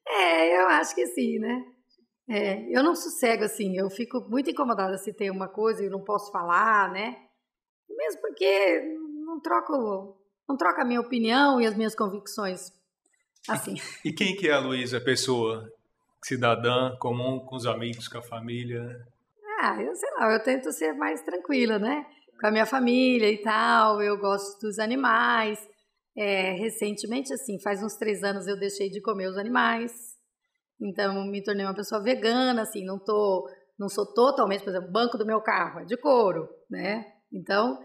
É, 0.07 0.61
eu 0.61 0.69
acho 0.69 0.95
que 0.95 1.05
sim, 1.07 1.37
né? 1.37 1.65
É, 2.29 2.75
eu 2.75 2.81
não 2.81 2.95
sossego 2.95 3.43
assim, 3.43 3.77
eu 3.77 3.89
fico 3.89 4.25
muito 4.29 4.49
incomodada 4.49 4.97
se 4.97 5.13
tem 5.13 5.29
uma 5.29 5.49
coisa 5.49 5.83
e 5.83 5.87
eu 5.87 5.91
não 5.91 6.03
posso 6.03 6.31
falar, 6.31 6.91
né? 6.91 7.24
Mesmo 7.89 8.21
porque 8.21 8.81
não 9.25 9.39
troco, 9.39 10.17
não 10.47 10.57
troco 10.57 10.81
a 10.81 10.85
minha 10.85 11.01
opinião 11.01 11.59
e 11.59 11.65
as 11.65 11.75
minhas 11.75 11.95
convicções 11.95 12.71
assim. 13.47 13.75
E 14.03 14.13
quem 14.13 14.35
que 14.35 14.47
é 14.49 14.53
a 14.53 14.59
Luísa, 14.59 14.99
pessoa? 14.99 15.71
cidadã 16.25 16.95
comum 16.99 17.39
com 17.45 17.55
os 17.55 17.67
amigos, 17.67 18.07
com 18.07 18.17
a 18.17 18.21
família? 18.21 18.83
Ah, 19.61 19.79
eu 19.81 19.95
sei 19.95 20.09
lá, 20.13 20.33
eu 20.33 20.43
tento 20.43 20.71
ser 20.71 20.93
mais 20.93 21.21
tranquila, 21.21 21.77
né? 21.77 22.03
Com 22.39 22.47
a 22.47 22.51
minha 22.51 22.65
família 22.65 23.29
e 23.31 23.37
tal, 23.41 24.01
eu 24.01 24.17
gosto 24.17 24.59
dos 24.59 24.79
animais. 24.79 25.59
É, 26.17 26.53
recentemente, 26.53 27.31
assim, 27.31 27.61
faz 27.61 27.83
uns 27.83 27.95
três 27.95 28.23
anos 28.23 28.47
eu 28.47 28.57
deixei 28.57 28.89
de 28.89 29.01
comer 29.01 29.27
os 29.27 29.37
animais. 29.37 29.91
Então, 30.81 31.25
me 31.25 31.43
tornei 31.43 31.65
uma 31.65 31.75
pessoa 31.75 32.01
vegana, 32.01 32.63
assim, 32.63 32.83
não 32.83 32.97
tô, 32.97 33.47
não 33.77 33.87
sou 33.87 34.05
totalmente, 34.13 34.63
por 34.63 34.71
exemplo, 34.71 34.89
o 34.89 34.91
banco 34.91 35.17
do 35.17 35.25
meu 35.25 35.41
carro 35.41 35.81
é 35.81 35.85
de 35.85 35.95
couro, 35.95 36.49
né? 36.69 37.05
Então, 37.35 37.77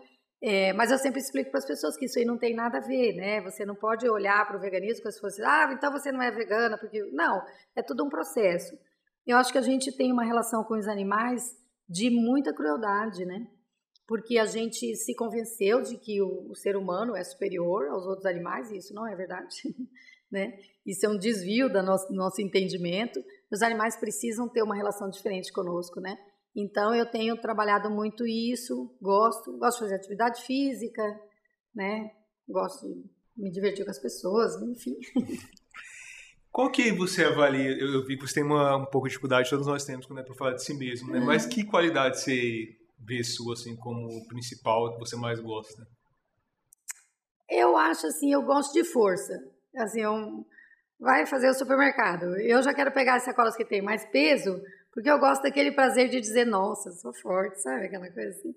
é, 0.43 0.73
mas 0.73 0.91
eu 0.91 0.99
sempre 0.99 1.21
explico 1.21 1.51
para 1.51 1.59
as 1.59 1.67
pessoas 1.67 1.97
que 1.97 2.07
isso 2.07 2.19
aí 2.19 2.25
não 2.25 2.39
tem 2.39 2.55
nada 2.55 2.79
a 2.79 2.81
ver, 2.81 3.15
né? 3.15 3.43
Você 3.43 3.67
não 3.67 3.75
pode 3.75 4.09
olhar 4.09 4.47
para 4.47 4.57
o 4.57 4.61
veganismo 4.61 5.03
como 5.03 5.13
se 5.13 5.21
fosse, 5.21 5.43
ah, 5.43 5.71
então 5.73 5.93
você 5.93 6.11
não 6.13 6.23
é 6.23 6.31
vegana, 6.31 6.79
porque. 6.79 7.03
Não, 7.13 7.45
é 7.77 7.83
tudo 7.83 8.05
um 8.05 8.09
processo. 8.09 8.79
Eu 9.27 9.37
acho 9.37 9.53
que 9.53 9.59
a 9.59 9.63
gente 9.63 9.93
tem 9.93 10.13
uma 10.13 10.25
relação 10.25 10.65
com 10.65 10.79
os 10.79 10.89
animais 10.89 11.43
de 11.89 12.09
muita 12.09 12.55
crueldade, 12.55 13.27
né? 13.27 13.47
Porque 14.07 14.39
a 14.39 14.47
gente 14.47 14.95
se 14.97 15.15
convenceu 15.15 15.83
de 15.83 15.99
que 15.99 16.23
o, 16.23 16.51
o 16.51 16.55
ser 16.55 16.77
humano 16.77 17.15
é 17.15 17.23
superior 17.23 17.89
aos 17.89 18.07
outros 18.07 18.27
animais, 18.27 18.71
e 18.71 18.79
isso 18.79 18.95
não 18.95 19.07
é 19.07 19.15
verdade, 19.15 19.55
né? 20.33 20.59
Isso 20.87 21.05
é 21.05 21.09
um 21.09 21.19
desvio 21.19 21.69
do 21.69 21.83
nosso, 21.83 22.13
nosso 22.13 22.41
entendimento. 22.41 23.23
Os 23.53 23.63
animais 23.63 23.97
precisam 23.97 24.49
ter 24.49 24.63
uma 24.63 24.75
relação 24.75 25.11
diferente 25.11 25.53
conosco, 25.53 26.01
né? 26.01 26.17
Então 26.55 26.95
eu 26.95 27.07
tenho 27.07 27.41
trabalhado 27.41 27.91
muito 27.91 28.27
isso, 28.27 28.95
gosto, 29.01 29.57
gosto 29.59 29.79
de 29.79 29.85
fazer 29.85 29.95
atividade 29.97 30.43
física, 30.43 31.03
né? 31.75 32.11
Gosto 32.49 32.89
de 32.89 33.05
me 33.37 33.51
divertir 33.51 33.85
com 33.85 33.91
as 33.91 34.01
pessoas, 34.01 34.61
enfim. 34.63 34.97
Qual 36.51 36.71
que 36.71 36.91
você 36.93 37.25
avalia? 37.25 37.79
Eu, 37.79 38.05
vi 38.05 38.17
que 38.17 38.27
você 38.27 38.35
tem 38.35 38.45
uma, 38.45 38.77
um 38.77 38.87
pouco 38.87 39.07
de 39.07 39.13
dificuldade, 39.13 39.49
todos 39.49 39.69
nós 39.69 39.85
temos 39.85 40.05
quando 40.05 40.19
é 40.19 40.25
para 40.25 40.35
falar 40.35 40.55
de 40.55 40.65
si 40.65 40.75
mesmo, 40.75 41.13
né? 41.13 41.21
Uhum. 41.21 41.27
Mas 41.27 41.47
que 41.47 41.65
qualidade 41.65 42.21
você 42.21 42.77
vê 42.99 43.23
sua 43.23 43.55
assim 43.55 43.77
como 43.77 44.27
principal 44.27 44.93
que 44.93 44.99
você 44.99 45.15
mais 45.17 45.39
gosta? 45.39 45.87
Eu 47.49 47.77
acho 47.77 48.07
assim, 48.07 48.33
eu 48.33 48.43
gosto 48.43 48.73
de 48.73 48.85
força. 48.85 49.33
Assim, 49.77 50.01
eu, 50.01 50.45
vai 50.99 51.25
fazer 51.25 51.49
o 51.49 51.55
supermercado. 51.55 52.37
Eu 52.41 52.63
já 52.63 52.75
quero 52.75 52.93
pegar 52.93 53.15
as 53.15 53.25
sacolas 53.25 53.57
que 53.57 53.65
tem 53.65 53.81
mais 53.81 54.05
peso, 54.11 54.61
porque 54.93 55.11
eu 55.11 55.19
gosto 55.19 55.43
daquele 55.43 55.73
prazer 55.73 56.09
de 56.09 56.21
dizer, 56.21 56.45
nossa, 56.45 56.91
sou 56.93 57.13
forte, 57.23 57.61
sabe? 57.63 57.87
Aquela 57.87 58.11
coisa 58.11 58.31
assim, 58.31 58.53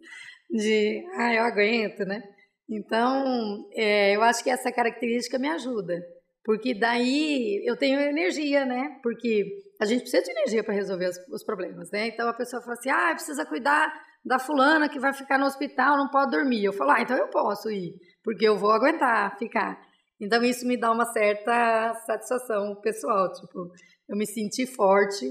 de, 0.50 1.04
ah, 1.16 1.34
eu 1.34 1.44
aguento, 1.44 2.06
né? 2.06 2.22
Então, 2.70 3.68
é, 3.74 4.16
eu 4.16 4.24
acho 4.24 4.44
que 4.44 4.50
essa 4.50 4.72
característica 4.72 5.38
me 5.38 5.50
ajuda. 5.50 6.02
Porque 6.44 6.74
daí 6.74 7.64
eu 7.66 7.78
tenho 7.78 8.00
energia, 8.00 8.66
né? 8.66 9.00
Porque 9.02 9.46
a 9.82 9.86
gente 9.86 10.02
precisa 10.02 10.24
de 10.24 10.32
energia 10.32 10.64
para 10.64 10.74
resolver 10.74 11.08
os, 11.08 11.18
os, 11.32 11.44
problemas, 11.44 11.90
né? 11.90 12.08
Então 12.08 12.28
a 12.28 12.34
pessoa 12.34 12.62
fala 12.62 12.74
assim: 12.74 12.90
ah, 12.90 13.12
precisa 13.14 13.46
cuidar 13.46 13.94
da 14.26 14.38
fulana 14.38 14.90
que 14.90 15.00
vai 15.00 15.14
ficar 15.14 15.38
no 15.38 15.46
hospital, 15.46 15.98
não 15.98 16.10
pode 16.10 16.32
dormir. 16.32 16.66
Eu 16.66 16.74
falo: 16.74 16.92
ah, 16.92 17.02
então 17.02 17.18
eu 17.18 17.30
posso 17.30 17.72
ir, 17.72 17.94
porque 18.22 18.46
eu 18.46 18.58
vou 18.58 18.72
aguentar 18.72 19.38
ficar. 19.38 19.82
Então 20.20 20.44
isso 20.44 20.68
me 20.68 20.78
dá 20.78 20.92
uma 20.92 21.06
certa 21.06 21.94
satisfação 22.06 22.76
pessoal, 22.82 23.32
tipo, 23.34 23.72
eu 24.10 24.18
me 24.18 24.26
senti 24.26 24.66
forte, 24.66 25.26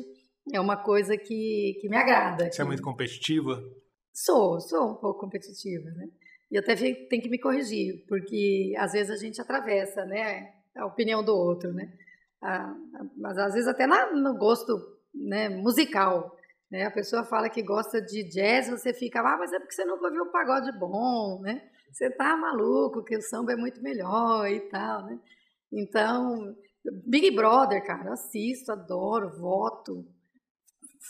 é 0.52 0.60
uma 0.60 0.76
coisa 0.76 1.16
que, 1.16 1.78
que 1.80 1.88
me 1.88 1.96
agrada. 1.96 2.50
Você 2.50 2.62
é 2.62 2.64
muito 2.64 2.82
competitiva? 2.82 3.62
Sou, 4.12 4.60
sou 4.60 4.92
um 4.92 4.94
pouco 4.94 5.20
competitiva, 5.20 5.90
né? 5.90 6.08
E 6.50 6.58
até 6.58 6.74
tenho 6.74 7.22
que 7.22 7.30
me 7.30 7.38
corrigir, 7.38 8.04
porque 8.06 8.74
às 8.76 8.92
vezes 8.92 9.10
a 9.10 9.16
gente 9.16 9.40
atravessa, 9.40 10.04
né? 10.04 10.52
a 10.76 10.86
opinião 10.86 11.22
do 11.22 11.34
outro, 11.34 11.72
né? 11.72 11.92
Mas 13.16 13.38
às 13.38 13.54
vezes 13.54 13.68
até 13.68 13.86
na, 13.86 14.12
no 14.12 14.36
gosto 14.36 14.72
né, 15.14 15.48
musical. 15.48 16.36
Né? 16.70 16.84
A 16.84 16.90
pessoa 16.90 17.24
fala 17.24 17.48
que 17.48 17.62
gosta 17.62 18.00
de 18.00 18.24
jazz, 18.24 18.68
você 18.70 18.92
fica, 18.92 19.20
ah, 19.20 19.36
mas 19.36 19.52
é 19.52 19.58
porque 19.58 19.74
você 19.74 19.84
nunca 19.84 20.06
ouviu 20.06 20.24
um 20.24 20.30
pagode 20.30 20.72
bom, 20.78 21.40
né? 21.42 21.62
Você 21.92 22.10
tá 22.10 22.36
maluco, 22.36 23.04
que 23.04 23.16
o 23.16 23.20
samba 23.20 23.52
é 23.52 23.56
muito 23.56 23.82
melhor 23.82 24.48
e 24.48 24.60
tal, 24.70 25.04
né? 25.04 25.20
Então, 25.70 26.56
Big 27.06 27.30
Brother, 27.32 27.84
cara, 27.84 28.14
assisto, 28.14 28.72
adoro, 28.72 29.38
voto, 29.38 30.06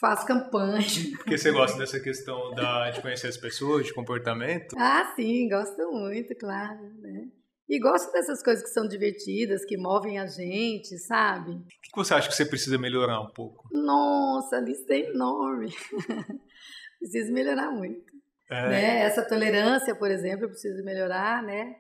faço 0.01 0.27
campanha. 0.27 0.85
Porque 1.17 1.37
você 1.37 1.51
gosta 1.51 1.79
dessa 1.79 2.01
questão 2.01 2.55
da, 2.55 2.91
de 2.91 3.01
conhecer 3.01 3.29
as 3.29 3.37
pessoas, 3.37 3.87
de 3.87 3.95
comportamento? 3.95 4.75
Ah, 4.79 5.13
sim, 5.15 5.49
gosto 5.49 5.91
muito, 5.93 6.35
claro, 6.37 6.83
né? 7.01 7.29
E 7.69 7.79
gosto 7.79 8.13
dessas 8.13 8.43
coisas 8.43 8.63
que 8.63 8.71
são 8.71 8.87
divertidas, 8.87 9.65
que 9.65 9.77
movem 9.77 10.19
a 10.19 10.27
gente, 10.27 10.99
sabe? 10.99 11.53
O 11.53 11.65
que 11.65 11.91
você 11.95 12.13
acha 12.13 12.29
que 12.29 12.35
você 12.35 12.45
precisa 12.45 12.77
melhorar 12.77 13.21
um 13.21 13.31
pouco? 13.33 13.69
Nossa, 13.73 14.57
a 14.57 14.61
lista 14.61 14.93
é 14.93 15.11
enorme. 15.11 15.73
preciso 17.01 17.33
melhorar 17.33 17.71
muito. 17.71 18.13
É. 18.51 18.69
Né? 18.69 19.01
Essa 19.01 19.27
tolerância, 19.27 19.95
por 19.95 20.11
exemplo, 20.11 20.45
eu 20.45 20.51
preciso 20.51 20.85
melhorar, 20.85 21.43
né? 21.43 21.75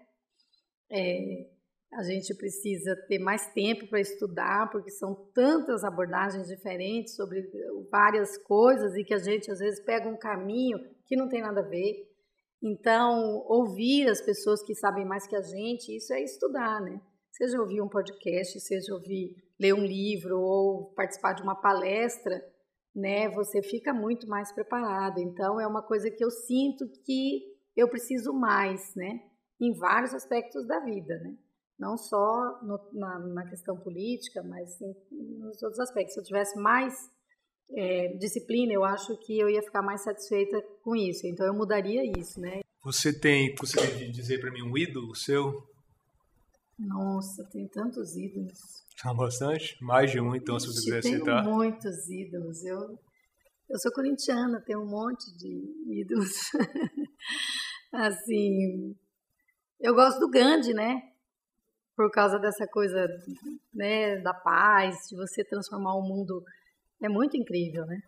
É, 0.91 1.47
a 1.93 2.03
gente 2.03 2.35
precisa 2.35 2.97
ter 3.07 3.19
mais 3.19 3.53
tempo 3.53 3.87
para 3.87 4.01
estudar, 4.01 4.71
porque 4.71 4.91
são 4.91 5.15
tantas 5.35 5.85
abordagens 5.85 6.49
diferentes 6.49 7.15
sobre 7.15 7.47
várias 7.91 8.39
coisas 8.39 8.97
e 8.97 9.05
que 9.05 9.13
a 9.13 9.19
gente 9.19 9.51
às 9.51 9.59
vezes 9.59 9.85
pega 9.85 10.09
um 10.09 10.17
caminho 10.17 10.79
que 11.07 11.17
não 11.17 11.29
tem 11.29 11.43
nada 11.43 11.61
a 11.61 11.69
ver. 11.69 12.09
Então, 12.63 13.45
ouvir 13.47 14.09
as 14.09 14.23
pessoas 14.23 14.63
que 14.63 14.75
sabem 14.75 15.05
mais 15.05 15.27
que 15.27 15.37
a 15.37 15.43
gente, 15.43 15.95
isso 15.95 16.15
é 16.15 16.23
estudar, 16.23 16.81
né? 16.81 16.99
Seja 17.33 17.61
ouvir 17.61 17.83
um 17.83 17.89
podcast, 17.89 18.59
seja 18.61 18.95
ouvir 18.95 19.37
ler 19.61 19.75
um 19.75 19.85
livro 19.85 20.41
ou 20.41 20.93
participar 20.95 21.35
de 21.35 21.43
uma 21.43 21.57
palestra, 21.57 22.43
né? 22.95 23.29
Você 23.31 23.63
fica 23.63 23.93
muito 23.93 24.27
mais 24.27 24.51
preparado. 24.53 25.19
Então, 25.19 25.61
é 25.61 25.67
uma 25.67 25.83
coisa 25.83 26.11
que 26.11 26.25
eu 26.25 26.31
sinto 26.31 26.89
que 27.05 27.43
eu 27.77 27.89
preciso 27.89 28.33
mais, 28.33 28.95
né? 28.95 29.21
Em 29.61 29.77
vários 29.77 30.15
aspectos 30.15 30.67
da 30.67 30.81
vida, 30.81 31.19
né? 31.19 31.37
Não 31.79 31.97
só 31.97 32.61
no, 32.63 32.79
na, 32.93 33.19
na, 33.19 33.49
questão 33.49 33.77
política, 33.77 34.43
mas 34.43 34.81
em, 34.81 34.95
nos 35.39 35.63
outros 35.63 35.81
aspectos. 35.81 36.15
Se 36.15 36.21
eu 36.21 36.25
tivesse 36.25 36.59
mais 36.61 36.95
é, 37.75 38.17
disciplina, 38.19 38.73
eu 38.73 38.85
acho 38.85 39.17
que 39.25 39.39
eu 39.39 39.49
ia 39.49 39.63
ficar 39.63 39.83
mais 39.83 40.03
satisfeita 40.03 40.61
com 40.83 40.95
isso. 40.95 41.27
Então 41.27 41.47
eu 41.47 41.55
mudaria 41.55 42.03
isso, 42.19 42.41
né? 42.41 42.61
Você 42.85 43.13
tem, 43.19 43.55
você 43.59 43.77
tem 43.77 44.11
dizer 44.11 44.41
para 44.41 44.51
mim 44.51 44.63
um 44.63 44.77
ídolo 44.77 45.15
seu? 45.15 45.53
Nossa, 46.79 47.45
tem 47.51 47.69
tantos 47.69 48.17
ídolos. 48.17 48.59
São 49.01 49.17
bastante? 49.17 49.77
Mais 49.81 50.11
de 50.11 50.21
um, 50.21 50.35
então, 50.35 50.57
Ixi, 50.57 50.67
se 50.67 50.73
você 50.73 50.85
quiser 50.85 51.03
tenho 51.03 51.19
citar. 51.19 51.45
Tem 51.45 51.53
muitos 51.53 52.11
ídolos. 52.11 52.65
Eu, 52.65 52.99
eu 53.71 53.79
sou 53.79 53.93
corintiana, 53.93 54.63
tenho 54.65 54.81
um 54.81 54.89
monte 54.89 55.37
de 55.37 56.01
ídolos. 56.01 56.33
assim, 57.93 58.95
eu 59.81 59.95
gosto 59.95 60.21
do 60.21 60.31
Gandhi, 60.31 60.75
né? 60.75 61.01
Por 62.03 62.11
causa 62.11 62.37
dessa 62.37 62.67
coisa 62.67 63.07
né, 63.73 64.17
da 64.17 64.35
paz, 64.35 64.97
de 65.09 65.15
você 65.15 65.45
transformar 65.45 65.95
o 65.95 66.03
mundo 66.03 66.43
é 67.01 67.09
muito 67.09 67.37
incrível, 67.37 67.87
né? 67.87 68.01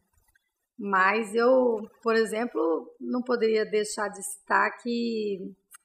Mas 0.77 1.33
eu, 1.33 1.79
por 2.03 2.17
exemplo, 2.17 2.93
não 3.01 3.23
poderia 3.23 3.65
deixar 3.65 4.09
de 4.09 4.21
citar 4.21 4.69
que 4.83 5.39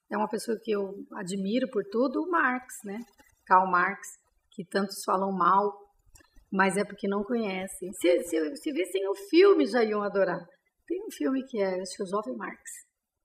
é 0.09 0.17
uma 0.17 0.27
pessoa 0.27 0.57
que 0.59 0.71
eu 0.71 1.05
admiro 1.13 1.69
por 1.69 1.83
tudo, 1.85 2.23
o 2.23 2.31
Marx, 2.31 2.73
né? 2.83 2.97
Karl 3.45 3.69
Marx, 3.69 4.07
que 4.49 4.65
tantos 4.65 5.03
falam 5.05 5.31
mal, 5.31 5.71
mas 6.51 6.77
é 6.77 6.83
porque 6.83 7.07
não 7.07 7.23
conhecem. 7.23 7.93
Se, 7.93 8.23
se, 8.23 8.55
se 8.55 8.71
vissem 8.71 9.07
o 9.07 9.13
filme, 9.29 9.67
já 9.67 9.83
iam 9.83 10.01
adorar. 10.01 10.43
Tem 10.87 10.99
um 11.05 11.11
filme 11.11 11.43
que 11.45 11.61
é, 11.61 11.79
acho 11.79 11.95
que 11.95 12.01
é 12.01 12.05
o 12.05 12.09
Jovem 12.09 12.35
Marx, 12.35 12.59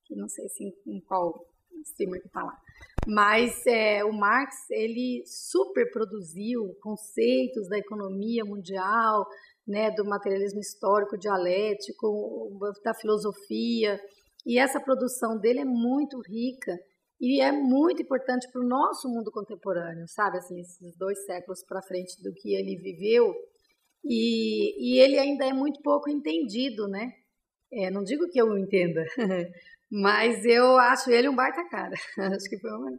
que 0.05 0.15
não 0.15 0.29
sei 0.29 0.47
se 0.51 0.65
em, 0.87 1.01
streamer 1.83 2.23
que 2.23 2.29
tá 2.29 2.43
lá. 2.43 2.57
Mas 3.07 3.67
é, 3.67 4.05
o 4.05 4.13
Marx, 4.13 4.55
ele 4.71 5.23
super 5.27 5.91
produziu 5.91 6.75
conceitos 6.81 7.69
da 7.69 7.79
economia 7.79 8.45
mundial, 8.45 9.27
né, 9.67 9.91
do 9.91 10.05
materialismo 10.05 10.61
histórico, 10.61 11.19
dialético, 11.19 12.51
da 12.83 12.95
filosofia. 12.95 14.01
E 14.47 14.59
essa 14.59 14.81
produção 14.81 15.39
dele 15.39 15.61
é 15.61 15.65
muito 15.65 16.21
rica 16.21 16.79
e 17.21 17.41
é 17.41 17.53
muito 17.53 18.03
importante 18.03 18.51
para 18.51 18.61
o 18.61 18.69
nosso 18.69 19.09
mundo 19.09 19.31
contemporâneo, 19.31 20.07
sabe? 20.09 20.39
Assim, 20.39 20.61
esses 20.61 20.97
dois 20.97 21.25
séculos 21.25 21.63
para 21.65 21.83
frente 21.83 22.23
do 22.23 22.33
que 22.33 22.55
ele 22.55 22.77
viveu. 22.77 23.35
E, 24.05 24.97
e 24.97 24.99
ele 24.99 25.19
ainda 25.19 25.47
é 25.47 25.53
muito 25.53 25.81
pouco 25.81 26.11
entendido, 26.11 26.87
né? 26.87 27.13
É, 27.73 27.91
não 27.91 28.05
digo 28.05 28.29
que 28.29 28.41
eu 28.41 28.57
entenda, 28.57 29.03
mas 29.95 30.45
eu 30.45 30.77
acho 30.79 31.11
ele 31.11 31.29
um 31.29 31.37
baita 31.37 31.69
cara. 31.69 31.95
acho 32.35 32.49
que 32.49 32.59
foi 32.59 32.71
uma 32.71 32.91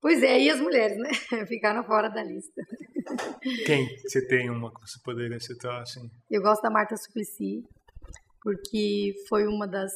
Pois 0.00 0.22
é, 0.22 0.38
e 0.40 0.48
as 0.48 0.60
mulheres, 0.60 0.96
né? 0.96 1.10
Ficaram 1.48 1.82
fora 1.84 2.08
da 2.08 2.22
lista. 2.22 2.62
Quem 3.66 3.86
você 3.98 4.26
tem 4.26 4.48
uma 4.48 4.72
que 4.72 4.80
você 4.80 4.98
poderia 5.04 5.40
citar 5.40 5.82
assim? 5.82 6.08
Eu 6.30 6.40
gosto 6.40 6.62
da 6.62 6.70
Marta 6.70 6.96
Suplicy, 6.96 7.64
porque 8.40 9.12
foi 9.28 9.46
uma 9.46 9.66
das 9.66 9.90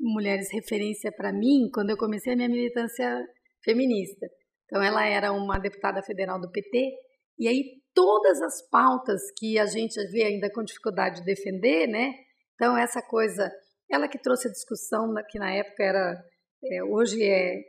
mulheres 0.00 0.48
referência 0.52 1.12
para 1.12 1.32
mim 1.32 1.70
quando 1.72 1.90
eu 1.90 1.96
comecei 1.96 2.32
a 2.32 2.36
minha 2.36 2.48
militância 2.48 3.24
feminista. 3.64 4.26
Então, 4.64 4.82
ela 4.82 5.06
era 5.06 5.32
uma 5.32 5.58
deputada 5.58 6.02
federal 6.02 6.40
do 6.40 6.50
PT, 6.50 6.90
e 7.38 7.46
aí 7.46 7.62
todas 7.94 8.42
as 8.42 8.68
pautas 8.68 9.20
que 9.38 9.58
a 9.58 9.66
gente 9.66 9.96
vê 10.10 10.24
ainda 10.24 10.50
com 10.52 10.64
dificuldade 10.64 11.20
de 11.20 11.24
defender, 11.24 11.86
né? 11.86 12.12
Então, 12.54 12.76
essa 12.76 13.00
coisa, 13.00 13.48
ela 13.90 14.08
que 14.08 14.18
trouxe 14.18 14.48
a 14.48 14.50
discussão, 14.50 15.12
que 15.28 15.38
na 15.38 15.52
época 15.52 15.82
era, 15.82 16.24
é, 16.64 16.84
hoje 16.84 17.22
é 17.22 17.62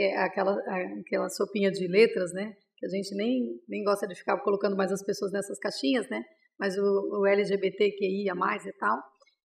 é 0.00 0.16
aquela, 0.18 0.56
aquela 1.00 1.28
sopinha 1.28 1.70
de 1.70 1.86
letras, 1.86 2.32
né? 2.32 2.52
Que 2.78 2.86
a 2.86 2.88
gente 2.88 3.14
nem, 3.14 3.60
nem 3.68 3.84
gosta 3.84 4.06
de 4.06 4.14
ficar 4.14 4.38
colocando 4.40 4.76
mais 4.76 4.90
as 4.90 5.04
pessoas 5.04 5.32
nessas 5.32 5.58
caixinhas, 5.58 6.08
né? 6.08 6.22
Mas 6.58 6.76
o, 6.78 7.20
o 7.20 7.26
LGBTQIA+, 7.26 8.34
e 8.34 8.72
tal, 8.78 8.98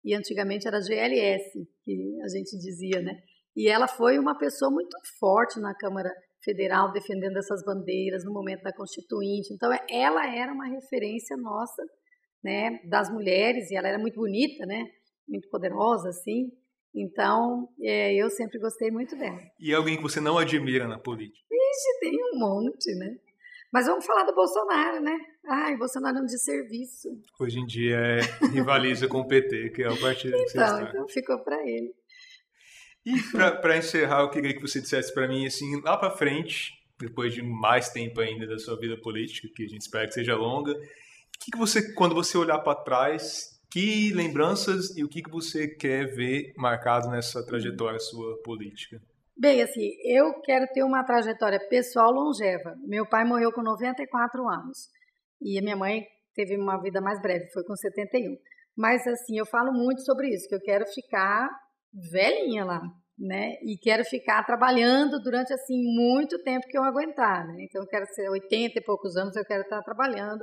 e 0.05 0.15
antigamente 0.15 0.69
era 0.69 0.81
GLS, 0.81 1.51
que 1.83 2.19
a 2.23 2.29
gente 2.29 2.57
dizia, 2.59 3.03
né? 3.03 3.13
E 3.57 3.69
ela 3.69 3.89
foi 3.89 4.19
uma 4.19 4.39
pessoa 4.39 4.71
muito 4.71 4.97
forte 5.19 5.59
na 5.59 5.75
Câmara 5.75 6.13
Federal, 6.45 6.93
defendendo 6.93 7.37
essas 7.39 7.65
bandeiras 7.65 8.25
no 8.25 8.33
momento 8.33 8.63
da 8.63 8.73
Constituinte. 8.73 9.53
Então, 9.53 9.73
é, 9.73 9.81
ela 9.91 10.27
era 10.33 10.53
uma 10.53 10.69
referência 10.69 11.37
nossa, 11.37 11.83
né, 12.45 12.79
das 12.89 13.11
mulheres, 13.11 13.71
e 13.71 13.77
ela 13.77 13.89
era 13.89 13.99
muito 13.99 14.17
bonita, 14.17 14.65
né, 14.67 14.85
muito 15.29 15.49
poderosa, 15.49 16.09
assim, 16.09 16.51
então, 16.97 17.69
é, 17.79 18.15
eu 18.15 18.31
sempre 18.31 18.59
gostei 18.59 18.91
muito 18.91 19.15
dela. 19.17 19.39
E 19.61 19.75
alguém 19.75 19.99
que 19.99 20.03
você 20.03 20.19
não 20.19 20.39
admira 20.39 20.89
na 20.89 20.99
política? 20.99 21.47
Vixe, 21.51 22.01
tem 22.01 22.15
um 22.15 22.39
monte, 22.39 22.95
né? 22.95 23.19
Mas 23.71 23.87
vamos 23.87 24.07
falar 24.07 24.25
do 24.25 24.35
Bolsonaro, 24.35 25.03
né? 25.03 25.15
Ai, 25.47 25.77
Bolsonaro 25.77 26.17
é 26.17 26.23
um 26.23 26.25
desserviço. 26.25 27.09
Hoje 27.39 27.59
em 27.59 27.67
dia 27.67 27.97
é, 27.97 28.21
rivaliza 28.47 29.07
com 29.07 29.21
o 29.21 29.29
PT, 29.29 29.71
que 29.71 29.83
é 29.83 29.91
o 29.91 30.01
partido 30.01 30.35
então, 30.35 30.45
que 30.47 30.51
você 30.53 30.59
está. 30.59 30.83
Então 30.89 31.09
ficou 31.09 31.39
para 31.45 31.63
ele. 31.69 31.95
E 33.05 33.21
para 33.61 33.77
encerrar, 33.77 34.23
eu 34.23 34.31
queria 34.31 34.55
que 34.55 34.63
você 34.63 34.81
dissesse 34.81 35.13
para 35.13 35.29
mim, 35.29 35.47
assim, 35.47 35.81
lá 35.83 35.99
para 35.99 36.11
frente, 36.11 36.73
depois 36.99 37.35
de 37.35 37.43
mais 37.43 37.91
tempo 37.91 38.21
ainda 38.21 38.47
da 38.47 38.59
sua 38.59 38.79
vida 38.79 38.97
política, 38.97 39.49
que 39.55 39.65
a 39.65 39.69
gente 39.69 39.83
espera 39.83 40.09
que 40.09 40.15
seja 40.15 40.35
longa, 40.35 40.75
que, 41.39 41.51
que 41.51 41.59
você, 41.59 41.93
quando 41.93 42.15
você 42.15 42.39
olhar 42.39 42.59
para 42.61 42.75
trás, 42.75 43.56
que 43.77 44.11
lembranças 44.15 44.97
e 44.97 45.05
o 45.05 45.09
que, 45.09 45.21
que 45.21 45.31
você 45.31 45.69
quer 45.69 46.07
ver 46.07 46.55
marcado 46.57 47.11
nessa 47.11 47.45
trajetória 47.45 47.99
sua 47.99 48.41
política? 48.43 48.99
Bem, 49.37 49.61
assim, 49.61 49.91
eu 50.03 50.41
quero 50.41 50.67
ter 50.73 50.83
uma 50.83 51.05
trajetória 51.05 51.61
pessoal 51.69 52.11
longeva. 52.11 52.75
Meu 52.87 53.07
pai 53.07 53.27
morreu 53.27 53.53
com 53.53 53.63
94 53.63 54.49
anos 54.49 54.89
e 55.43 55.59
a 55.59 55.63
minha 55.63 55.77
mãe 55.77 56.07
teve 56.35 56.57
uma 56.57 56.81
vida 56.81 57.03
mais 57.03 57.21
breve, 57.21 57.53
foi 57.53 57.65
com 57.65 57.77
71. 57.77 58.39
Mas, 58.75 59.07
assim, 59.07 59.37
eu 59.37 59.45
falo 59.45 59.71
muito 59.75 60.01
sobre 60.07 60.31
isso, 60.35 60.49
que 60.49 60.55
eu 60.55 60.61
quero 60.63 60.87
ficar 60.87 61.47
velhinha 62.11 62.65
lá, 62.65 62.81
né? 63.19 63.57
E 63.63 63.77
quero 63.77 64.07
ficar 64.07 64.43
trabalhando 64.45 65.21
durante, 65.23 65.53
assim, 65.53 65.83
muito 65.95 66.43
tempo 66.43 66.67
que 66.67 66.79
eu 66.79 66.83
aguentar, 66.83 67.47
né? 67.47 67.57
Então, 67.61 67.83
eu 67.83 67.89
quero 67.89 68.07
ser 68.15 68.27
80 68.31 68.79
e 68.79 68.83
poucos 68.83 69.17
anos, 69.19 69.37
eu 69.37 69.45
quero 69.45 69.65
estar 69.65 69.83
trabalhando 69.83 70.43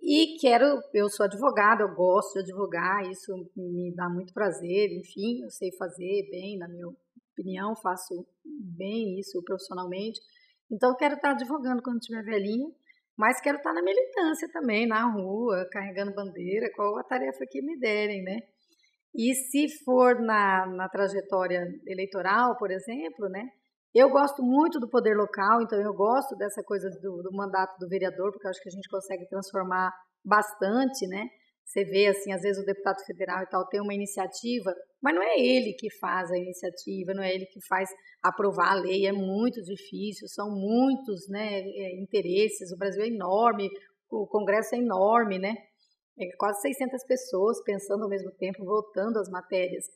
e 0.00 0.36
quero, 0.40 0.80
eu 0.94 1.08
sou 1.08 1.24
advogada, 1.24 1.82
eu 1.82 1.94
gosto 1.94 2.34
de 2.34 2.50
advogar, 2.50 3.02
isso 3.10 3.32
me 3.56 3.94
dá 3.94 4.08
muito 4.08 4.32
prazer, 4.32 4.90
enfim, 4.92 5.42
eu 5.42 5.50
sei 5.50 5.70
fazer 5.76 6.28
bem, 6.30 6.58
na 6.58 6.68
minha 6.68 6.86
opinião, 7.32 7.74
faço 7.76 8.26
bem 8.44 9.18
isso 9.18 9.42
profissionalmente. 9.42 10.20
Então, 10.70 10.96
quero 10.96 11.14
estar 11.14 11.30
advogando 11.30 11.82
quando 11.82 12.00
estiver 12.00 12.22
velhinha, 12.24 12.68
mas 13.16 13.40
quero 13.40 13.58
estar 13.58 13.72
na 13.72 13.82
militância 13.82 14.48
também, 14.52 14.86
na 14.86 15.10
rua, 15.10 15.66
carregando 15.70 16.14
bandeira, 16.14 16.70
qual 16.74 16.98
a 16.98 17.04
tarefa 17.04 17.44
que 17.48 17.62
me 17.62 17.78
derem, 17.78 18.22
né? 18.22 18.40
E 19.14 19.34
se 19.34 19.68
for 19.82 20.20
na, 20.20 20.66
na 20.66 20.88
trajetória 20.88 21.66
eleitoral, 21.86 22.56
por 22.58 22.70
exemplo, 22.70 23.28
né? 23.28 23.48
Eu 23.98 24.10
gosto 24.10 24.42
muito 24.42 24.78
do 24.78 24.90
poder 24.90 25.16
local, 25.16 25.62
então 25.62 25.80
eu 25.80 25.94
gosto 25.94 26.36
dessa 26.36 26.62
coisa 26.62 26.90
do, 27.00 27.22
do 27.22 27.32
mandato 27.32 27.78
do 27.78 27.88
vereador, 27.88 28.30
porque 28.30 28.46
acho 28.46 28.60
que 28.60 28.68
a 28.68 28.72
gente 28.72 28.90
consegue 28.90 29.26
transformar 29.26 29.90
bastante, 30.22 31.06
né? 31.06 31.26
Você 31.64 31.82
vê, 31.82 32.06
assim, 32.08 32.30
às 32.30 32.42
vezes 32.42 32.62
o 32.62 32.66
deputado 32.66 33.02
federal 33.06 33.42
e 33.42 33.46
tal 33.46 33.66
tem 33.68 33.80
uma 33.80 33.94
iniciativa, 33.94 34.74
mas 35.02 35.14
não 35.14 35.22
é 35.22 35.38
ele 35.38 35.72
que 35.72 35.88
faz 35.98 36.30
a 36.30 36.36
iniciativa, 36.36 37.14
não 37.14 37.22
é 37.22 37.34
ele 37.34 37.46
que 37.46 37.58
faz 37.66 37.88
aprovar 38.22 38.72
a 38.72 38.74
lei, 38.74 39.06
é 39.06 39.12
muito 39.12 39.62
difícil, 39.62 40.28
são 40.28 40.50
muitos 40.50 41.26
né, 41.30 41.60
é, 41.60 41.98
interesses, 41.98 42.70
o 42.72 42.76
Brasil 42.76 43.02
é 43.02 43.08
enorme, 43.08 43.70
o 44.10 44.26
Congresso 44.26 44.74
é 44.74 44.78
enorme, 44.78 45.38
né? 45.38 45.54
É 46.20 46.36
quase 46.36 46.60
600 46.60 47.02
pessoas 47.06 47.64
pensando 47.64 48.02
ao 48.02 48.10
mesmo 48.10 48.30
tempo, 48.32 48.62
votando 48.62 49.18
as 49.18 49.30
matérias. 49.30 49.86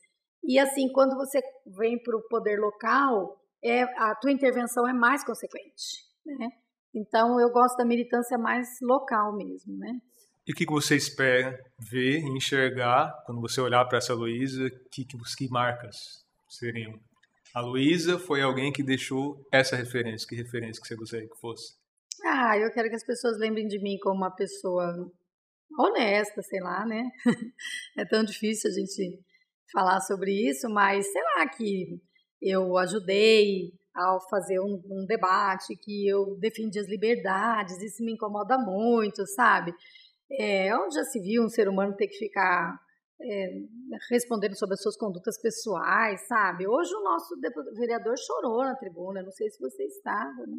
E 0.43 0.57
assim, 0.57 0.91
quando 0.91 1.15
você 1.15 1.39
vem 1.77 2.01
para 2.01 2.17
o 2.17 2.27
poder 2.27 2.59
local, 2.59 3.40
é, 3.63 3.83
a 3.83 4.15
tua 4.15 4.31
intervenção 4.31 4.87
é 4.87 4.93
mais 4.93 5.23
consequente, 5.23 6.03
né? 6.25 6.49
Então, 6.93 7.39
eu 7.39 7.49
gosto 7.49 7.77
da 7.77 7.85
militância 7.85 8.37
mais 8.37 8.67
local 8.81 9.35
mesmo, 9.35 9.77
né? 9.77 9.99
E 10.45 10.51
o 10.51 10.55
que 10.55 10.65
você 10.65 10.95
espera 10.95 11.57
ver 11.79 12.19
e 12.19 12.35
enxergar 12.35 13.13
quando 13.25 13.39
você 13.39 13.61
olhar 13.61 13.85
para 13.85 13.99
essa 13.99 14.13
Luísa? 14.13 14.69
Que, 14.91 15.05
que, 15.05 15.49
marcas 15.49 16.25
seriam? 16.49 16.99
A 17.53 17.61
Luísa 17.61 18.17
foi 18.17 18.41
alguém 18.41 18.71
que 18.71 18.83
deixou 18.83 19.45
essa 19.51 19.75
referência. 19.75 20.27
Que 20.27 20.35
referência 20.35 20.81
que 20.81 20.87
você 20.87 20.95
gostaria 20.95 21.29
que 21.29 21.39
fosse? 21.39 21.75
Ah, 22.25 22.57
eu 22.57 22.71
quero 22.71 22.89
que 22.89 22.95
as 22.95 23.05
pessoas 23.05 23.37
lembrem 23.37 23.67
de 23.67 23.79
mim 23.79 23.97
como 24.01 24.17
uma 24.17 24.35
pessoa 24.35 25.11
honesta, 25.79 26.41
sei 26.41 26.59
lá, 26.59 26.85
né? 26.85 27.03
é 27.97 28.05
tão 28.05 28.23
difícil 28.23 28.69
a 28.69 28.73
gente 28.73 29.19
falar 29.71 30.01
sobre 30.01 30.31
isso, 30.31 30.69
mas 30.69 31.09
sei 31.11 31.21
lá, 31.21 31.47
que 31.47 32.01
eu 32.41 32.77
ajudei 32.77 33.71
ao 33.93 34.19
fazer 34.29 34.59
um, 34.59 34.81
um, 34.89 35.05
debate, 35.05 35.75
que 35.75 36.07
eu 36.07 36.37
defendi 36.37 36.79
as 36.79 36.87
liberdades, 36.87 37.81
isso 37.81 38.03
me 38.03 38.13
incomoda 38.13 38.57
muito, 38.57 39.25
sabe? 39.27 39.73
É, 40.31 40.75
onde 40.75 40.95
já 40.95 41.03
se 41.03 41.19
viu 41.19 41.43
um 41.43 41.49
ser 41.49 41.67
humano 41.67 41.95
ter 41.95 42.07
que 42.07 42.17
ficar 42.17 42.79
é, 43.21 43.51
respondendo 44.09 44.57
sobre 44.57 44.75
as 44.75 44.81
suas 44.81 44.97
condutas 44.97 45.39
pessoais, 45.39 46.25
sabe? 46.27 46.67
Hoje 46.67 46.93
o 46.95 47.03
nosso 47.03 47.35
vereador 47.75 48.15
chorou 48.17 48.63
na 48.63 48.75
tribuna, 48.75 49.21
não 49.21 49.31
sei 49.31 49.49
se 49.49 49.59
você 49.59 49.83
estava, 49.83 50.47
né? 50.47 50.57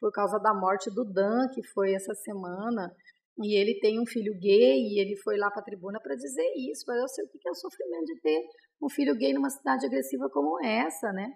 Por 0.00 0.12
causa 0.12 0.38
da 0.38 0.52
morte 0.52 0.90
do 0.90 1.04
Dan, 1.04 1.48
que 1.48 1.62
foi 1.62 1.94
essa 1.94 2.14
semana. 2.14 2.94
E 3.38 3.54
ele 3.58 3.78
tem 3.80 4.00
um 4.00 4.06
filho 4.06 4.32
gay 4.38 4.80
e 4.80 5.00
ele 5.00 5.16
foi 5.16 5.36
lá 5.36 5.50
para 5.50 5.60
a 5.60 5.64
tribuna 5.64 6.00
para 6.00 6.14
dizer 6.14 6.46
isso. 6.70 6.84
Mas 6.86 6.98
eu 6.98 7.08
sei 7.08 7.24
o 7.24 7.28
que 7.28 7.48
é 7.48 7.50
o 7.50 7.54
sofrimento 7.54 8.04
de 8.06 8.20
ter 8.20 8.40
um 8.82 8.88
filho 8.88 9.14
gay 9.16 9.32
numa 9.32 9.50
cidade 9.50 9.86
agressiva 9.86 10.28
como 10.30 10.58
essa, 10.64 11.12
né? 11.12 11.32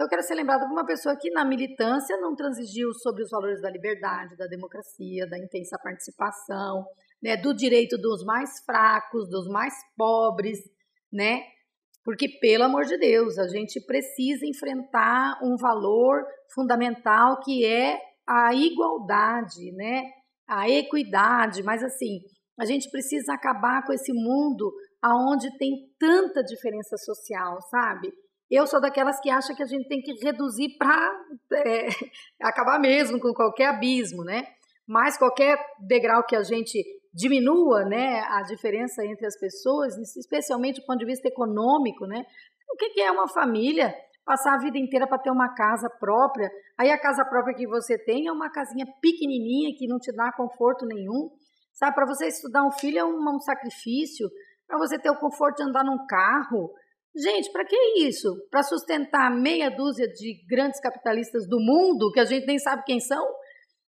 Então 0.00 0.06
eu 0.06 0.08
quero 0.08 0.22
ser 0.22 0.34
lembrada 0.34 0.64
por 0.64 0.72
uma 0.72 0.86
pessoa 0.86 1.14
que 1.14 1.30
na 1.30 1.44
militância 1.44 2.16
não 2.18 2.34
transigiu 2.34 2.92
sobre 2.94 3.22
os 3.22 3.30
valores 3.30 3.60
da 3.60 3.68
liberdade, 3.68 4.36
da 4.36 4.46
democracia, 4.46 5.28
da 5.28 5.38
intensa 5.38 5.76
participação, 5.82 6.86
né, 7.22 7.36
do 7.36 7.52
direito 7.52 7.98
dos 7.98 8.24
mais 8.24 8.64
fracos, 8.64 9.28
dos 9.28 9.46
mais 9.48 9.74
pobres, 9.98 10.58
né? 11.12 11.42
Porque 12.02 12.28
pelo 12.40 12.64
amor 12.64 12.86
de 12.86 12.96
Deus, 12.96 13.36
a 13.38 13.46
gente 13.48 13.78
precisa 13.84 14.46
enfrentar 14.46 15.38
um 15.42 15.54
valor 15.56 16.24
fundamental 16.54 17.38
que 17.40 17.66
é 17.66 17.98
a 18.26 18.54
igualdade, 18.54 19.70
né? 19.72 20.04
A 20.50 20.68
equidade, 20.68 21.62
mas 21.62 21.82
assim, 21.82 22.18
a 22.58 22.64
gente 22.64 22.90
precisa 22.90 23.32
acabar 23.32 23.84
com 23.86 23.92
esse 23.92 24.12
mundo 24.12 24.72
aonde 25.00 25.56
tem 25.56 25.70
tanta 25.98 26.42
diferença 26.42 26.96
social, 26.96 27.58
sabe? 27.70 28.12
Eu 28.50 28.66
sou 28.66 28.80
daquelas 28.80 29.20
que 29.20 29.30
acha 29.30 29.54
que 29.54 29.62
a 29.62 29.66
gente 29.66 29.86
tem 29.86 30.02
que 30.02 30.12
reduzir 30.24 30.76
para 30.76 31.12
é, 31.54 31.86
acabar 32.42 32.80
mesmo 32.80 33.20
com 33.20 33.32
qualquer 33.32 33.66
abismo, 33.66 34.24
né? 34.24 34.42
Mas 34.86 35.16
qualquer 35.16 35.56
degrau 35.86 36.24
que 36.26 36.34
a 36.34 36.42
gente 36.42 36.82
diminua, 37.14 37.84
né, 37.84 38.20
a 38.28 38.42
diferença 38.42 39.04
entre 39.04 39.26
as 39.26 39.38
pessoas, 39.38 39.96
especialmente 40.16 40.80
do 40.80 40.86
ponto 40.86 40.98
de 40.98 41.06
vista 41.06 41.28
econômico, 41.28 42.06
né? 42.06 42.24
O 42.72 42.76
que 42.76 43.00
é 43.00 43.10
uma 43.10 43.28
família? 43.28 43.94
Passar 44.24 44.54
a 44.54 44.58
vida 44.58 44.78
inteira 44.78 45.06
para 45.06 45.18
ter 45.18 45.30
uma 45.30 45.54
casa 45.54 45.88
própria. 45.88 46.50
Aí 46.78 46.90
a 46.90 47.00
casa 47.00 47.24
própria 47.24 47.54
que 47.54 47.66
você 47.66 47.98
tem 47.98 48.26
é 48.26 48.32
uma 48.32 48.50
casinha 48.50 48.86
pequenininha 49.00 49.74
que 49.76 49.86
não 49.86 49.98
te 49.98 50.12
dá 50.14 50.32
conforto 50.32 50.86
nenhum. 50.86 51.30
Sabe, 51.72 51.94
para 51.94 52.06
você 52.06 52.26
estudar 52.26 52.64
um 52.64 52.72
filho 52.72 52.98
é 52.98 53.04
um, 53.04 53.16
um 53.16 53.40
sacrifício, 53.40 54.28
para 54.66 54.78
você 54.78 54.98
ter 54.98 55.10
o 55.10 55.18
conforto 55.18 55.56
de 55.56 55.62
andar 55.62 55.84
num 55.84 56.04
carro. 56.06 56.72
Gente, 57.16 57.50
para 57.50 57.64
que 57.64 57.76
isso? 58.06 58.28
Para 58.50 58.62
sustentar 58.62 59.30
meia 59.30 59.70
dúzia 59.70 60.06
de 60.06 60.44
grandes 60.48 60.80
capitalistas 60.80 61.48
do 61.48 61.58
mundo 61.58 62.12
que 62.12 62.20
a 62.20 62.24
gente 62.24 62.46
nem 62.46 62.58
sabe 62.58 62.84
quem 62.84 63.00
são? 63.00 63.24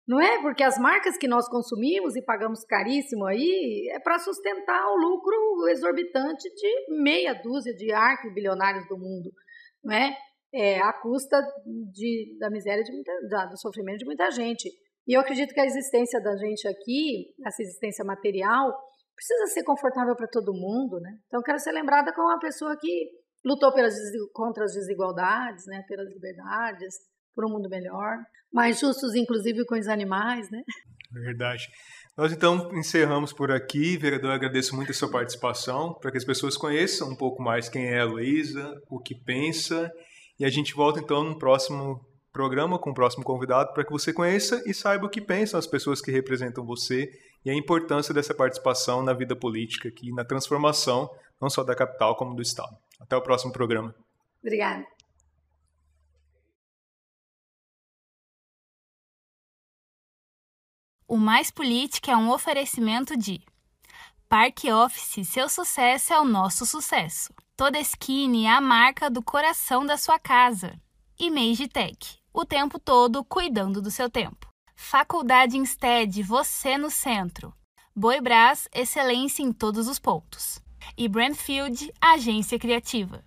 Não 0.07 0.21
é? 0.21 0.41
Porque 0.41 0.63
as 0.63 0.77
marcas 0.77 1.17
que 1.17 1.27
nós 1.27 1.49
consumimos 1.49 2.15
e 2.15 2.21
pagamos 2.21 2.63
caríssimo 2.63 3.25
aí 3.25 3.89
é 3.91 3.99
para 3.99 4.19
sustentar 4.19 4.85
o 4.87 4.95
lucro 4.95 5.67
exorbitante 5.69 6.47
de 6.53 7.01
meia 7.01 7.33
dúzia 7.33 7.73
de 7.73 7.91
arquibilionários 7.91 8.87
do 8.87 8.97
mundo 8.97 9.31
não 9.87 9.95
é? 9.95 10.15
à 10.81 10.93
custa 11.01 11.39
de, 11.93 12.37
da 12.39 12.49
miséria, 12.49 12.83
de 12.83 12.91
muita, 12.91 13.11
da, 13.29 13.45
do 13.45 13.57
sofrimento 13.57 13.99
de 13.99 14.05
muita 14.05 14.29
gente. 14.31 14.69
E 15.07 15.15
eu 15.15 15.21
acredito 15.21 15.53
que 15.53 15.59
a 15.59 15.65
existência 15.65 16.21
da 16.21 16.35
gente 16.35 16.67
aqui, 16.67 17.33
essa 17.45 17.61
existência 17.61 18.03
material, 18.03 18.73
precisa 19.15 19.47
ser 19.47 19.63
confortável 19.63 20.15
para 20.15 20.27
todo 20.27 20.53
mundo, 20.53 20.99
né? 20.99 21.17
Então, 21.27 21.41
quero 21.41 21.59
ser 21.59 21.71
lembrada 21.71 22.13
como 22.13 22.27
uma 22.27 22.39
pessoa 22.39 22.77
que 22.77 23.09
lutou 23.43 23.73
pelas, 23.73 23.95
contra 24.33 24.65
as 24.65 24.73
desigualdades, 24.73 25.65
né? 25.65 25.83
Pelas 25.87 26.07
liberdades, 26.09 26.93
por 27.33 27.45
um 27.45 27.49
mundo 27.49 27.69
melhor, 27.69 28.17
mais 28.51 28.79
justos, 28.79 29.15
inclusive, 29.15 29.65
com 29.65 29.77
os 29.77 29.87
animais, 29.87 30.49
né? 30.51 30.61
Verdade. 31.11 31.69
Nós 32.15 32.31
então 32.31 32.69
encerramos 32.73 33.31
por 33.31 33.51
aqui. 33.51 33.97
Vereador, 33.97 34.31
agradeço 34.31 34.75
muito 34.75 34.91
a 34.91 34.93
sua 34.93 35.09
participação, 35.09 35.93
para 35.93 36.11
que 36.11 36.17
as 36.17 36.25
pessoas 36.25 36.57
conheçam 36.57 37.09
um 37.09 37.15
pouco 37.15 37.41
mais 37.41 37.69
quem 37.69 37.87
é 37.87 37.99
a 37.99 38.05
Luísa, 38.05 38.73
o 38.89 38.99
que 38.99 39.15
pensa. 39.15 39.91
E 40.39 40.45
a 40.45 40.49
gente 40.49 40.73
volta 40.73 40.99
então 40.99 41.23
no 41.23 41.37
próximo 41.37 42.05
programa 42.31 42.77
com 42.77 42.91
o 42.91 42.93
próximo 42.93 43.23
convidado 43.23 43.73
para 43.73 43.83
que 43.83 43.91
você 43.91 44.13
conheça 44.13 44.61
e 44.65 44.73
saiba 44.73 45.07
o 45.07 45.09
que 45.09 45.19
pensam 45.19 45.57
as 45.57 45.65
pessoas 45.65 45.99
que 45.99 46.11
representam 46.11 46.63
você 46.63 47.09
e 47.43 47.49
a 47.49 47.53
importância 47.53 48.13
dessa 48.13 48.33
participação 48.33 49.01
na 49.01 49.13
vida 49.13 49.35
política 49.35 49.89
aqui, 49.89 50.11
na 50.11 50.23
transformação 50.23 51.09
não 51.41 51.49
só 51.49 51.63
da 51.63 51.75
capital 51.75 52.15
como 52.15 52.35
do 52.35 52.41
estado. 52.41 52.75
Até 52.99 53.15
o 53.15 53.21
próximo 53.21 53.51
programa. 53.51 53.93
Obrigada. 54.41 54.85
O 61.09 61.15
Mais 61.15 61.49
Política 61.49 62.11
é 62.11 62.17
um 62.17 62.29
oferecimento 62.29 63.15
de 63.15 63.41
Parque 64.27 64.69
Office, 64.69 65.25
seu 65.25 65.47
sucesso 65.47 66.11
é 66.11 66.19
o 66.19 66.25
nosso 66.25 66.65
sucesso. 66.65 67.33
Toda 67.55 67.79
Skin 67.79 68.45
é 68.45 68.49
a 68.49 68.59
marca 68.59 69.09
do 69.09 69.23
coração 69.23 69.85
da 69.85 69.95
sua 69.95 70.19
casa. 70.19 70.77
E 71.17 71.31
Tech, 71.69 72.19
o 72.33 72.43
tempo 72.43 72.77
todo 72.77 73.23
cuidando 73.23 73.81
do 73.81 73.89
seu 73.89 74.09
tempo. 74.09 74.49
Faculdade 74.75 75.57
Instead, 75.57 76.21
você 76.23 76.77
no 76.77 76.91
centro. 76.91 77.53
Boibras, 77.95 78.67
excelência 78.75 79.41
em 79.41 79.53
todos 79.53 79.87
os 79.87 79.99
pontos. 79.99 80.61
E 80.97 81.07
Brandfield, 81.07 81.89
agência 82.01 82.59
criativa. 82.59 83.23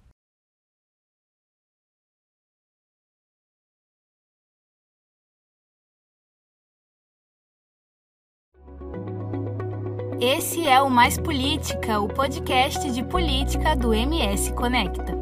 Esse 10.21 10.69
é 10.69 10.79
o 10.83 10.91
Mais 10.91 11.17
Política, 11.17 11.99
o 11.99 12.07
podcast 12.07 12.91
de 12.93 13.03
política 13.03 13.75
do 13.75 13.95
MS 13.95 14.53
Conecta. 14.53 15.20